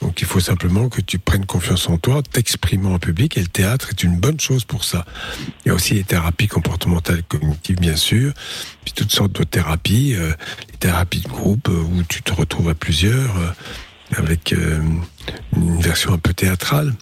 [0.00, 3.48] Donc il faut simplement que tu prennes confiance en toi, t'exprimant en public, et le
[3.48, 5.04] théâtre est une bonne chose pour ça.
[5.64, 8.32] Il y a aussi les thérapies comportementales cognitives, bien sûr,
[8.82, 10.32] puis toutes sortes de thérapies, euh,
[10.70, 13.50] les thérapies de groupe euh, où tu te retrouves à plusieurs, euh,
[14.16, 14.80] avec euh,
[15.54, 16.94] une version un peu théâtrale.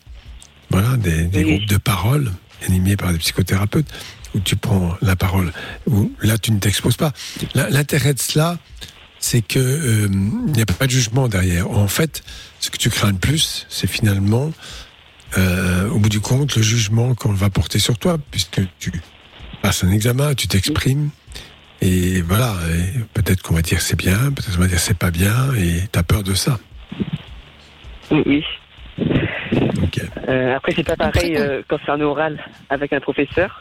[0.71, 2.33] Voilà, des, des groupes de parole
[2.67, 3.87] animés par des psychothérapeutes
[4.35, 5.53] où tu prends la parole,
[5.87, 7.13] où là tu ne t'exposes pas.
[7.55, 8.59] L'intérêt de cela,
[9.19, 11.71] c'est que euh, il n'y a pas de jugement derrière.
[11.71, 12.23] En fait,
[12.61, 14.53] ce que tu crains le plus, c'est finalement,
[15.37, 18.93] euh, au bout du compte, le jugement qu'on va porter sur toi, puisque tu
[19.63, 21.11] passes un examen, tu t'exprimes,
[21.81, 25.11] et voilà, et peut-être qu'on va dire c'est bien, peut-être qu'on va dire c'est pas
[25.11, 26.59] bien, et tu as peur de ça.
[28.11, 28.45] Oui, oui.
[30.29, 33.61] Euh, après, c'est pas pareil euh, quand c'est un oral avec un professeur,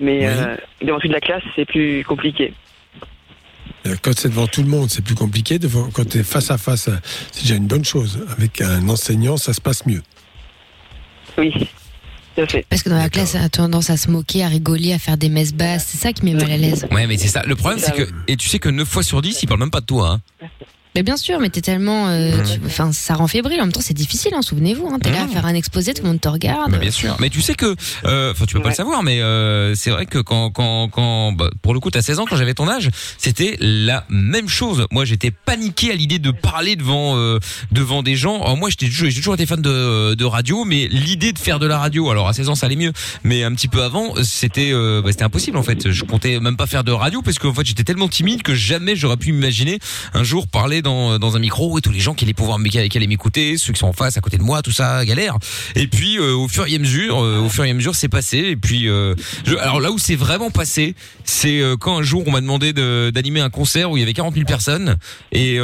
[0.00, 2.54] mais euh, devant toute la classe, c'est plus compliqué.
[3.86, 5.58] Euh, Quand c'est devant tout le monde, c'est plus compliqué.
[5.58, 6.96] Devant, quand tu es face à face, euh,
[7.32, 8.24] c'est déjà une bonne chose.
[8.30, 10.02] Avec un enseignant, ça se passe mieux.
[11.38, 11.52] Oui,
[12.34, 12.66] tout à fait.
[12.68, 15.16] Parce que dans la classe, on a tendance à se moquer, à rigoler, à faire
[15.16, 15.86] des messes basses.
[15.86, 16.86] C'est ça qui met mal à l'aise.
[16.90, 17.42] Ouais, mais c'est ça.
[17.46, 19.70] Le problème, c'est que, et tu sais que 9 fois sur 10, ils parlent même
[19.70, 20.46] pas de toi, hein.
[20.96, 23.60] Mais bien sûr, mais t'es tellement, euh, tu- enfin, ça rend fébrile.
[23.60, 24.32] En même temps, c'est difficile.
[24.34, 26.72] Hein, Souvenez-vous, hein, t'es là à faire un exposé, tout le monde te regarde.
[26.72, 27.16] Bah, bien sûr.
[27.20, 27.76] Mais tu sais que,
[28.06, 31.32] euh, enfin, tu peux pas le savoir, mais euh, c'est vrai que quand, quand, quand,
[31.32, 32.88] bah, pour le coup, t'as 16 ans, quand j'avais ton âge,
[33.18, 34.86] c'était la même chose.
[34.90, 37.38] Moi, j'étais paniqué à l'idée de parler devant, euh,
[37.70, 38.42] devant des gens.
[38.42, 41.66] Alors, moi, j'étais j'ai toujours été fan de, de radio, mais l'idée de faire de
[41.66, 44.70] la radio, alors à 16 ans, ça allait mieux, mais un petit peu avant, c'était,
[44.72, 45.90] euh, bah, c'était impossible en fait.
[45.90, 48.96] Je comptais même pas faire de radio parce qu'en fait, j'étais tellement timide que jamais
[48.96, 49.78] j'aurais pu m'imaginer
[50.14, 53.06] un jour parler dans, un micro et tous les gens qui allaient pouvoir qui allaient
[53.06, 55.36] m'écouter, ceux qui sont en face, à côté de moi, tout ça, galère.
[55.74, 58.08] Et puis euh, au fur et à mesure, euh, au fur et à mesure, c'est
[58.08, 58.38] passé.
[58.38, 59.14] Et puis, euh,
[59.60, 63.40] alors là où c'est vraiment passé, c'est quand un jour on m'a demandé de- d'animer
[63.40, 64.96] un concert où il y avait 40 000 personnes
[65.32, 65.58] et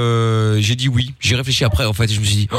[0.58, 1.14] j'ai dit oui.
[1.20, 2.48] J'ai réfléchi après en fait, et je me suis dit.
[2.52, 2.58] Oh,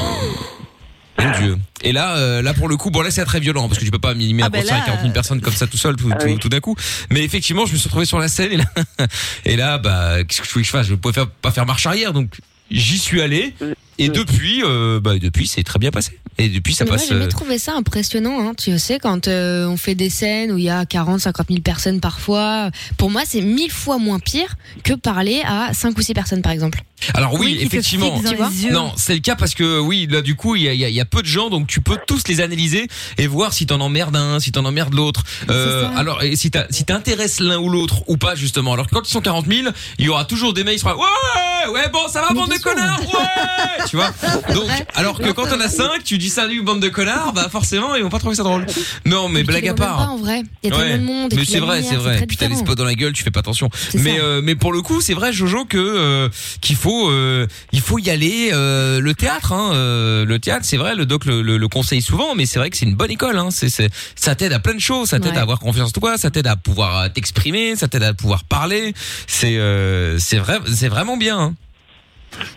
[1.20, 1.58] mon Dieu.
[1.82, 3.92] Et là, euh, là pour le coup, bon là c'est très violent parce que tu
[3.92, 5.78] peux pas animer Ah un ben concert là, à 40 000 personnes comme ça tout
[5.78, 6.38] seul, tout, Ah tout, oui.
[6.38, 6.76] tout d'un coup.
[7.12, 8.66] Mais effectivement, je me suis retrouvé sur la scène et là,
[9.46, 10.88] et là, bah, qu'est-ce que je voulais que je fasse?
[10.88, 12.30] Je pouvais faire, pas faire marche arrière, donc
[12.72, 13.54] j'y suis allé.
[14.00, 16.20] Et depuis, euh, bah, depuis, c'est très bien passé.
[16.40, 17.08] Et depuis, ça Mais moi, passe.
[17.08, 18.40] j'ai jamais euh, trouvé ça impressionnant.
[18.40, 18.54] Hein.
[18.56, 21.62] Tu sais, quand euh, on fait des scènes où il y a 40, 50 000
[21.62, 26.14] personnes parfois, pour moi, c'est mille fois moins pire que parler à 5 ou 6
[26.14, 26.84] personnes, par exemple.
[27.14, 28.20] Alors oui, Oui, qui te effectivement.
[28.22, 28.72] dans les yeux.
[28.74, 30.86] Non, c'est le cas parce que oui, là du coup, il y a, il y
[30.86, 32.88] a- il y a peu de gens, donc tu peux tous les analyser
[33.20, 35.24] et voir si t'en emmerdes un, si t'en emmerdes l'autre.
[35.52, 38.74] Euh, alors, et si t'as- si t'intéresses l'un ou l'autre ou pas justement.
[38.74, 39.68] Alors que quand ils sont 40 000,
[40.00, 42.58] il y aura toujours des mecs qui seront ouais, ouais, bon, ça va, bande de
[42.58, 44.12] connards, ouais, tu vois.
[44.54, 47.96] Donc, alors que quand on a 5, tu dis salut bande de connards, bah forcément
[47.96, 48.66] ils vont pas trouver ça drôle.
[49.06, 49.98] Non, mais blague les à part.
[49.98, 50.44] pas, en vrai.
[50.64, 50.98] Il y a Ouais.
[50.98, 51.34] de monde.
[51.36, 52.24] Mais c'est vrai, c'est vrai.
[52.28, 52.66] Puis t'as différent.
[52.66, 53.70] spots dans la gueule, tu fais pas attention.
[53.96, 56.30] Mais euh, mais pour le coup, c'est vrai, Jojo, que euh,
[56.62, 58.50] qu'il faut euh, il faut y aller.
[58.54, 60.96] euh, le théâtre, hein, euh, le théâtre, c'est vrai.
[60.96, 63.38] Le doc le, le, le conseille souvent, mais c'est vrai que c'est une bonne école.
[63.38, 65.10] Hein, c'est c'est ça t'aide à plein de choses.
[65.10, 65.38] Ça t'aide Ouais.
[65.38, 66.18] à avoir confiance en toi.
[66.18, 67.76] Ça t'aide à pouvoir euh, t'exprimer.
[67.76, 68.94] Ça t'aide à pouvoir parler.
[69.28, 71.38] C'est euh, c'est vrai, c'est vraiment bien.
[71.40, 71.54] Hein.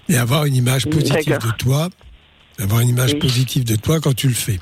[0.08, 1.88] Et avoir une image positive de toi,
[2.58, 4.58] avoir une image positive de toi quand tu le fais.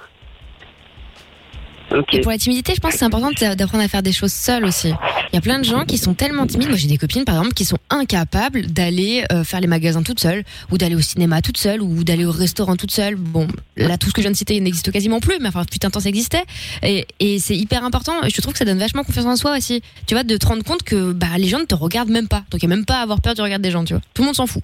[2.12, 4.64] Et pour la timidité, je pense que c'est important d'apprendre à faire des choses seules
[4.64, 4.88] aussi.
[5.32, 6.68] Il y a plein de gens qui sont tellement timides.
[6.68, 10.20] Moi, j'ai des copines, par exemple, qui sont incapables d'aller euh, faire les magasins toutes
[10.20, 13.16] seules, ou d'aller au cinéma toutes seules, ou d'aller au restaurant toutes seules.
[13.16, 15.88] Bon, là, tout ce que je viens de citer n'existe quasiment plus, mais enfin, putain,
[15.88, 16.44] de temps ça existait.
[16.82, 18.22] Et, et c'est hyper important.
[18.22, 19.82] Et je trouve que ça donne vachement confiance en soi aussi.
[20.06, 22.44] Tu vois, de te rendre compte que bah, les gens ne te regardent même pas.
[22.50, 24.02] Donc, il n'y a même pas à avoir peur du regard des gens, tu vois.
[24.12, 24.62] Tout le monde s'en fout.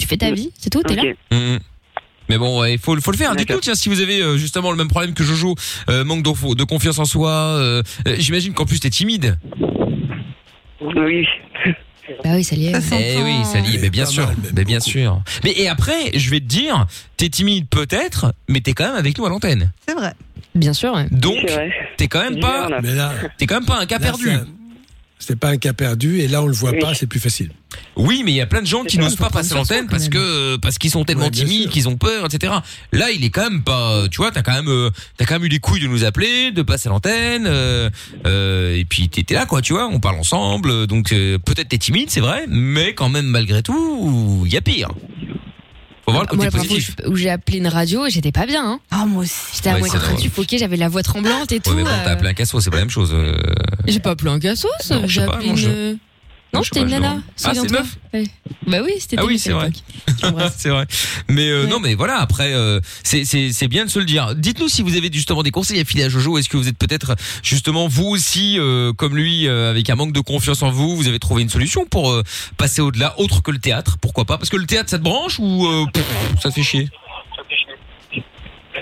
[0.00, 1.02] Tu fais ta vie, c'est tout, t'es là.
[1.30, 1.58] Mhm.
[2.28, 3.34] Mais bon, il faut, faut le faire.
[3.36, 5.56] Dites-nous, tiens, si vous avez euh, justement le même problème que Jojo,
[5.88, 7.30] euh, manque de, de confiance en soi.
[7.30, 7.82] euh,
[8.18, 9.36] J'imagine qu'en plus t'es timide.
[10.80, 11.26] Oui.
[12.24, 12.72] Bah oui, ça y est.
[12.92, 15.20] Eh oui, ça y est, mais bien sûr, mais bien sûr.
[15.44, 16.86] Mais et après, je vais te dire,
[17.16, 19.70] t'es timide peut-être, mais t'es quand même avec nous à l'antenne.
[19.86, 20.12] C'est vrai.
[20.54, 20.92] Bien sûr.
[20.94, 21.06] ouais.
[21.12, 21.36] Donc,
[21.96, 22.68] t'es quand même pas,
[23.38, 24.30] t'es quand même pas un cas là, perdu.
[25.20, 27.52] C'est pas un cas perdu et là on le voit pas, c'est plus facile.
[27.96, 30.56] Oui, mais il y a plein de gens qui n'osent pas passer l'antenne parce que
[30.56, 32.52] parce qu'ils sont tellement Ouais, timides, qu'ils ont peur, etc.
[32.92, 34.08] Là, il est quand même pas.
[34.10, 36.50] Tu vois, t'as quand même euh, t'as quand même eu les couilles de nous appeler,
[36.50, 37.90] de passer à l'antenne, euh,
[38.26, 39.60] euh, et puis t'étais là, quoi.
[39.60, 40.86] Tu vois, on parle ensemble.
[40.86, 44.60] Donc euh, peut-être t'es timide, c'est vrai, mais quand même malgré tout, il y a
[44.62, 44.88] pire.
[46.10, 46.96] Faut voir le Moi, côté fois positif.
[47.06, 48.64] où j'ai appelé une radio, j'étais pas bien.
[48.64, 48.80] Hein.
[48.90, 49.34] Ah, moi aussi.
[49.54, 50.28] J'étais à Ouais, moitié c'est en train de drôle.
[50.30, 51.70] suffoquer, j'avais la voix tremblante et tout.
[51.70, 53.10] Ouais, mais bon, t'as euh, appelé un casso, c'est pas la même chose.
[53.12, 53.34] euh.
[53.86, 55.98] J'ai pas appelé un cassos, Non, je j'ai sais pas, appelé non, je- une.
[56.52, 57.18] Non, c'était une nana.
[57.44, 58.24] Ah, c'est meuf Ouais.
[58.66, 59.70] Bah oui, c'était Ah oui, c'est vrai.
[60.56, 60.84] c'est vrai.
[61.28, 62.18] Mais euh, non, mais voilà.
[62.18, 64.34] Après, euh, c'est c'est c'est bien de se le dire.
[64.34, 66.38] Dites-nous si vous avez justement des conseils à filer à Jojo.
[66.38, 70.12] Est-ce que vous êtes peut-être justement vous aussi euh, comme lui euh, avec un manque
[70.12, 72.22] de confiance en vous, vous avez trouvé une solution pour euh,
[72.56, 73.96] passer au-delà, autre que le théâtre?
[74.00, 74.36] Pourquoi pas?
[74.36, 76.04] Parce que le théâtre, ça te branche ou euh, pff,
[76.40, 76.88] ça te fait chier?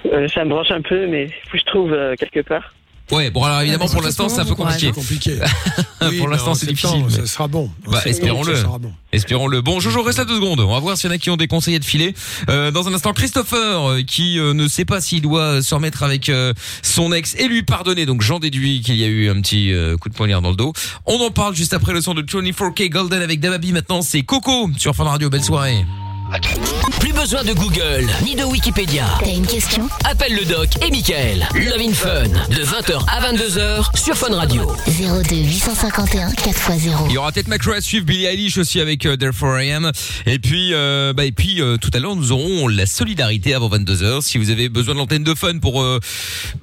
[0.07, 2.73] Euh, ça me branche un peu, mais faut que je trouve euh, quelque part.
[3.11, 3.30] Ouais.
[3.30, 4.92] Bon, alors évidemment pour l'instant, c'est un peu compliqué.
[6.18, 7.04] pour l'instant, c'est difficile.
[7.09, 7.70] Ça mais- sera bon.
[7.90, 8.54] Bah, espérons-le.
[8.56, 8.92] ça bon.
[9.12, 9.62] Espérons-le.
[9.62, 10.61] Bon, Jojo, reste là deux secondes.
[10.61, 12.14] On va voir s'il y en a qui ont des conseils à te filer.
[12.50, 16.02] Euh, dans un instant, Christopher, euh, qui euh, ne sait pas s'il doit se remettre
[16.02, 16.52] avec euh,
[16.82, 18.04] son ex et lui pardonner.
[18.04, 20.72] Donc, j'en déduis qu'il y a eu un petit coup de poignard dans le dos.
[21.06, 23.72] On en parle juste après le son de 24K Golden avec Dababy.
[23.72, 25.30] Maintenant, c'est Coco sur Fun Radio.
[25.30, 25.84] Belle soirée.
[27.01, 29.07] Plus besoin de Google ni de Wikipédia.
[29.20, 29.89] T'as une question?
[30.05, 31.49] Appelle le doc et Michael.
[31.55, 34.62] Love in Fun de 20h à 22h sur Fun Radio.
[34.87, 37.07] 02 851 4x0.
[37.09, 39.91] Il y aura peut-être Macro à suivre, Billie Eilish aussi avec euh, Therefore I Am.
[40.26, 43.70] Et puis, euh, bah, et puis euh, tout à l'heure, nous aurons la solidarité avant
[43.70, 44.20] 22h.
[44.20, 45.99] Si vous avez besoin de l'antenne de fun pour euh,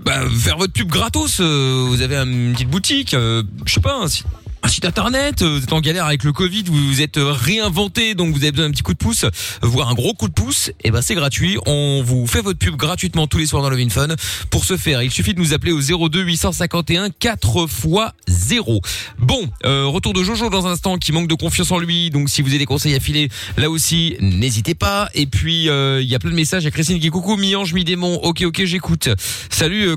[0.01, 4.07] bah, faire votre pub gratos, euh, vous avez une petite boutique, euh, je sais pas,
[4.07, 4.25] site
[4.65, 7.31] un site internet, euh, vous êtes en galère avec le Covid, vous vous êtes euh,
[7.31, 9.29] réinventé, donc vous avez besoin d'un petit coup de pouce, euh,
[9.61, 11.59] voire un gros coup de pouce, et ben c'est gratuit.
[11.67, 14.07] On vous fait votre pub gratuitement tous les soirs dans le Fun.
[14.49, 17.87] Pour ce faire, il suffit de nous appeler au 02 851 4 x
[18.27, 18.81] 0.
[19.19, 22.29] Bon, euh, retour de Jojo dans un instant qui manque de confiance en lui, donc
[22.29, 25.09] si vous avez des conseils à filer, là aussi, n'hésitez pas.
[25.13, 26.65] Et puis euh, il y a plein de messages.
[26.65, 28.15] A Christine qui coucou, mi-ange, mi-démon.
[28.23, 29.09] Ok, ok, j'écoute.
[29.51, 29.95] Salut, euh.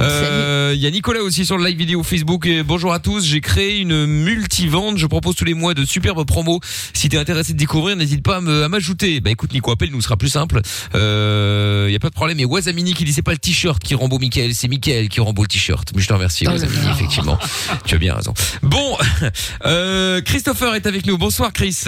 [0.00, 2.46] Euh, Il y a Nicolas aussi sur le live vidéo Facebook.
[2.46, 3.24] Et bonjour à tous.
[3.24, 4.96] J'ai créé une multivente.
[4.96, 6.60] Je propose tous les mois de superbes promos.
[6.94, 9.20] Si t'es intéressé de découvrir, n'hésite pas à m'ajouter.
[9.20, 10.62] Bah écoute, Nico, appelle, nous sera plus simple.
[10.94, 12.40] Euh, y a pas de problème.
[12.40, 15.42] Et Wazamini qui dit c'est pas le t-shirt qui rembaut Michael, c'est Michael qui rembaut
[15.42, 15.92] le t-shirt.
[15.94, 17.38] Mais je te remercie, là Wazamini, effectivement.
[17.84, 18.32] tu as bien raison.
[18.62, 18.96] Bon,
[19.66, 21.18] euh, Christopher est avec nous.
[21.18, 21.84] Bonsoir, Chris.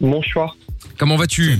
[0.00, 0.56] Bonsoir.
[0.98, 1.52] Comment vas-tu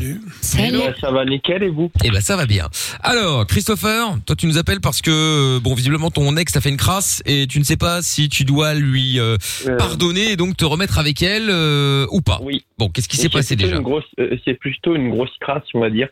[0.43, 0.76] Salut.
[0.78, 1.91] Ouais, ça va nickel et vous?
[2.05, 2.68] Eh ben ça va bien.
[3.03, 5.11] Alors Christopher, toi tu nous appelles parce que
[5.57, 8.28] euh, bon visiblement ton ex t'a fait une crasse et tu ne sais pas si
[8.28, 9.76] tu dois lui euh, Euh.
[9.76, 12.39] pardonner et donc te remettre avec elle euh, ou pas.
[12.43, 12.64] Oui.
[12.78, 15.37] Bon, qu'est-ce qui s'est c'est passé plutôt déjà une grosse, euh, C'est plutôt une grosse
[15.41, 16.09] crasse, on va dire.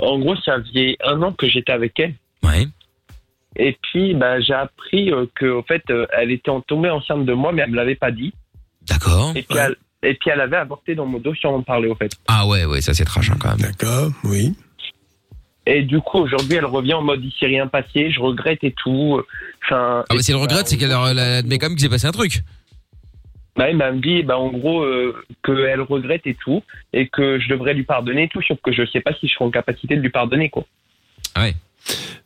[0.00, 2.14] En gros, ça faisait un an que j'étais avec elle.
[2.42, 2.66] Ouais.
[3.58, 7.24] Et puis, bah, j'ai appris euh, que, au fait, euh, elle était en- tombée enceinte
[7.24, 8.34] de moi, mais elle me l'avait pas dit.
[8.86, 9.32] D'accord.
[9.34, 9.76] Et puis, elle,
[10.10, 12.12] et puis, elle avait avorté dans mon dos sans en parler, au fait.
[12.28, 13.58] Ah ouais ouais ça c'est trash hein, quand même.
[13.58, 14.54] D'accord, oui.
[15.66, 18.72] Et du coup, aujourd'hui, elle revient en mode il s'est rien passé, je regrette et
[18.72, 19.20] tout.
[19.64, 20.04] Enfin.
[20.08, 22.06] Ah bah si elle regrette c'est qu'elle a- elle admet quand même qu'il s'est passé
[22.06, 22.42] un truc.
[23.56, 27.48] Bah, elle m'a dit, bah, en gros, euh, qu'elle regrette et tout, et que je
[27.48, 29.96] devrais lui pardonner et tout, sauf que je sais pas si je serai en capacité
[29.96, 30.66] de lui pardonner, quoi.
[31.38, 31.54] Ouais.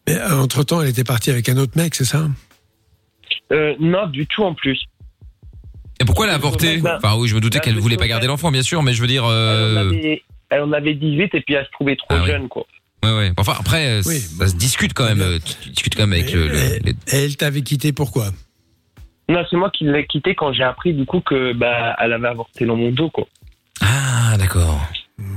[0.09, 2.27] Mais euh, entre-temps, elle était partie avec un autre mec, c'est ça?
[3.53, 4.85] Euh, non, du tout en plus.
[6.01, 7.97] Et pourquoi elle a avorté Bah, Enfin oui je me doutais bah, qu'elle parce voulait
[7.97, 9.89] pas garder l'enfant bien sûr mais je veux dire Elle, en euh...
[9.89, 12.27] avait, elle en avait 18 et puis elle se trouvait trop Ah oui.
[12.31, 12.65] jeune, quoi.
[13.05, 16.07] ouais ouais enfin après euh, ça se discute quand même euh, tu, tu discutes quand
[16.07, 18.31] même avec le, le- les- elle t'avait quitté pourquoi?
[19.29, 22.27] Non, c'est moi qui l'ai quitté quand j'ai appris, du coup, que, bah, elle avait
[22.27, 23.29] avorté dans mon dos, quoi.
[23.81, 24.81] Ah d'accord.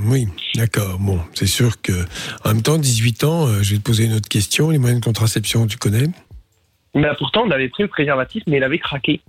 [0.06, 0.98] Oui, d'accord.
[0.98, 1.92] Bon, c'est sûr que
[2.44, 4.72] en même temps, 18 ans, euh, je vais te poser une autre question.
[4.72, 6.08] Les moyens de contraception, tu connais?
[6.96, 9.22] Mais pourtant, on avait pris le préservatif, mais il avait craqué.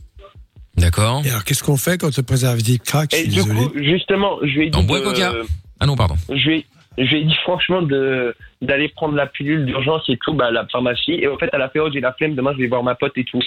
[0.77, 1.23] D'accord.
[1.25, 3.61] Et alors, qu'est-ce qu'on fait quand le préservatif craque Et du désolé.
[3.67, 4.79] coup, justement, je lui ai dit.
[4.79, 5.33] En de- coca
[5.81, 6.17] Ah non pardon.
[6.29, 6.67] Je lui, ai,
[7.05, 10.51] je lui ai dit franchement de, d'aller prendre la pilule d'urgence et tout, bah, à
[10.51, 11.13] la pharmacie.
[11.13, 12.95] Et au fait, elle a fait, oh, j'ai la flemme, demain, je vais voir ma
[12.97, 13.41] pote et tout.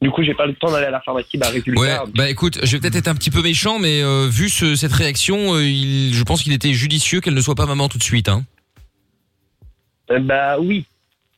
[0.00, 1.36] Du coup, j'ai pas le temps d'aller à la pharmacie.
[1.38, 1.80] Bah, résultat.
[1.80, 4.74] Ouais, bah écoute, je vais peut-être être un petit peu méchant, mais euh, vu ce-
[4.74, 7.98] cette réaction, euh, il, je pense qu'il était judicieux qu'elle ne soit pas maman tout
[7.98, 8.28] de suite.
[8.28, 8.44] Hein.
[10.10, 10.86] Euh, bah oui.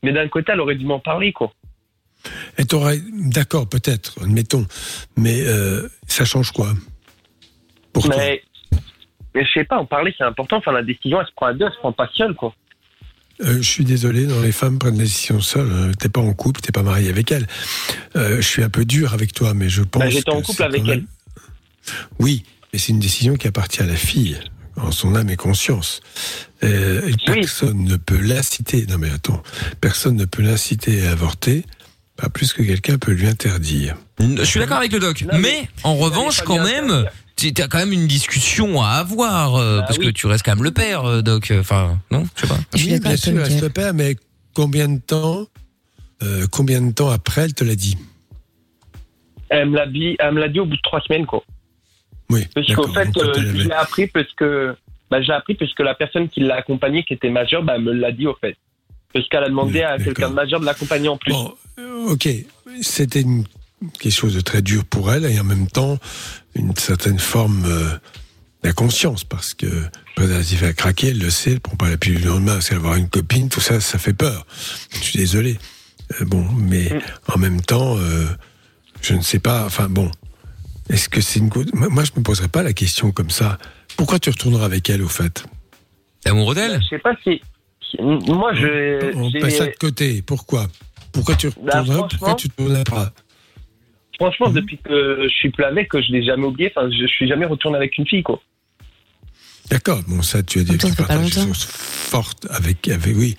[0.01, 1.51] Mais d'un côté, elle aurait dû m'en parler, quoi.
[2.57, 4.65] Et t'aurais, d'accord, peut-être, admettons,
[5.17, 6.73] mais euh, ça change quoi
[7.93, 8.15] Pour toi?
[8.17, 8.41] Mais,
[9.33, 10.57] mais je sais pas, en parler, c'est important.
[10.57, 12.53] Enfin, la décision, elle se prend à deux, elle se prend pas seule, quoi.
[13.41, 15.69] Euh, je suis désolé, non, les femmes prennent des décisions seules.
[15.69, 17.45] Euh, T'es pas en couple, t'es pas marié avec elle.
[18.15, 20.01] Euh, je suis un peu dur avec toi, mais je pense.
[20.03, 21.05] Bah, j'étais en couple avec même-
[22.19, 24.37] Oui, mais c'est une décision qui appartient à la fille,
[24.77, 25.99] en son âme et conscience.
[26.63, 28.85] Euh, et personne ne peut l'inciter.
[28.87, 29.43] Non mais attends,
[29.81, 31.65] personne ne peut l'inciter à avorter,
[32.15, 33.95] pas plus que quelqu'un peut lui interdire.
[34.19, 37.05] Je suis d'accord avec le doc, mais en revanche, quand même,
[37.35, 40.63] tu as quand même une discussion à avoir, euh, parce que tu restes quand même
[40.63, 41.51] le père, euh, doc.
[41.59, 42.59] Enfin, non, je sais pas.
[42.73, 44.15] Oui, bien sûr, elle se perd, mais
[44.53, 45.45] combien de temps,
[46.23, 47.97] euh, combien de temps après elle te l'a dit
[49.49, 51.43] Elle me l'a dit, elle me l'a dit au bout de trois semaines, quoi.
[52.29, 52.47] Oui.
[52.55, 54.75] Parce qu'au fait, euh, je l'ai appris parce que,
[55.11, 57.91] bah, j'ai appris parce que la personne qui l'a accompagné, qui était majeure, bah, me
[57.91, 58.55] l'a dit, au fait.
[59.13, 61.33] Parce qu'elle a demandé à quelqu'un de majeur de l'accompagner en plus.
[62.07, 62.29] Ok,
[62.81, 63.45] c'était une-
[63.99, 65.97] quelque chose de très dur pour elle et en même temps
[66.55, 67.89] une certaine forme euh,
[68.63, 72.21] d'inconscience parce que le préservatif a craqué, elle le sait, elle prend pas la pilule
[72.21, 74.45] le lendemain parce qu'elle va avoir une copine, tout ça, ça fait peur.
[74.93, 75.57] Je suis désolé.
[76.21, 76.91] Euh, bon, mais
[77.27, 78.25] en même temps, euh,
[79.01, 79.65] je ne sais pas.
[79.65, 80.09] Enfin bon,
[80.89, 83.57] est-ce que c'est une Moi, moi, je me poserais pas la question comme ça.
[83.97, 85.43] Pourquoi tu retourneras avec elle au fait?
[86.23, 86.79] T'es amoureux d'elle?
[86.83, 87.41] Je sais pas si,
[87.99, 90.21] moi, je, On j'ai- passe ça de côté.
[90.21, 90.67] Pourquoi?
[91.15, 93.13] Pourquoi tu Bah, retourneras Pourquoi franchement- tu ne tourneras pas
[94.15, 96.71] franchement, depuis que je suis plus avec, je l'ai jamais oublié.
[96.75, 98.41] Enfin, je, suis jamais retourné avec une fille, quoi.
[99.69, 103.35] D'accord, bon ça tu as dit tu partages des choses fortes avec, avec oui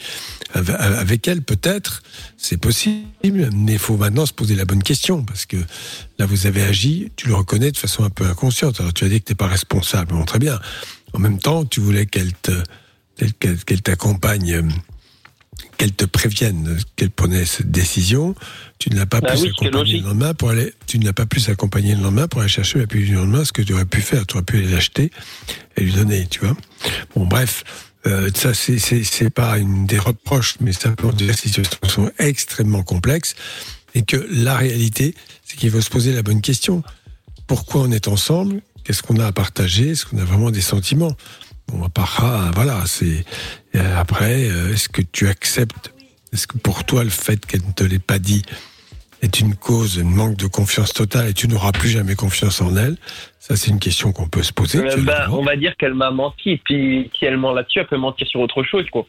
[0.55, 2.03] avec, avec elle peut-être
[2.37, 5.57] c'est possible mais il faut maintenant se poser la bonne question parce que
[6.19, 9.09] là vous avez agi tu le reconnais de façon un peu inconsciente alors tu as
[9.09, 10.59] dit que t'es pas responsable bon très bien
[11.13, 12.61] en même temps tu voulais qu'elle te
[13.39, 14.63] qu'elle qu'elle t'accompagne euh,
[15.77, 18.35] qu'elle te prévienne qu'elle prenait cette décision
[18.79, 21.27] tu ne l'as pas Bah pu oui, le lendemain pour aller tu ne l'as pas
[21.27, 23.85] pu s'accompagner le lendemain pour aller chercher la pilule du lendemain ce que tu aurais
[23.87, 25.11] pu faire tu aurais pu aller l'acheter
[25.77, 26.57] et lui donner tu vois.
[27.15, 27.65] Bon bref
[28.07, 33.35] euh, ça c'est pas une des reproches mais simplement des situations sont extrêmement complexes
[33.95, 35.15] et que la réalité
[35.45, 36.83] c'est qu'il faut se poser la bonne question.
[37.47, 38.61] Pourquoi on est ensemble?
[38.85, 39.91] Qu'est-ce qu'on a à partager?
[39.91, 41.17] Est-ce qu'on a vraiment des sentiments?
[41.69, 43.25] Bon à part voilà c'est
[43.79, 45.93] après euh, est-ce que tu acceptes
[46.33, 48.43] est-ce que pour toi le fait qu'elle ne te l'ait pas dit
[49.23, 52.77] est une cause, un manque de confiance totale et tu n'auras plus jamais confiance en
[52.77, 52.97] elle?
[53.41, 54.79] Ça, c'est une question qu'on peut se poser.
[54.79, 56.51] Euh, bah, on va dire qu'elle m'a menti.
[56.51, 59.07] Et puis, si elle ment là-dessus, elle peut mentir sur autre chose, quoi.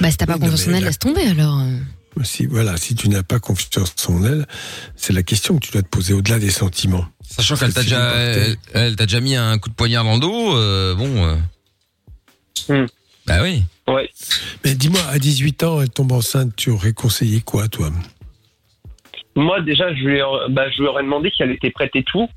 [0.00, 1.62] Bah, si t'as pas non, confiance en elle, la- laisse tomber alors.
[2.22, 4.46] Si, voilà, si tu n'as pas confiance en elle,
[4.96, 7.06] c'est la question que tu dois te poser au-delà des sentiments.
[7.22, 10.20] Sachant qu'elle t'a déjà, elle, elle t'a déjà mis un coup de poignard dans le
[10.20, 11.36] dos, euh, bon.
[12.70, 12.86] euh.
[13.28, 13.62] Bah oui.
[13.86, 14.10] Ouais.
[14.64, 17.90] Mais dis-moi, à 18 ans, elle tombe enceinte, tu aurais conseillé quoi, toi?
[19.36, 22.02] Moi, déjà, je lui, ai- bah, je lui aurais demandé si elle était prête et
[22.02, 22.28] tout.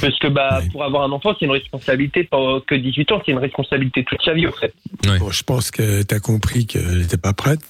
[0.00, 3.32] Parce que bah, pour avoir un enfant, c'est une responsabilité, pas que 18 ans, c'est
[3.32, 4.74] une responsabilité toute sa vie, en fait.
[5.18, 7.60] Bon, je pense que tu as compris qu'elle n'était pas prête.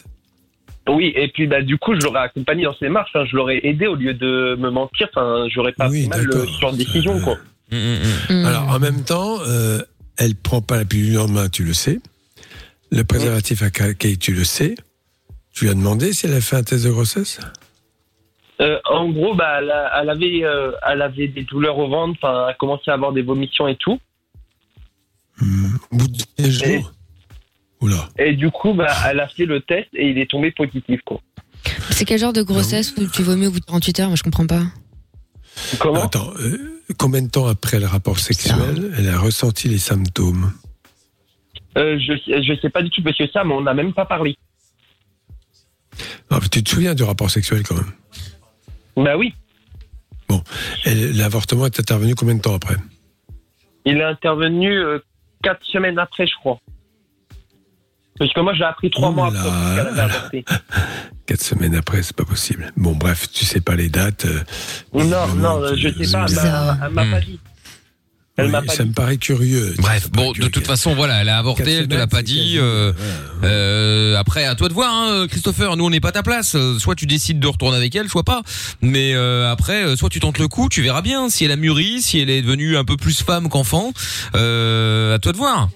[0.89, 3.61] Oui, et puis bah, du coup, je l'aurais accompagné dans ses marches, hein, je l'aurais
[3.65, 7.19] aidé au lieu de me mentir, enfin, j'aurais pas pris mal le genre de décision,
[7.21, 7.39] quoi.
[8.29, 9.81] Alors, en même temps, euh,
[10.17, 12.01] elle prend pas la pilule du lendemain, tu le sais.
[12.91, 14.75] Le préservatif a craqué, tu le sais.
[15.53, 17.39] Tu lui as demandé si elle a fait un test de grossesse?
[18.61, 22.19] Euh, en gros, bah, elle, a- elle avait, euh, elle avait des douleurs au ventre,
[22.23, 23.99] enfin, elle a commencé à avoir des vomissions et tout.
[25.41, 26.93] Au bout de 15 jours?
[27.81, 28.09] Oula.
[28.19, 31.21] Et du coup, bah, elle a fait le test et il est tombé positif, quoi.
[31.91, 34.07] C'est quel genre de grossesse où tu vomis au bout de 48 heures?
[34.09, 34.63] Moi, je comprends pas.
[35.79, 36.05] Comment?
[36.05, 40.53] Attends, euh, combien de temps après le rapport sexuel, elle a ressenti les symptômes
[41.77, 44.37] Euh, je, je sais pas du tout, ça, mais on n'a même pas parlé.
[46.31, 47.93] Non, mais Tu te souviens du rapport sexuel quand même
[48.97, 49.35] Bah oui,
[50.29, 50.43] Bon,
[50.87, 52.77] L'avortement est intervenu combien de temps après
[53.85, 54.99] il est intervenu euh,
[55.43, 56.59] quatre semaines après, je crois.
[58.19, 59.41] Parce que moi, j'ai appris trois mois après
[59.77, 60.45] qu'elle avait avorté.
[61.27, 62.73] Quatre semaines après, c'est pas possible.
[62.77, 64.27] Bon, bref, tu sais pas les dates.
[64.27, 64.41] euh,
[64.95, 67.41] Non, non, euh, je sais pas, elle m'a- elle m'a pas dit.
[68.37, 68.89] Elle oui, m'a pas ça dit.
[68.91, 69.75] me paraît curieux.
[69.79, 72.57] Bref, bon, de toute façon, voilà, elle a avorté, elle te l'a pas dit.
[72.59, 72.93] euh,
[73.45, 75.77] euh, après, à toi de voir, hein, Christopher.
[75.77, 76.55] Nous, on n'est pas à ta place.
[76.57, 78.43] Euh, Soit tu décides de retourner avec elle, soit pas.
[78.81, 81.57] Mais euh, après, euh, soit tu tentes le coup, tu verras bien si elle a
[81.57, 83.93] mûri, si elle est devenue un peu plus femme qu'enfant.
[84.35, 85.69] Euh, à toi de voir.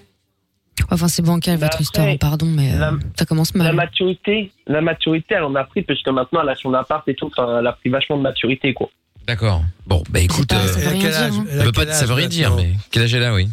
[0.91, 3.75] Enfin, c'est bancal votre Bah, histoire, après, pardon, mais euh, la- ça commence La mal.
[3.75, 7.15] maturité, la maturité, elle en a pris parce que maintenant elle a son appart et
[7.15, 7.27] tout.
[7.27, 8.89] Enfin, elle a pris vachement de maturité, quoi.
[9.27, 9.63] D'accord.
[9.85, 11.21] Bon, bah écoute, pas- euh, ça veut rien quel dire.
[11.21, 11.45] âge hein.
[11.63, 13.47] Veut pas, ça veut rien dire, mais quel âge elle a, oui.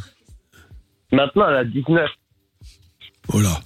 [1.13, 2.09] Maintenant, elle a 19.
[3.33, 3.61] Oh là,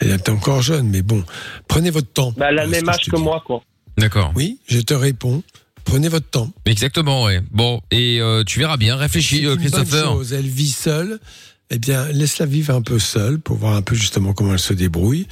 [0.00, 1.24] elle est encore jeune, mais bon,
[1.68, 2.32] prenez votre temps.
[2.36, 3.62] Bah, elle a le même âge que moi, quoi.
[3.98, 4.32] D'accord.
[4.34, 5.42] Oui, je te réponds.
[5.84, 6.48] Prenez votre temps.
[6.64, 7.40] Exactement, ouais.
[7.50, 8.96] Bon, et euh, tu verras bien.
[8.96, 10.04] Réfléchis, euh, bonne Christopher.
[10.04, 10.32] chose.
[10.32, 11.18] Elle vit seule.
[11.74, 14.74] Eh bien, laisse-la vivre un peu seule pour voir un peu justement comment elle se
[14.74, 15.26] débrouille.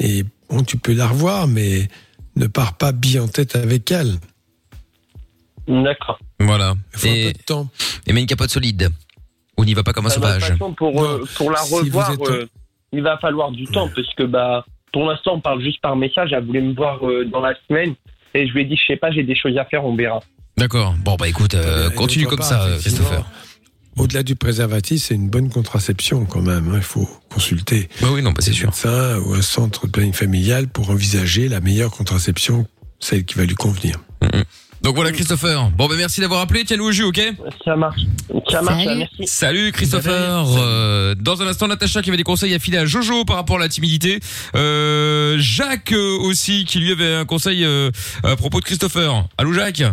[0.00, 1.88] Et bon, tu peux la revoir, mais
[2.36, 4.14] ne pars pas bille en tête avec elle.
[5.68, 6.18] D'accord.
[6.40, 6.74] Voilà.
[6.94, 7.68] Il faut un Et, peu de temps.
[8.06, 8.88] et mets une capote solide.
[9.56, 10.48] On n'y va pas comme un de toute sauvage.
[10.48, 12.46] façon, pour, euh, pour la si revoir, êtes- euh,
[12.92, 16.30] il va falloir du temps parce que bah, pour l'instant, on parle juste par message.
[16.32, 17.94] Elle voulait me voir euh, dans la semaine
[18.34, 20.20] et je lui ai dit, je sais pas, j'ai des choses à faire, on verra.
[20.56, 20.94] D'accord.
[21.04, 23.24] Bon, bah écoute, euh, continue comme ça, Christopher.
[23.98, 26.68] Au-delà du préservatif, c'est une bonne contraception quand même.
[26.70, 26.76] hein.
[26.76, 28.68] Il faut consulter Bah oui, non, bah c'est un sûr.
[28.68, 32.66] médecin ou un centre de planning familial pour envisager la meilleure contraception,
[33.00, 34.00] celle qui va lui convenir.
[34.80, 35.70] Donc voilà, Christopher.
[35.76, 36.64] Bon, bah merci d'avoir appelé.
[36.64, 37.20] Tiens-nous au jus, ok
[37.64, 38.00] Ça marche.
[38.50, 38.98] Ça marche, Salut.
[38.98, 39.26] merci.
[39.26, 40.44] Salut Christopher.
[40.58, 43.56] Euh, dans un instant, Natacha qui avait des conseils à filer à Jojo par rapport
[43.56, 44.18] à la timidité.
[44.56, 47.90] Euh, Jacques euh, aussi qui lui avait un conseil euh,
[48.24, 49.28] à propos de Christopher.
[49.38, 49.84] Allô Jacques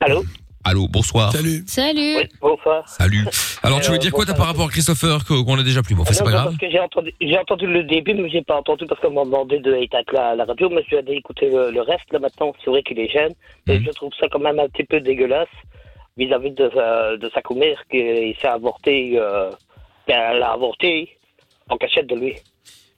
[0.00, 0.24] Allô
[0.64, 1.32] Allô, bonsoir.
[1.32, 1.64] Salut.
[1.66, 2.16] Salut.
[2.18, 2.88] Oui, bonsoir.
[2.88, 3.24] Salut.
[3.64, 6.12] Alors tu veux dire quoi par rapport à Christopher qu'on a déjà plus Bon, enfin,
[6.12, 6.44] c'est pas grave.
[6.46, 9.24] Parce que j'ai entendu, j'ai entendu le début, mais j'ai pas entendu parce qu'on m'a
[9.24, 10.68] demandé d'être à la, radio.
[10.70, 12.12] Mais je vais aller écouter le, le reste.
[12.12, 13.32] Là maintenant, c'est vrai qu'il est jeune.
[13.66, 13.84] Et Mhm.
[13.86, 15.48] je trouve ça quand même un petit peu dégueulasse
[16.16, 19.14] vis-à-vis de, sa- de sa commère qui s'est avorté.
[19.18, 19.50] Euh,
[20.06, 21.08] elle a avorté
[21.68, 22.34] en cachette de lui.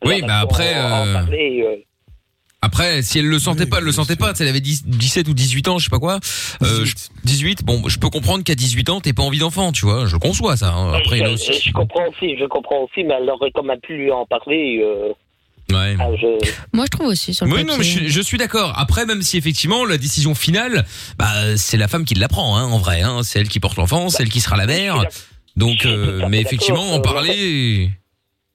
[0.05, 1.77] Oui, Là, bah maintenant, après, en- en euh, parler, euh,
[2.65, 4.33] Après, si elle le sentait Oui, pas, elle le sentait pas.
[4.41, 6.19] Elle avait 10 17 ou 18 ans, je sais pas quoi.
[6.63, 7.11] Euh, 18.
[7.25, 7.65] je- 18.
[7.65, 10.07] Bon, je peux comprendre qu'à 18 ans, t'aies pas envie d'enfant, tu vois.
[10.07, 10.73] Je conçois ça.
[10.73, 10.93] hein.
[10.95, 11.53] Après, je, aussi.
[11.67, 14.81] je comprends aussi, je comprends aussi, mais elle aurait quand même pu lui en parler.
[14.83, 15.13] Euh,
[15.73, 15.97] Ouais.
[15.99, 18.37] ah, je- Moi, je trouve aussi sur le Oui, non, mais je, suis- je suis
[18.39, 18.75] d'accord.
[18.77, 20.85] Après, même si effectivement la décision finale,
[21.19, 23.01] bah, c'est la femme qui la prend, hein, en vrai.
[23.03, 25.05] Hein, c'est elle qui porte l'enfant, c'est elle qui sera la mère.
[25.57, 27.91] Donc, euh, mais effectivement, en euh, parler,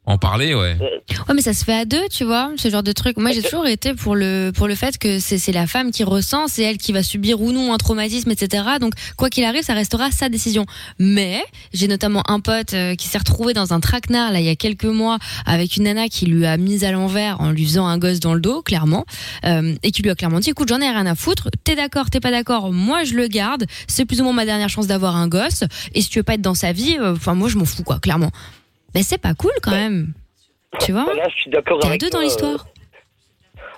[0.09, 0.75] en parler, ouais.
[0.79, 3.17] Ouais, mais ça se fait à deux, tu vois, ce genre de truc.
[3.17, 6.47] Moi, j'ai toujours été pour le pour le fait que c'est la femme qui ressent,
[6.47, 8.63] c'est elle qui va subir ou non un traumatisme, etc.
[8.81, 10.65] Donc, quoi qu'il arrive, ça restera sa décision.
[10.97, 14.49] Mais j'ai notamment un pote euh, qui s'est retrouvé dans un traquenard là il y
[14.49, 17.85] a quelques mois avec une nana qui lui a mise à l'envers en lui faisant
[17.85, 19.05] un gosse dans le dos, clairement,
[19.45, 21.49] euh, et qui lui a clairement dit, écoute, j'en ai rien à foutre.
[21.63, 23.65] T'es d'accord, t'es pas d'accord, moi je le garde.
[23.87, 25.63] C'est plus ou moins ma dernière chance d'avoir un gosse.
[25.93, 27.83] Et si tu veux pas être dans sa vie, euh, enfin moi je m'en fous
[27.83, 28.31] quoi, clairement.
[28.95, 30.13] Mais c'est pas cool quand même.
[30.81, 31.03] Tu vois?
[31.05, 32.67] Voilà, je suis d'accord T'es à avec deux dans toi, l'histoire.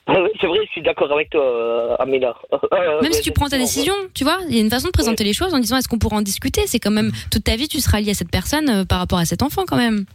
[0.10, 2.34] euh, oui, c'est vrai, je suis d'accord avec toi, euh, Amina.
[2.74, 4.92] Euh, Même si tu prends ta décision, tu vois, il y a une façon de
[4.92, 6.62] présenter les choses en disant est-ce qu'on pourra en discuter?
[6.68, 9.20] C'est quand même toute ta vie, tu seras lié à cette personne euh, par rapport
[9.20, 10.06] à cet enfant quand même.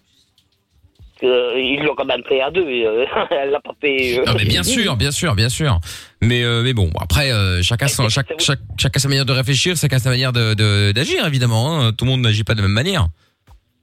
[1.23, 2.69] Euh, ils l'ont quand même fait à deux.
[2.69, 4.19] et, euh, elle l'a pas fait.
[4.19, 5.81] euh, Non, mais bien sûr, bien sûr, bien sûr.
[6.21, 9.77] Mais euh, mais bon, après, euh, chacun son, chaque, chaque, chacun sa manière de réfléchir,
[9.77, 11.81] chacun sa manière de de- d'agir, évidemment.
[11.81, 11.93] Hein.
[11.93, 13.09] Tout le monde n'agit pas de la même manière.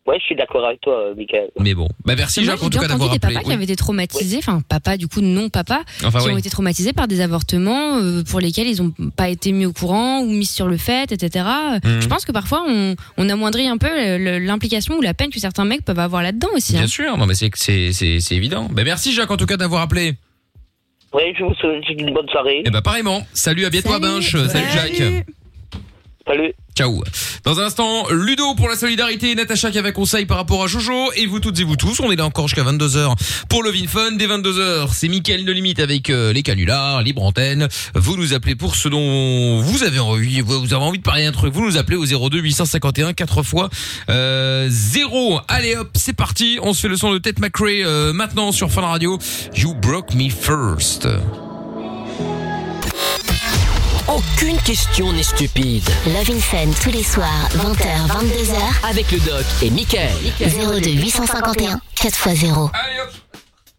[0.05, 1.49] Ouais, je suis d'accord avec toi, euh, Michael.
[1.61, 3.35] Mais bon, bah merci Jacques en tout cas d'avoir des appelé.
[3.35, 6.33] papas qui avaient été traumatisés, enfin papa du coup non papa, Enfin, qui oui.
[6.33, 9.71] ont été traumatisés par des avortements euh, pour lesquels ils ont pas été mis au
[9.71, 11.45] courant ou mis sur le fait, etc.
[11.85, 12.01] Mhm.
[12.01, 15.29] Je pense que parfois on, on amoindrit un peu le- le- l'implication ou la peine
[15.29, 16.73] que certains mecs peuvent avoir là-dedans aussi.
[16.73, 16.87] Bien hein.
[16.87, 18.67] sûr, non mais c'est c'est c'est c'est évident.
[18.71, 20.15] Bah merci Jacques en tout cas d'avoir appelé.
[21.13, 22.61] Oui, je vous souhaite une bonne soirée.
[22.65, 23.25] Et bah pareillement.
[23.33, 24.35] Salut, à bientôt à Binche.
[24.47, 25.25] Salut Jacques.
[26.25, 26.53] Salut.
[26.75, 27.03] Ciao.
[27.43, 31.11] Dans un instant, Ludo pour la solidarité, Natacha qui avait conseil par rapport à Jojo
[31.17, 31.99] et vous toutes et vous tous.
[31.99, 33.13] On est là encore jusqu'à 22h
[33.49, 34.13] pour le Vin Fun.
[34.13, 37.67] Dès 22h, c'est Mickaël de Limite avec euh, les canulars, libre antenne.
[37.93, 41.33] Vous nous appelez pour ce dont vous avez envie, vous avez envie de parler un
[41.33, 41.53] truc.
[41.53, 43.69] Vous nous appelez au 02 851 4 fois
[44.09, 45.41] euh, 0.
[45.49, 46.57] Allez hop, c'est parti.
[46.63, 49.19] On se fait le son de Ted McRae euh, maintenant sur Fun Radio.
[49.55, 51.05] You broke me first.
[54.15, 55.89] Aucune question n'est stupide.
[56.05, 58.87] Love in Fun tous les soirs, 20h, 22h.
[58.87, 60.11] Avec le doc et Michael.
[60.39, 62.69] 02 851 4x0.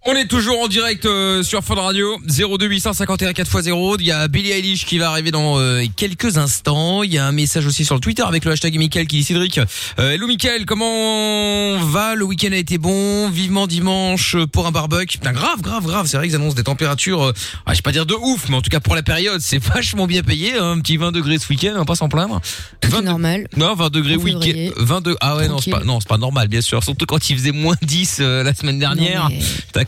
[0.06, 3.96] On est toujours en direct euh, sur Fun Radio 02 851 4x0.
[4.00, 7.02] Il y a Billie Eilish qui va arriver dans euh, quelques instants.
[7.02, 9.24] Il y a un message aussi sur le Twitter avec le hashtag Mickaël qui dit
[9.24, 9.58] Cédric.
[9.98, 12.14] Euh, hello Mickaël, comment va?
[12.16, 13.30] Le week-end a été bon.
[13.30, 15.16] Vivement dimanche pour un barbecue.
[15.16, 16.06] Putain, grave, grave, grave.
[16.06, 17.22] C'est vrai qu'ils annoncent des températures.
[17.22, 17.32] Euh,
[17.64, 19.56] ah, je vais pas dire de ouf, mais en tout cas pour la période, c'est
[19.74, 20.52] vachement bien payé.
[20.58, 20.72] hein.
[20.72, 22.42] Un petit 20 degrés ce week-end, on va pas s'en plaindre.
[22.84, 23.48] 20 normal.
[23.56, 24.40] Non, 20 degrés En week-end.
[24.42, 24.72] février.
[24.76, 25.16] 22.
[25.22, 26.84] Ah ouais, non, c'est pas, non, c'est pas normal, bien sûr.
[26.84, 29.28] Surtout quand il faisait moins 10 euh, la semaine dernière.
[29.30, 29.40] mais-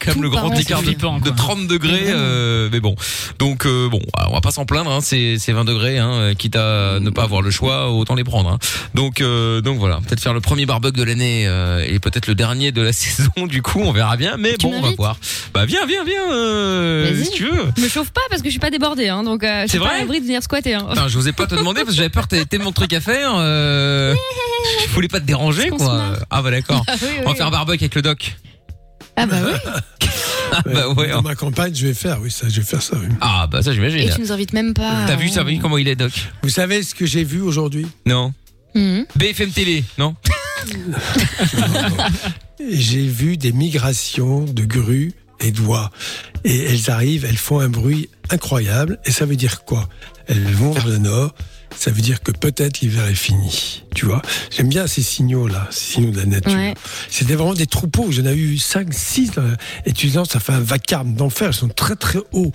[0.06, 1.18] quand même le grand écart de, de quoi.
[1.36, 2.04] 30 degrés.
[2.06, 2.94] euh, mais bon,
[3.38, 4.90] donc euh, bon, on va pas s'en plaindre.
[4.90, 8.24] Hein, c'est c'est 20 degrés, hein, quitte à ne pas avoir le choix, autant les
[8.24, 8.48] prendre.
[8.50, 8.58] Hein.
[8.94, 12.34] Donc euh, donc voilà, peut-être faire le premier barbecue de l'année euh, et peut-être le
[12.34, 13.46] dernier de la saison.
[13.46, 14.36] Du coup, on verra bien.
[14.38, 15.16] Mais bon, on va voir.
[15.54, 17.64] Bah viens, viens, viens, euh, si tu veux.
[17.78, 19.78] Me chauffe pas parce que je suis pas débordée, hein, donc euh, je C'est suis
[19.78, 20.74] pas vrai à l'abri de venir squatter.
[20.74, 20.86] Hein.
[20.90, 23.32] Enfin, j'osais pas te demander parce que j'avais peur, tellement de trucs à faire.
[23.36, 24.14] Euh,
[24.88, 26.02] je voulais pas te déranger, quoi.
[26.30, 26.84] Ah bah d'accord.
[26.88, 27.36] Ah oui, oui, On va oui.
[27.36, 28.36] faire un barbecue avec le doc.
[29.16, 29.52] Ah bah oui.
[30.52, 31.08] Ah bah ouais.
[31.10, 32.96] Dans ma campagne, je vais faire, oui, ça, je vais faire ça.
[33.00, 33.08] oui.
[33.20, 34.00] Ah bah ça j'imagine.
[34.00, 35.04] Et tu nous invites même pas.
[35.06, 36.12] T'as vu, ça vu comment il est, Doc?
[36.42, 37.86] Vous savez ce que j'ai vu aujourd'hui?
[38.04, 38.32] Non.
[38.74, 39.06] Mhm.
[39.16, 40.14] BFM Télé, non?
[42.70, 45.90] J'ai vu des migrations de grues et d'oies.
[46.44, 48.98] Et elles arrivent, elles font un bruit incroyable.
[49.04, 49.88] Et ça veut dire quoi?
[50.26, 51.34] Elles vont vers le nord.
[51.74, 53.84] Ça veut dire que peut-être l'hiver est fini.
[53.94, 56.52] Tu vois J'aime bien ces signaux-là, ces signaux de la nature.
[56.52, 56.74] Ouais.
[57.10, 58.10] C'était vraiment des troupeaux.
[58.10, 59.32] J'en ai eu 5, 6.
[59.84, 61.48] Et tu sens, ça fait un vacarme d'enfer.
[61.48, 62.52] Elles sont très, très hauts.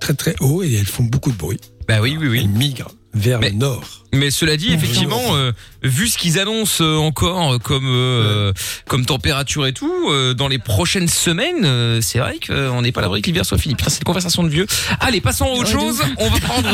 [0.00, 0.62] Très, très hauts.
[0.62, 1.60] Et elles font beaucoup de bruit.
[1.88, 2.40] Bah oui, oui, oui.
[2.44, 4.01] Elles migrent vers le nord.
[4.14, 5.52] Mais cela dit, effectivement, euh,
[5.82, 8.52] vu ce qu'ils annoncent euh, encore euh, comme euh,
[8.86, 13.00] comme température et tout, euh, dans les prochaines semaines, euh, c'est vrai qu'on n'est pas
[13.00, 13.74] à l'abri que l'hiver soit fini.
[13.74, 14.66] Putain, c'est une conversation de vieux.
[15.00, 16.02] Allez, passons à autre chose.
[16.18, 16.68] On va prendre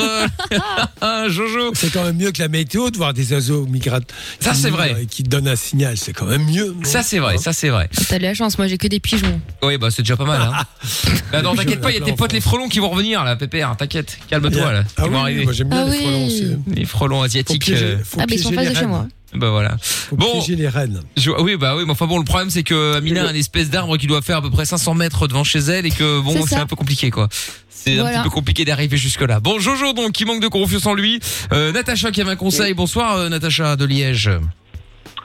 [1.03, 1.71] euh, Jojo.
[1.75, 4.17] C'est quand même mieux que la météo de voir des oiseaux migrateurs.
[4.41, 4.97] Ça, c'est vrai.
[5.03, 5.97] Et qui te donnent un signal.
[5.97, 6.75] C'est quand même mieux.
[6.77, 7.89] non Ça c'est vrai, ça c'est vrai.
[8.09, 9.41] T'as de la chance, moi j'ai que des pigeons.
[9.63, 10.43] Oui, bah c'est déjà pas mal.
[10.43, 10.65] Hein.
[11.33, 13.37] bah non, t'inquiète pas, il y a tes potes les frelons qui vont revenir là,
[13.37, 13.77] Pépère.
[13.77, 14.83] T'inquiète, calme-toi là.
[14.97, 15.45] Ah Ils vont oui, arriver.
[15.45, 16.03] moi j'aime bien Ah les oui.
[16.03, 16.47] frelons aussi.
[16.75, 17.63] Les frelons asiatiques.
[17.63, 19.07] piéger- euh, Ah, mais ils sont en face de chez moi.
[19.35, 19.77] Bah voilà.
[19.81, 21.01] Faut Bon, les rennes.
[21.19, 23.69] je- oui, bah oui, mais enfin bon, le problème c'est que Amina a une espèce
[23.69, 26.35] d'arbre qui doit faire à peu près 500 mètres devant chez elle et que bon,
[26.47, 27.29] C'est un peu compliqué quoi.
[27.69, 29.39] C'est un petit peu compliqué d'arriver jusque là.
[29.39, 31.21] Bon, Jojo donc qui manque de confiance en lui.
[31.53, 32.73] Euh, Natacha qui avait un conseil.
[32.75, 34.31] Bonsoir euh, Natacha de Liège.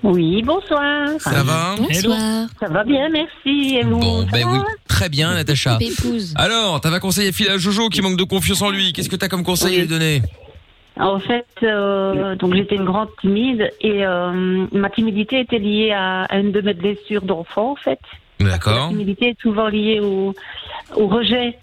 [0.04, 1.08] Oui, bonsoir.
[1.20, 2.48] Ça va Bonsoir.
[2.60, 3.76] Ça va bien, merci.
[3.78, 5.80] Et vous Bon, ça ben va oui, très bien Natacha.
[6.36, 8.92] Alors, t'avais un conseil à filer à Jojo qui manque de confiance en lui.
[8.92, 10.22] Qu'est-ce que t'as comme conseil à lui donner?
[11.00, 16.24] En fait, euh, donc j'étais une grande timide et euh, ma timidité était liée à,
[16.26, 18.00] à une de mes blessures d'enfant, en fait.
[18.40, 18.90] La D'accord.
[18.90, 20.36] timidité est souvent liée au,
[20.96, 21.58] au rejet.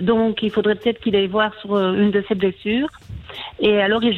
[0.00, 2.88] Donc, il faudrait peut-être qu'il aille voir sur euh, une de ses blessures.
[3.58, 4.14] Et alors, il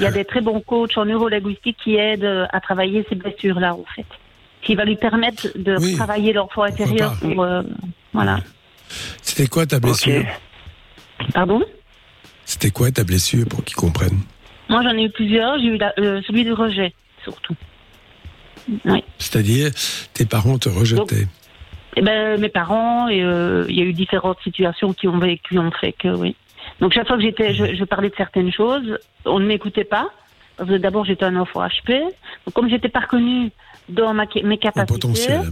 [0.00, 3.84] y a- des très bons coachs en neurolinguistique qui aident à travailler ces blessures-là, en
[3.94, 4.06] fait.
[4.62, 5.94] Qui va lui permettre de Oui.
[5.96, 7.14] travailler l'enfant intérieur.
[7.20, 7.62] Pour, euh,
[8.12, 8.38] voilà.
[9.22, 10.24] C'était quoi ta blessure?
[11.34, 11.62] Pardon?
[12.48, 14.22] C'était quoi ta blessure pour qu'ils comprennent?
[14.70, 15.58] Moi, j'en ai eu plusieurs.
[15.58, 17.54] J'ai eu la- euh, celui du rejet, surtout.
[18.86, 19.04] Oui.
[19.18, 19.70] C'est-à-dire,
[20.14, 21.26] tes parents te rejetaient?
[21.96, 25.58] Eh ben, mes parents, et euh, il y a eu différentes situations qui ont, qui
[25.58, 26.36] ont fait que oui.
[26.80, 30.08] Donc chaque fois que j'étais, je, je parlais de certaines choses, on ne m'écoutait pas.
[30.58, 32.00] D'abord, j'étais un enfant HP.
[32.46, 33.50] Donc comme j'étais pas reconnue
[33.90, 35.50] dans ma, mes capacités, potentiel.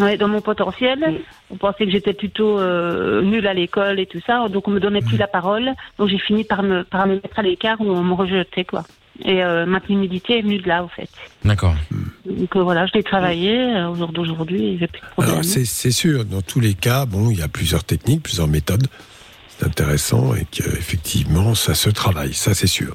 [0.00, 1.20] Ouais, dans mon potentiel,
[1.50, 4.48] on pensait que j'étais plutôt euh, nulle à l'école et tout ça.
[4.48, 5.72] Donc on me donnait plus la parole.
[5.98, 8.84] Donc j'ai fini par me, par me mettre à l'écart où on me rejetait quoi.
[9.24, 11.08] Et euh, ma timidité est venue de là, au fait.
[11.42, 11.74] D'accord.
[12.26, 14.76] Donc euh, voilà, je l'ai travaillé euh, au jour d'aujourd'hui.
[14.78, 15.34] J'ai plus de problème.
[15.34, 18.86] Alors, c'est sûr, dans tous les cas, bon, il y a plusieurs techniques, plusieurs méthodes.
[19.48, 22.94] C'est intéressant et qu'effectivement, ça se travaille, ça c'est sûr.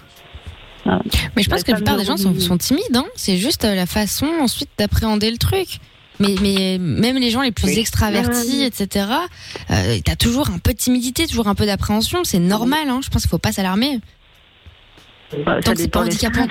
[1.35, 3.05] Mais je pense que la plupart des gens sont, sont timides, hein.
[3.15, 5.79] c'est juste euh, la façon ensuite d'appréhender le truc.
[6.21, 7.79] Mais, mais même les gens les plus Oui.
[7.79, 9.07] extravertis, etc.,
[9.71, 12.99] euh, t'as toujours un peu de timidité, toujours un peu d'appréhension, c'est normal, hein.
[13.03, 13.99] je pense qu'il faut pas s'alarmer.
[15.31, 16.45] Tant que c'est pas handicapant.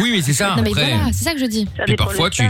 [0.00, 0.54] Oui, mais c'est ça.
[0.56, 0.94] Non, mais après.
[0.94, 1.66] voilà, c'est ça que je dis.
[1.86, 2.42] Puis parfois tu.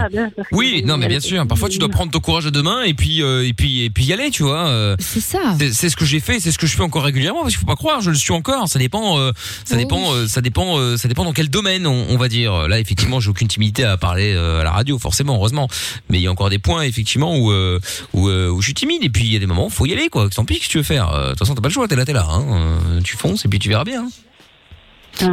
[0.52, 1.46] Oui, non, mais bien sûr.
[1.46, 3.90] Parfois tu dois prendre ton courage à deux mains et puis euh, et puis et
[3.90, 4.66] puis y aller, tu vois.
[4.68, 4.96] euh.
[5.00, 5.54] C'est ça.
[5.58, 7.60] C'est c'est ce que j'ai fait, c'est ce que je fais encore régulièrement parce qu'il
[7.60, 8.68] faut pas croire, je le suis encore.
[8.68, 9.32] Ça dépend, euh,
[9.64, 9.82] ça Oui.
[9.82, 12.68] dépend, euh, ça dépend, euh, ça dépend dans quel domaine on, on va dire.
[12.68, 15.68] Là, effectivement, j'ai aucune timidité à parler euh, à la radio, forcément, heureusement.
[16.08, 17.80] Mais il y a encore des points, effectivement, où euh,
[18.12, 19.02] où, euh, où je suis timide.
[19.02, 19.22] Et puis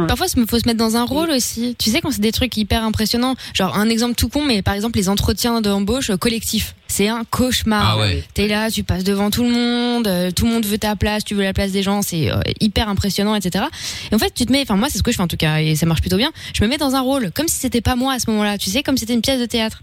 [0.06, 1.76] Parfois, il faut se mettre dans un rôle aussi.
[1.78, 4.74] Tu sais, quand c'est des trucs hyper impressionnants, genre un exemple tout con, mais par
[4.74, 7.96] exemple les entretiens d'embauche collectifs, c'est un cauchemar.
[7.96, 8.24] Ah ouais.
[8.34, 11.24] T'es là, tu passes devant tout le monde, euh, tout le monde veut ta place,
[11.24, 13.64] tu veux la place des gens, c'est euh, hyper impressionnant, etc.
[14.10, 15.36] Et en fait, tu te mets, enfin moi c'est ce que je fais en tout
[15.36, 16.32] cas, et ça marche plutôt bien.
[16.54, 18.70] Je me mets dans un rôle, comme si c'était pas moi à ce moment-là, tu
[18.70, 19.82] sais, comme si c'était une pièce de théâtre.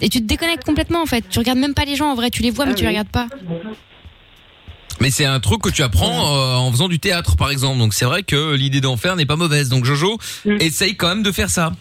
[0.00, 1.24] Et tu te déconnectes complètement en fait.
[1.30, 3.08] Tu regardes même pas les gens en vrai, tu les vois mais tu les regardes
[3.08, 3.28] pas.
[5.00, 7.78] Mais c'est un truc que tu apprends euh, en faisant du théâtre, par exemple.
[7.78, 9.68] Donc c'est vrai que l'idée d'en faire n'est pas mauvaise.
[9.68, 10.18] Donc Jojo,
[10.60, 11.72] essaye quand même de faire ça.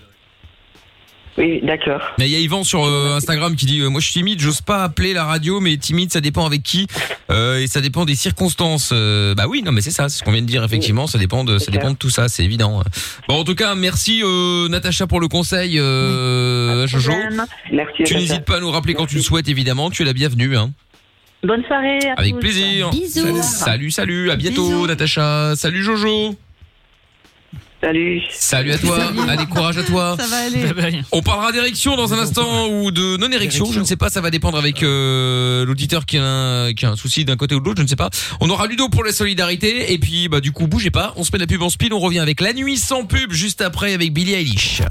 [1.37, 2.01] Oui, d'accord.
[2.19, 4.39] Mais il y a Yvan sur euh, Instagram qui dit euh, moi je suis timide,
[4.39, 6.87] j'ose pas appeler la radio, mais timide ça dépend avec qui
[7.29, 8.91] euh, et ça dépend des circonstances.
[8.91, 11.43] Bah oui, non mais c'est ça, c'est ce qu'on vient de dire effectivement, ça dépend
[11.43, 12.83] de ça dépend de tout ça, c'est évident.
[13.29, 14.23] Bon en tout cas merci
[14.69, 15.77] Natacha pour le conseil,
[16.87, 17.13] Jojo.
[17.71, 18.03] Merci.
[18.03, 20.57] Tu n'hésites pas à nous rappeler quand tu le souhaites évidemment, tu es la bienvenue.
[20.57, 20.71] Hein.
[21.43, 22.39] Bonne soirée à Avec tous.
[22.39, 22.91] plaisir.
[23.41, 25.55] Salut, salut, à bientôt Natacha.
[25.55, 26.35] Salut Jojo.
[27.83, 28.21] Salut.
[28.29, 28.99] Salut à toi.
[29.27, 30.15] Allez, courage à toi.
[30.19, 31.01] Ça va aller.
[31.11, 33.65] On parlera d'érection dans un instant ou de non-érection.
[33.71, 36.91] Je ne sais pas, ça va dépendre avec euh, l'auditeur qui a, un, qui a
[36.91, 38.11] un souci d'un côté ou de l'autre, je ne sais pas.
[38.39, 41.11] On aura Ludo pour la solidarité et puis bah du coup, bougez pas.
[41.15, 43.61] On se met la pub en speed, on revient avec la nuit sans pub juste
[43.61, 44.83] après avec Billie Eilish.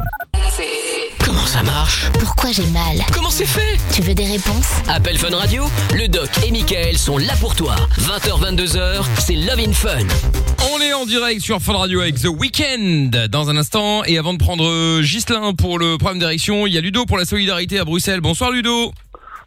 [1.30, 5.30] Comment ça marche Pourquoi j'ai mal Comment c'est fait Tu veux des réponses Appel Fun
[5.30, 7.76] Radio, le doc et Michael sont là pour toi.
[8.00, 10.08] 20h, 22h, c'est Love in Fun.
[10.74, 14.32] On est en direct sur Fun Radio avec The Weeknd dans un instant et avant
[14.32, 17.78] de prendre euh, Ghislain pour le problème d'érection, il y a Ludo pour la solidarité
[17.78, 18.20] à Bruxelles.
[18.20, 18.92] Bonsoir Ludo.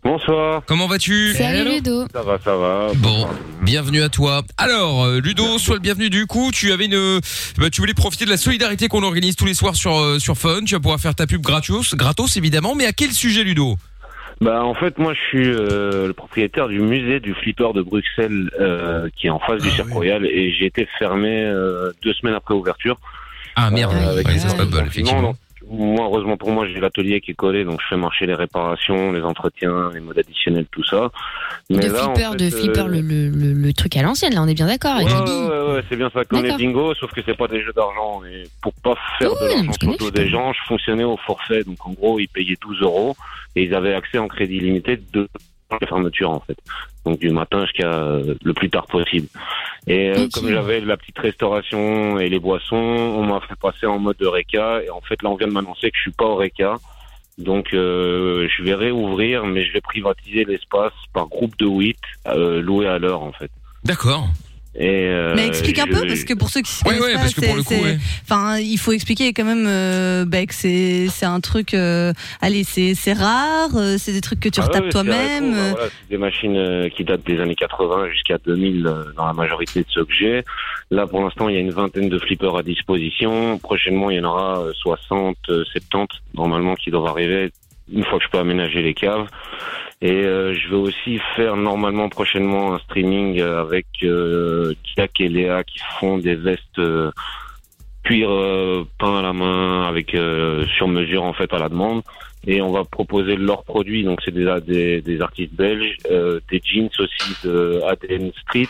[0.03, 0.63] Bonsoir.
[0.67, 2.05] Comment vas-tu Salut Ludo.
[2.13, 2.87] Ça va, ça va.
[2.97, 3.25] Bon,
[3.61, 4.41] bienvenue à toi.
[4.57, 6.51] Alors, euh, Ludo, sois le bienvenu du coup.
[6.53, 7.19] Tu avais une,
[7.57, 10.35] bah, tu voulais profiter de la solidarité qu'on organise tous les soirs sur euh, sur
[10.37, 10.65] Fun.
[10.65, 12.75] Tu vas pouvoir faire ta pub gratos, gratos évidemment.
[12.75, 13.75] Mais à quel sujet, Ludo?
[14.41, 18.49] Bah en fait moi je suis euh, le propriétaire du musée du flipper de Bruxelles
[18.59, 22.35] euh, qui est en face du Cirque Royal et j'ai été fermé euh, deux semaines
[22.35, 22.97] après ouverture.
[23.55, 25.21] Ah merde, Euh, avec Ouais, ça c'est pas bol, effectivement.
[25.21, 25.35] donc,
[25.69, 29.11] moi heureusement pour moi j'ai l'atelier qui est collé donc je fais marcher les réparations,
[29.11, 31.09] les entretiens, les modes additionnels tout ça.
[31.69, 34.47] De là, en flipper, fait, de flipper, euh, le, le, truc à l'ancienne, là, on
[34.47, 37.37] est bien d'accord Ouais, ouais, ouais, c'est bien ça qu'on est bingo, sauf que c'est
[37.37, 38.21] pas des jeux d'argent.
[38.25, 41.63] Et pour pas faire de l'argent sur le des gens, je fonctionnais au forfait.
[41.63, 43.15] Donc en gros, ils payaient 12 euros
[43.55, 45.29] et ils avaient accès en crédit limité de
[45.71, 46.57] la fermeture en fait.
[47.05, 49.27] Donc du matin jusqu'à euh, le plus tard possible.
[49.87, 53.99] Et euh, comme j'avais la petite restauration et les boissons, on m'a fait passer en
[53.99, 54.83] mode de RECA.
[54.83, 56.77] Et en fait, là, on vient de m'annoncer que je suis pas au RECA.
[57.37, 62.61] Donc euh, je vais réouvrir, mais je vais privatiser l'espace par groupe de 8 euh,
[62.61, 63.49] loué à l'heure en fait.
[63.83, 64.27] D'accord.
[64.75, 67.35] Et euh, Mais explique un peu parce que pour ceux qui se Ouais, pas, parce
[67.35, 67.97] que pour c'est- le coup, c'est- ouais.
[68.23, 71.75] enfin, il faut expliquer quand même euh, bah, que c'est c'est un truc.
[71.75, 75.53] euh, allez, c'est c'est rare, euh, c'est des trucs que tu Ah retapes ouais, toi-même.
[75.53, 78.87] c'est euh, bah voilà, c'est des machines euh, qui datent des années 80 jusqu'à 2000
[78.87, 80.43] euh, dans la majorité de ceux que j'ai.
[80.89, 83.59] Là, pour l'instant, il y a une vingtaine de flippers à disposition.
[83.59, 87.51] Prochainement, il y en aura euh, 60, euh, 70 normalement qui doivent arriver
[87.93, 89.27] une fois que je peux aménager les caves.
[90.01, 95.63] Et euh, je vais aussi faire normalement prochainement un streaming avec euh, Jack et Léa
[95.63, 97.09] qui font des vestes euh,
[98.03, 100.15] cuir euh, peint à la main avec
[100.75, 102.01] sur mesure en fait à la demande
[102.45, 104.03] et on va proposer leurs produits.
[104.03, 108.67] Donc c'est des, des, des artistes belges euh, des jeans aussi de ADN Street.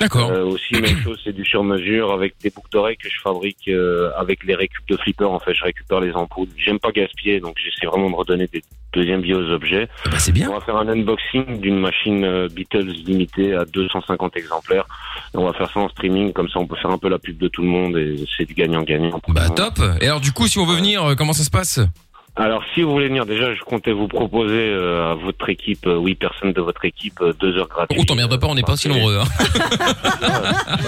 [0.00, 0.30] D'accord.
[0.30, 3.68] Euh, aussi même chose c'est du sur mesure avec des boucles d'oreilles que je fabrique
[3.68, 6.48] euh, avec les récup de flipper en fait je récupère les ampoules.
[6.56, 8.62] J'aime pas gaspiller donc j'essaie vraiment de redonner des
[8.92, 9.88] deuxièmes vie aux objets.
[10.06, 10.50] Bah, c'est bien.
[10.50, 14.86] On va faire un unboxing d'une machine euh, Beatles limitée à 250 exemplaires.
[15.34, 17.18] Et on va faire ça en streaming comme ça on peut faire un peu la
[17.18, 19.20] pub de tout le monde et c'est du gagnant-gagnant.
[19.28, 19.80] Bah top.
[20.00, 21.80] Et alors du coup, si on veut venir, euh, comment ça se passe?
[22.38, 25.98] Alors, si vous voulez venir, déjà, je comptais vous proposer euh, à votre équipe, euh,
[25.98, 27.98] huit personnes de votre équipe, euh, deux heures gratuites.
[27.98, 29.18] Oh, t'emmerde pas, on n'est pas si nombreux.
[29.18, 29.24] Hein.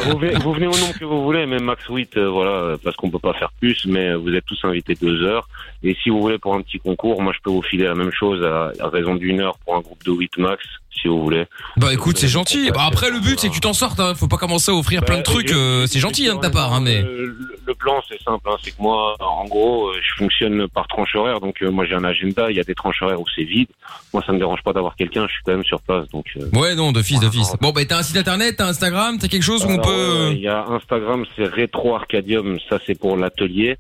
[0.05, 2.97] vous, venez, vous venez au nombre que vous voulez, mais max 8, euh, voilà, parce
[2.97, 5.49] qu'on peut pas faire plus, mais vous êtes tous invités deux heures.
[5.83, 8.13] Et si vous voulez pour un petit concours, moi, je peux vous filer la même
[8.13, 10.63] chose à, à raison d'une heure pour un groupe de 8 max,
[11.01, 11.45] si vous voulez.
[11.77, 12.71] Bah écoute, c'est gentil.
[12.71, 14.01] Bah après, le but c'est que tu t'en sortes.
[14.01, 14.15] Hein.
[14.15, 15.53] Faut pas commencer à offrir plein de trucs.
[15.53, 17.03] euh, c'est gentil hein, de ta part, hein, mais.
[17.03, 20.89] Le, le plan, c'est simple, hein, c'est que moi, en gros, euh, je fonctionne par
[20.89, 23.27] tranche horaire, donc euh, moi j'ai un agenda, il y a des tranches horaires où
[23.37, 23.69] c'est vide.
[24.15, 26.27] Moi, ça me dérange pas d'avoir quelqu'un, je suis quand même sur place, donc.
[26.37, 27.53] euh, Ouais, non, d'office, d'office.
[27.61, 30.31] Bon, bah t'as un site internet, t'as Instagram, t'as quelque chose où on peut.
[30.33, 33.77] Il y a Instagram, c'est Retro Arcadium, ça c'est pour l'atelier.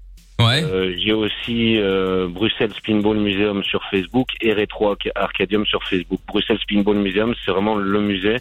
[0.63, 6.21] Euh, J'ai aussi euh, Bruxelles Spinball Museum sur Facebook et Retro Arc- Arcadium sur Facebook.
[6.29, 8.37] Bruxelles Spinball Museum, c'est vraiment le musée.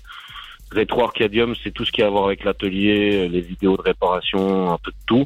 [0.76, 3.82] Retro Arcadium, c'est tout ce qui a à voir avec l'atelier, euh, les vidéos de
[3.82, 5.26] réparation, un peu de tout.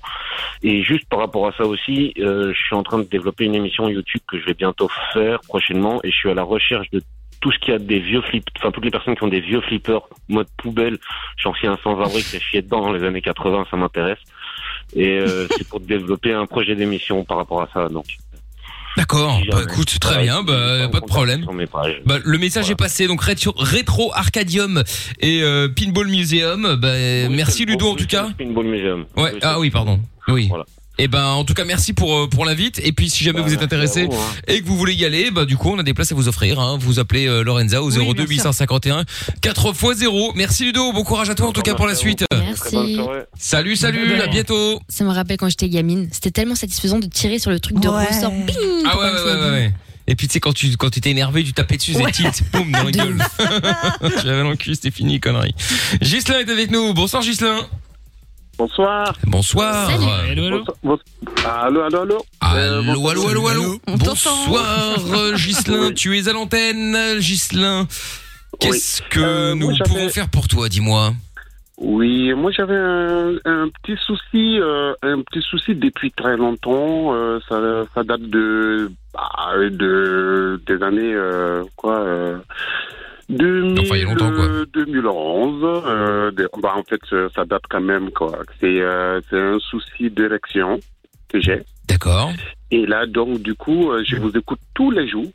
[0.63, 3.55] Et juste par rapport à ça aussi, euh, je suis en train de développer une
[3.55, 7.01] émission YouTube que je vais bientôt faire prochainement et je suis à la recherche de
[7.41, 9.39] tout ce qu'il y a des vieux flips, enfin toutes les personnes qui ont des
[9.39, 10.99] vieux flippers mode poubelle,
[11.37, 14.19] j'en suis un sans-abri qui s'est chié dedans dans les années 80, ça m'intéresse.
[14.95, 17.89] Et euh, c'est pour développer un projet d'émission par rapport à ça.
[17.89, 18.05] Donc,
[18.97, 19.41] D'accord.
[19.49, 21.45] Bah écoute, très Ouais, bien, bah pas de problème.
[22.05, 24.83] Bah, le message est passé, donc rétro, rétro Arcadium
[25.19, 26.75] et euh, Pinball Museum.
[26.75, 26.93] Bah,
[27.29, 28.29] merci Ludo en tout cas.
[28.37, 29.05] Pinball Museum.
[29.15, 29.31] Ouais.
[29.41, 29.99] Ah oui, pardon.
[30.27, 30.51] Oui.
[30.97, 32.79] Et ben en tout cas merci pour euh, pour l'invite.
[32.83, 34.33] Et puis si jamais Bah, vous êtes intéressé vous, hein.
[34.47, 36.27] et que vous voulez y aller bah du coup on a des places à vous
[36.27, 36.77] offrir hein.
[36.79, 39.05] vous appelez euh, Lorenza au 02 851
[39.41, 40.91] 4 x 0 merci Ludo.
[40.91, 42.25] Bon courage à toi en tout cas pour la suite.
[42.33, 42.99] Merci.
[43.39, 44.21] salut salut.
[44.21, 44.79] À bientôt.
[44.89, 46.09] Ça me rappelle quand j'étais gamine.
[46.11, 48.05] C'était tellement satisfaisant de tirer sur le truc de Ouais.
[48.05, 48.31] ressort.
[48.31, 48.55] Bing
[48.85, 49.73] ah ouais ouais ouais, ouais, ouais.
[50.07, 52.03] et puis tu sais quand tu quand tu étais énervé tu tapais dessus Ouais.
[52.13, 53.17] c'est tilt boum dans la gueule.
[54.21, 55.55] tu avais dans le cul c'était fini connerie
[56.01, 56.93] Gislain est avec nous.
[56.93, 57.61] Bonsoir Gislain
[58.65, 59.15] Bonsoir.
[59.25, 59.89] bonsoir.
[59.89, 60.63] Bonsoir.
[61.63, 62.17] Allô, allô, allô.
[62.17, 63.11] Euh, Allô, bonsoir.
[63.11, 63.81] allô, allô, allô.
[63.87, 65.91] Bonsoir, euh, Ghislain.
[65.93, 67.87] Tu es à l'antenne, Ghislain.
[68.59, 69.07] Qu'est-ce Oui.
[69.09, 71.13] que Euh, nous pouvons faire pour toi, dis-moi
[71.79, 77.15] Oui, moi j'avais un, un petit souci, euh, un petit souci depuis très longtemps.
[77.15, 77.59] euh, ça,
[77.95, 79.29] ça date de, bah,
[79.71, 82.05] de des années euh, quoi.
[83.31, 84.45] Euh, 2000, Enfin, il y a longtemps, quoi.
[84.45, 85.63] euh, 2011.
[85.85, 86.31] euh,
[86.61, 88.39] bah, en fait, euh, ça date quand même quoi.
[88.59, 90.79] C'est euh, c'est un souci d'érection
[91.29, 91.61] que j'ai.
[91.87, 92.31] D'accord.
[92.71, 95.27] Et là, donc, du coup, euh, je vous écoute tous les jours.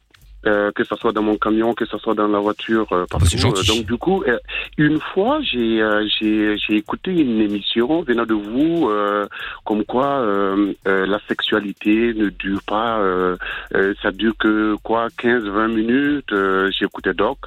[0.46, 3.26] Euh, que ce soit dans mon camion, que ce soit dans la voiture, euh, partout.
[3.26, 3.70] c'est gentil.
[3.70, 4.38] Euh, donc du coup, euh,
[4.78, 9.26] une fois, j'ai euh, j'ai j'ai écouté une émission venant de vous, euh,
[9.64, 13.36] comme quoi euh, euh, la sexualité ne dure pas, euh,
[13.74, 16.32] euh, ça dure que quoi, 15-20 minutes.
[16.32, 17.38] euh, j'ai écouté Doc,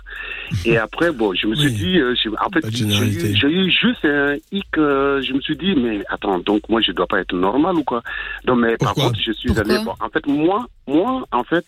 [0.66, 2.14] et après, bon, je me suis dit, euh,
[2.46, 4.66] en fait, j'ai eu, juste un hic.
[4.78, 7.84] euh, je me suis dit, mais attends, donc moi, je dois pas être normal ou
[7.84, 8.02] quoi?
[8.46, 9.96] Donc, mais par contre, je suis allé voir.
[10.02, 11.66] En fait, moi, moi, en fait.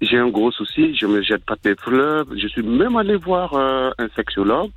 [0.00, 2.26] J'ai un gros souci, je me jette pas des fleurs.
[2.36, 4.70] Je suis même allé voir euh, un sexologue,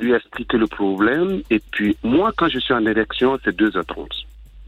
[0.00, 1.42] lui expliquer le problème.
[1.50, 4.06] Et puis, moi, quand je suis en érection, c'est 2h30.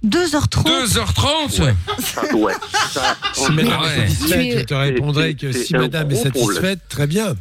[0.04, 1.74] 2h30 2h30 Ouais.
[1.98, 2.52] Ça, ouais.
[2.90, 3.98] Ça, Si madame ouais.
[4.04, 6.46] est satisfaite, je te répondrai que si madame est gros problème.
[6.62, 7.34] satisfaite, très bien.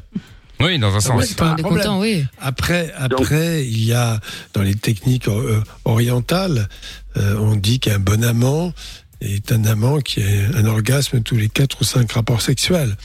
[0.61, 1.19] Oui, dans un Ah sens.
[1.19, 2.27] ouais, c'est pas un problème.
[2.39, 4.19] Après, après, il y a
[4.53, 6.69] dans les techniques euh, orientales,
[7.17, 8.71] euh, on dit qu'un bon amant
[9.21, 10.25] est un amant qui a
[10.57, 12.95] un orgasme tous les quatre ou cinq rapports sexuels.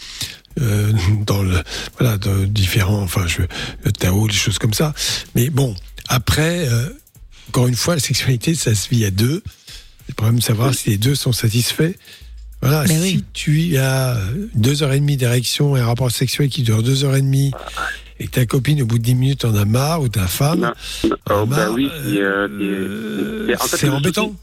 [0.61, 0.93] Euh,
[1.27, 1.57] dans le
[1.97, 3.43] voilà de différents enfin je
[3.85, 4.93] le Tao des choses comme ça
[5.37, 5.77] mais bon
[6.09, 6.89] après euh,
[7.49, 9.45] encore une fois la sexualité ça se vit à deux
[10.09, 11.93] le problème de savoir si les deux sont satisfaits
[12.61, 14.19] voilà, Ben si tu as
[14.57, 17.53] deux heures et demie d'érection et un rapport sexuel qui dure deux heures et demie
[18.19, 20.75] et que ta copine au bout de dix minutes en a marre ou ta femme,
[21.05, 24.25] Oh, en a bah oui, euh, c'est embêtant.
[24.27, 24.37] souci-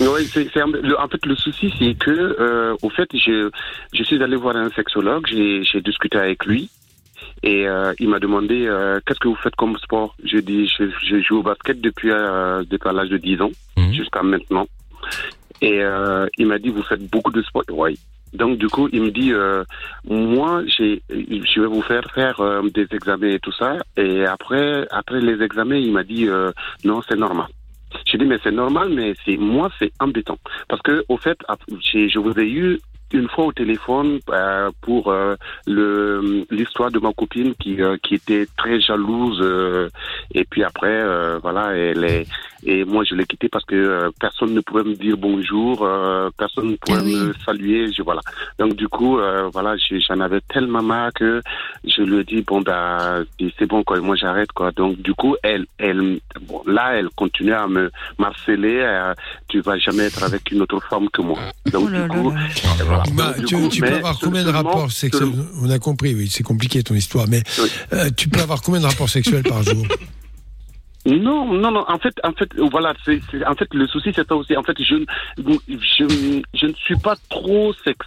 [0.00, 3.50] Oui, c'est, c'est le- en fait le souci c'est que euh, au fait je
[3.92, 6.70] je suis allé voir un sexologue, j'ai j'ai discuté avec lui
[7.42, 10.14] et euh, il m'a demandé euh, qu'est-ce que vous faites comme sport?
[10.22, 13.50] J'ai dit je, je joue au basket depuis euh, depuis l'âge de 10 ans
[13.92, 14.66] jusqu'à maintenant
[15.60, 17.64] et euh, il m'a dit vous faites beaucoup de sport.
[17.70, 17.98] Oui.
[18.34, 19.64] Donc du coup il me dit euh,
[20.04, 24.86] moi j'ai je vais vous faire faire euh, des examens et tout ça et après
[24.92, 26.52] après les examens il m'a dit euh,
[26.84, 27.46] non c'est normal.
[28.04, 30.38] J'ai dit, mais c'est normal, mais c'est moi, c'est embêtant.
[30.68, 31.38] Parce que, au fait,
[31.82, 32.80] je vous ai eu
[33.12, 35.34] une fois au téléphone euh, pour euh,
[35.66, 39.42] le l'histoire de ma copine qui euh, qui était très jalouse
[40.34, 42.26] et puis après voilà elle est
[42.64, 45.88] et moi je l'ai quittée parce que personne ne pouvait me dire bonjour
[46.36, 48.20] personne ne pouvait me saluer je voilà.
[48.58, 49.18] Donc du coup
[49.52, 51.42] voilà j'en avais tellement marre que
[51.84, 53.20] je lui ai dit bon bah
[53.58, 54.70] c'est bon quoi moi j'arrête quoi.
[54.72, 59.14] Donc du coup elle elle bon là elle continue à me harceler euh,
[59.48, 61.38] tu vas jamais être avec une autre femme que moi.
[61.72, 62.32] Donc du coup
[63.06, 63.32] voilà.
[63.32, 65.28] Bah, tu, coup, tu peux avoir combien de rapports sexuels
[65.62, 67.42] On a compris, oui, c'est compliqué ton histoire, mais
[67.92, 69.86] euh, tu peux avoir combien de rapports sexuels par jour?
[71.06, 71.84] Non, non, non.
[71.88, 72.92] En fait, en fait, voilà.
[73.04, 74.56] C'est, c'est- en fait, le souci, c'est ça aussi.
[74.56, 74.96] En fait, je,
[75.38, 78.06] je, je ne suis pas trop sexe.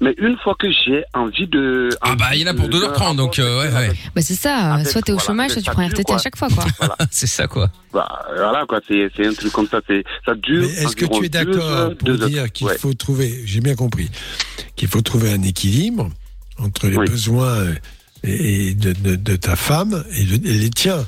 [0.00, 1.90] Mais une fois que j'ai envie de.
[2.00, 3.92] Ah bah il y en a pour 2h30 donc euh, ouais ouais.
[4.14, 6.18] Bah c'est ça, soit t'es au voilà, chômage, soit tu prends RTT à quoi.
[6.18, 6.96] chaque fois quoi.
[7.10, 7.70] c'est ça quoi.
[7.92, 8.80] Bah, voilà quoi.
[8.88, 9.80] C'est, c'est un truc comme ça.
[9.86, 10.62] C'est, ça dure.
[10.62, 12.28] Mais est-ce que tu es d'accord heures, pour heures.
[12.28, 12.78] dire qu'il Ouais.
[12.78, 14.10] faut trouver, j'ai bien compris,
[14.76, 16.10] qu'il faut trouver un équilibre
[16.58, 17.64] entre les besoins
[18.22, 21.04] et, et de, de- de ta femme et, de- et les tiens?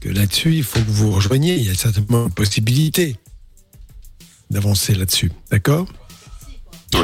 [0.00, 1.56] Que là-dessus, il faut que vous vous rejoigniez.
[1.56, 3.16] Il y a certainement une possibilité
[4.50, 5.30] d'avancer là-dessus.
[5.50, 5.86] D'accord?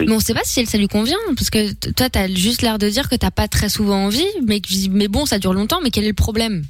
[0.07, 2.89] Mais on sait pas si ça lui convient, parce que toi, t'as juste l'air de
[2.89, 4.61] dire que t'as pas très souvent envie, mais,
[4.91, 6.65] mais bon, ça dure longtemps, mais quel est le problème?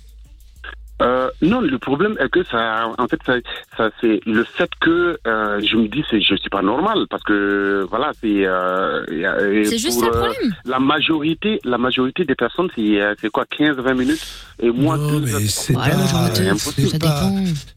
[1.02, 3.34] Euh, non, le problème est que ça, en fait, ça,
[3.76, 7.22] ça c'est le fait que euh, je me dis c'est je suis pas normal parce
[7.22, 9.04] que voilà c'est euh,
[9.52, 10.54] et C'est juste ça le euh, problème.
[10.64, 14.26] la majorité la majorité des personnes c'est euh, c'est quoi 15-20 minutes
[14.62, 17.28] et moi Non, mais c'est pas-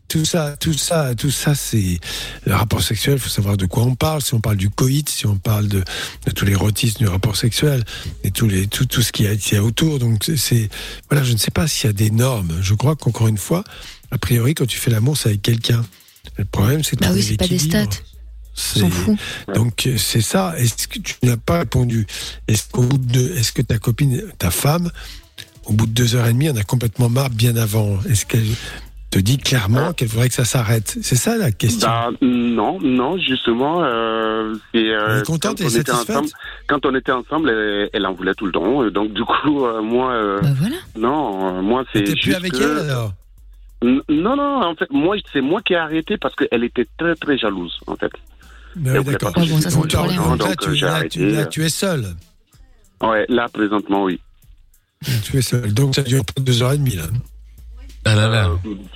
[0.09, 1.99] tout ça, tout ça, tout ça, c'est
[2.45, 3.15] le rapport sexuel.
[3.15, 4.21] Il faut savoir de quoi on parle.
[4.21, 5.83] Si on parle du coït, si on parle de,
[6.25, 7.83] de tout l'érotisme du rapport sexuel
[8.23, 9.99] et tout les, tout, tout ce qu'il y a, qu'il y a autour.
[9.99, 10.69] Donc c'est-
[11.09, 12.57] voilà, je ne sais pas s'il y a des normes.
[12.61, 13.63] Je crois qu'encore une fois,
[14.11, 15.85] a priori, quand tu fais l'amour, c'est avec quelqu'un.
[16.37, 17.85] Le problème, c'est de Bah oui, c'est pas des stats.
[19.53, 20.53] Donc euh, c'est ça.
[20.57, 22.05] Est-ce que tu n'as pas répondu?
[22.47, 24.91] Est-ce qu'au bout de, est-ce que ta copine, ta femme,
[25.65, 27.99] au bout de deux heures et demie, en a complètement marre bien avant?
[28.09, 28.45] Est-ce qu'elle
[29.09, 31.87] te dit clairement qu'elle voudrait que ça s'arrête C'est ça la question.
[31.87, 36.29] Bah, non, non, justement, euh, c'est, euh, Elle est contente, quand on était ensemble,
[36.67, 38.83] quand on était ensemble, elle, elle en voulait tout le temps.
[38.83, 40.41] euh, Donc du coup, euh, moi, euh,
[40.97, 43.13] non, euh, moi c'est T'es juste plus avec que- elle alors?
[43.81, 47.15] N- Non, non, en fait, moi, c'est moi qui ai arrêté parce qu'elle était très,
[47.15, 48.11] très jalouse, en fait.
[48.75, 49.31] Oui, voulait d'accord.
[49.33, 49.47] Donc,
[50.37, 51.09] donc, là, tu, euh, j'ai là, arrêté.
[51.19, 52.05] tu, là, tu es seul.
[53.01, 54.19] Ouais, là, présentement, oui.
[55.23, 55.73] Tu es seul.
[55.73, 57.03] Donc ça dure pas deux heures et demie là.
[58.11, 58.49] Ah là là.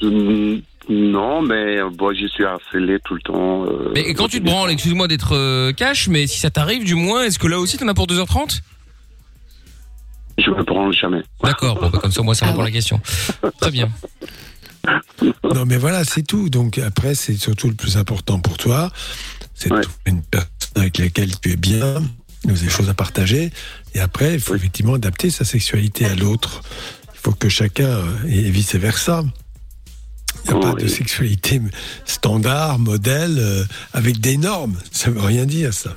[0.03, 0.60] Euh,
[0.90, 3.65] non, mais euh, bon, je suis harcelé tout le temps.
[3.65, 6.84] euh, Mais et quand tu te branles, excuse-moi d'être euh, cash, mais si ça t'arrive
[6.84, 8.61] du moins, est-ce que là aussi t'en as pour 2h30
[10.40, 11.22] Je me branle jamais.
[11.44, 12.99] D'accord, bon, bah, comme ça moi ça répond à la question.
[13.60, 13.90] Très bien.
[15.56, 16.49] Non, mais voilà, c'est tout.
[16.49, 18.91] Donc après, c'est surtout le plus important pour toi.
[19.53, 19.69] C'est
[20.06, 22.02] une personne avec laquelle tu es bien,
[22.44, 23.52] vous avez des choses à partager.
[23.95, 26.64] Et après, il faut effectivement adapter sa sexualité à l'autre.
[27.23, 29.23] Il faut que chacun, euh, et vice versa.
[30.45, 31.61] Il n'y a pas de sexualité
[32.03, 33.63] standard, modèle, euh,
[33.93, 34.75] avec des normes.
[34.91, 35.95] Ça veut rien dire, ça.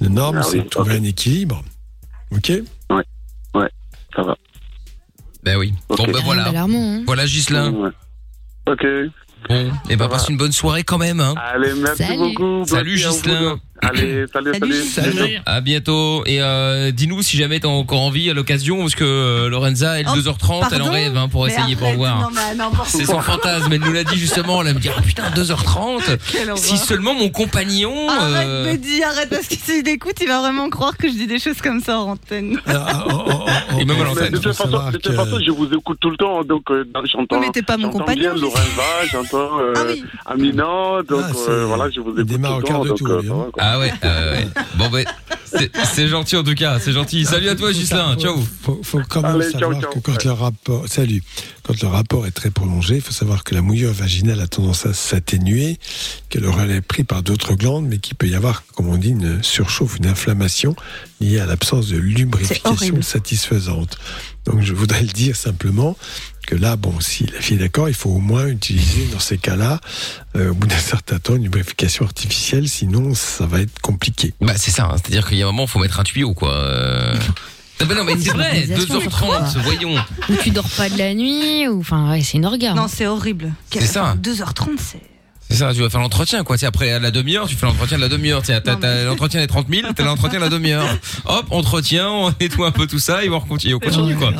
[0.00, 1.62] La norme, Ah c'est oui, de trouver un équilibre.
[2.30, 2.48] OK?
[2.90, 3.04] Ouais,
[3.54, 3.70] ouais,
[4.16, 4.34] ça va.
[5.42, 5.74] Ben oui.
[5.90, 6.44] Bon ben voilà.
[6.44, 7.02] alarmant, hein.
[7.06, 7.92] Voilà Gislain.
[8.66, 8.86] Ok.
[9.50, 11.20] Bon, et ben passe une bonne soirée quand même.
[11.20, 11.34] Hein.
[11.36, 12.16] Allez, merci Salut.
[12.18, 12.64] beaucoup.
[12.64, 13.22] Salut Merci
[13.86, 13.96] à vous.
[13.96, 14.26] Gislain.
[14.34, 14.52] Allez,
[14.84, 15.38] salut, salut.
[15.46, 16.22] À bientôt.
[16.26, 20.06] Et euh, dis-nous si jamais t'as encore envie à l'occasion, parce que euh, Lorenza, elle,
[20.08, 22.20] Oh, 2h30, elle en pardon rêve hein, pour Mais essayer pour voir.
[22.20, 25.00] non, mais n'importe C'est son fantasme, elle nous l'a dit justement, elle me dit, ah
[25.00, 26.58] putain, 2h30, Quelle horreur.
[26.58, 28.08] si seulement mon compagnon...
[28.08, 31.14] Arrête, euh, me dis, arrête, parce que s'il écoute, il va vraiment croire que je
[31.14, 32.60] dis des choses comme ça en antenne.
[33.78, 34.32] Et même à l'antenne.
[34.32, 37.40] de toute façon, je vous écoute tout le temps, donc euh, j'entends.
[37.40, 40.04] Mais t'es pas mon j'entends compagnon, bien je Lorenza, j'entends euh, Ah oui.
[40.26, 40.64] Amina,
[41.08, 43.48] donc Ah, euh, voilà, je vous écoute tout le temps.
[43.74, 44.48] Ah ouais, euh, ouais.
[44.76, 45.04] bon ben,
[45.44, 47.24] c'est- c'est gentil en tout cas, c'est gentil.
[47.24, 48.40] Salut à toi Gislain, ciao.
[48.62, 49.90] faut, faut quand même Allez, savoir ciao.
[49.92, 51.22] que quand le rapport, salut,
[51.64, 54.86] quand le rapport est très prolongé, il faut savoir que la mouillure vaginale a tendance
[54.86, 55.78] à s'atténuer,
[56.30, 58.96] que le relais est pris par d'autres glandes, mais qu'il peut y avoir, comme on
[58.96, 60.76] dit, une surchauffe, une inflammation
[61.20, 63.98] liée à l'absence de lubrification satisfaisante.
[64.44, 65.96] Donc je voudrais le dire simplement
[66.44, 69.38] que là, bon, si la fille est d'accord, il faut au moins utiliser dans ces
[69.38, 69.80] cas-là,
[70.36, 74.34] euh, au bout d'un certain temps, une lubrification artificielle, sinon ça va être compliqué.
[74.40, 76.52] Bah c'est ça, hein, c'est-à-dire qu'il y a un moment, faut mettre un tuyau quoi.
[76.54, 77.14] euh.
[77.80, 79.96] Non mais c'est vrai, 2h30, voyons.
[80.30, 82.76] Ou tu dors pas de la nuit, ou enfin, ouais, c'est une organe.
[82.76, 83.52] Non, c'est horrible.
[83.70, 84.16] C'est ça.
[84.22, 85.13] 2h30, c'est.
[85.50, 86.56] C'est ça, tu vas faire l'entretien quoi.
[86.56, 88.40] Tu sais, après à la demi-heure, tu fais l'entretien de la demi-heure.
[88.40, 90.86] Tu sais, T'as t'as l'entretien des 30 000, t'as l'entretien de la demi-heure.
[91.26, 94.32] Hop, entretien, on nettoie un peu tout ça et on continue, on continue quoi.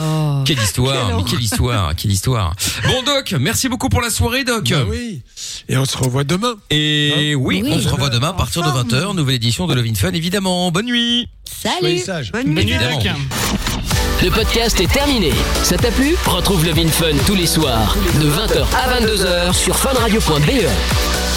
[0.45, 2.55] Quelle histoire, mais quelle histoire, quelle histoire.
[2.87, 4.69] Bon Doc, merci beaucoup pour la soirée Doc.
[4.71, 5.23] Bah oui.
[5.69, 6.55] Et on se revoit demain.
[6.71, 7.71] Et oui, Oui.
[7.73, 10.71] on se revoit demain à partir de 20h, nouvelle édition de Love in Fun évidemment.
[10.71, 11.29] Bonne nuit.
[11.45, 12.01] Salut.
[12.33, 12.73] Bonne nuit.
[12.75, 13.94] Doc.
[14.25, 15.35] Le podcast est terminé.
[15.63, 16.17] Ça t'a plu?
[16.25, 21.34] Retrouve Love in Fun tous les soirs de 20h à 22h sur funradio.be.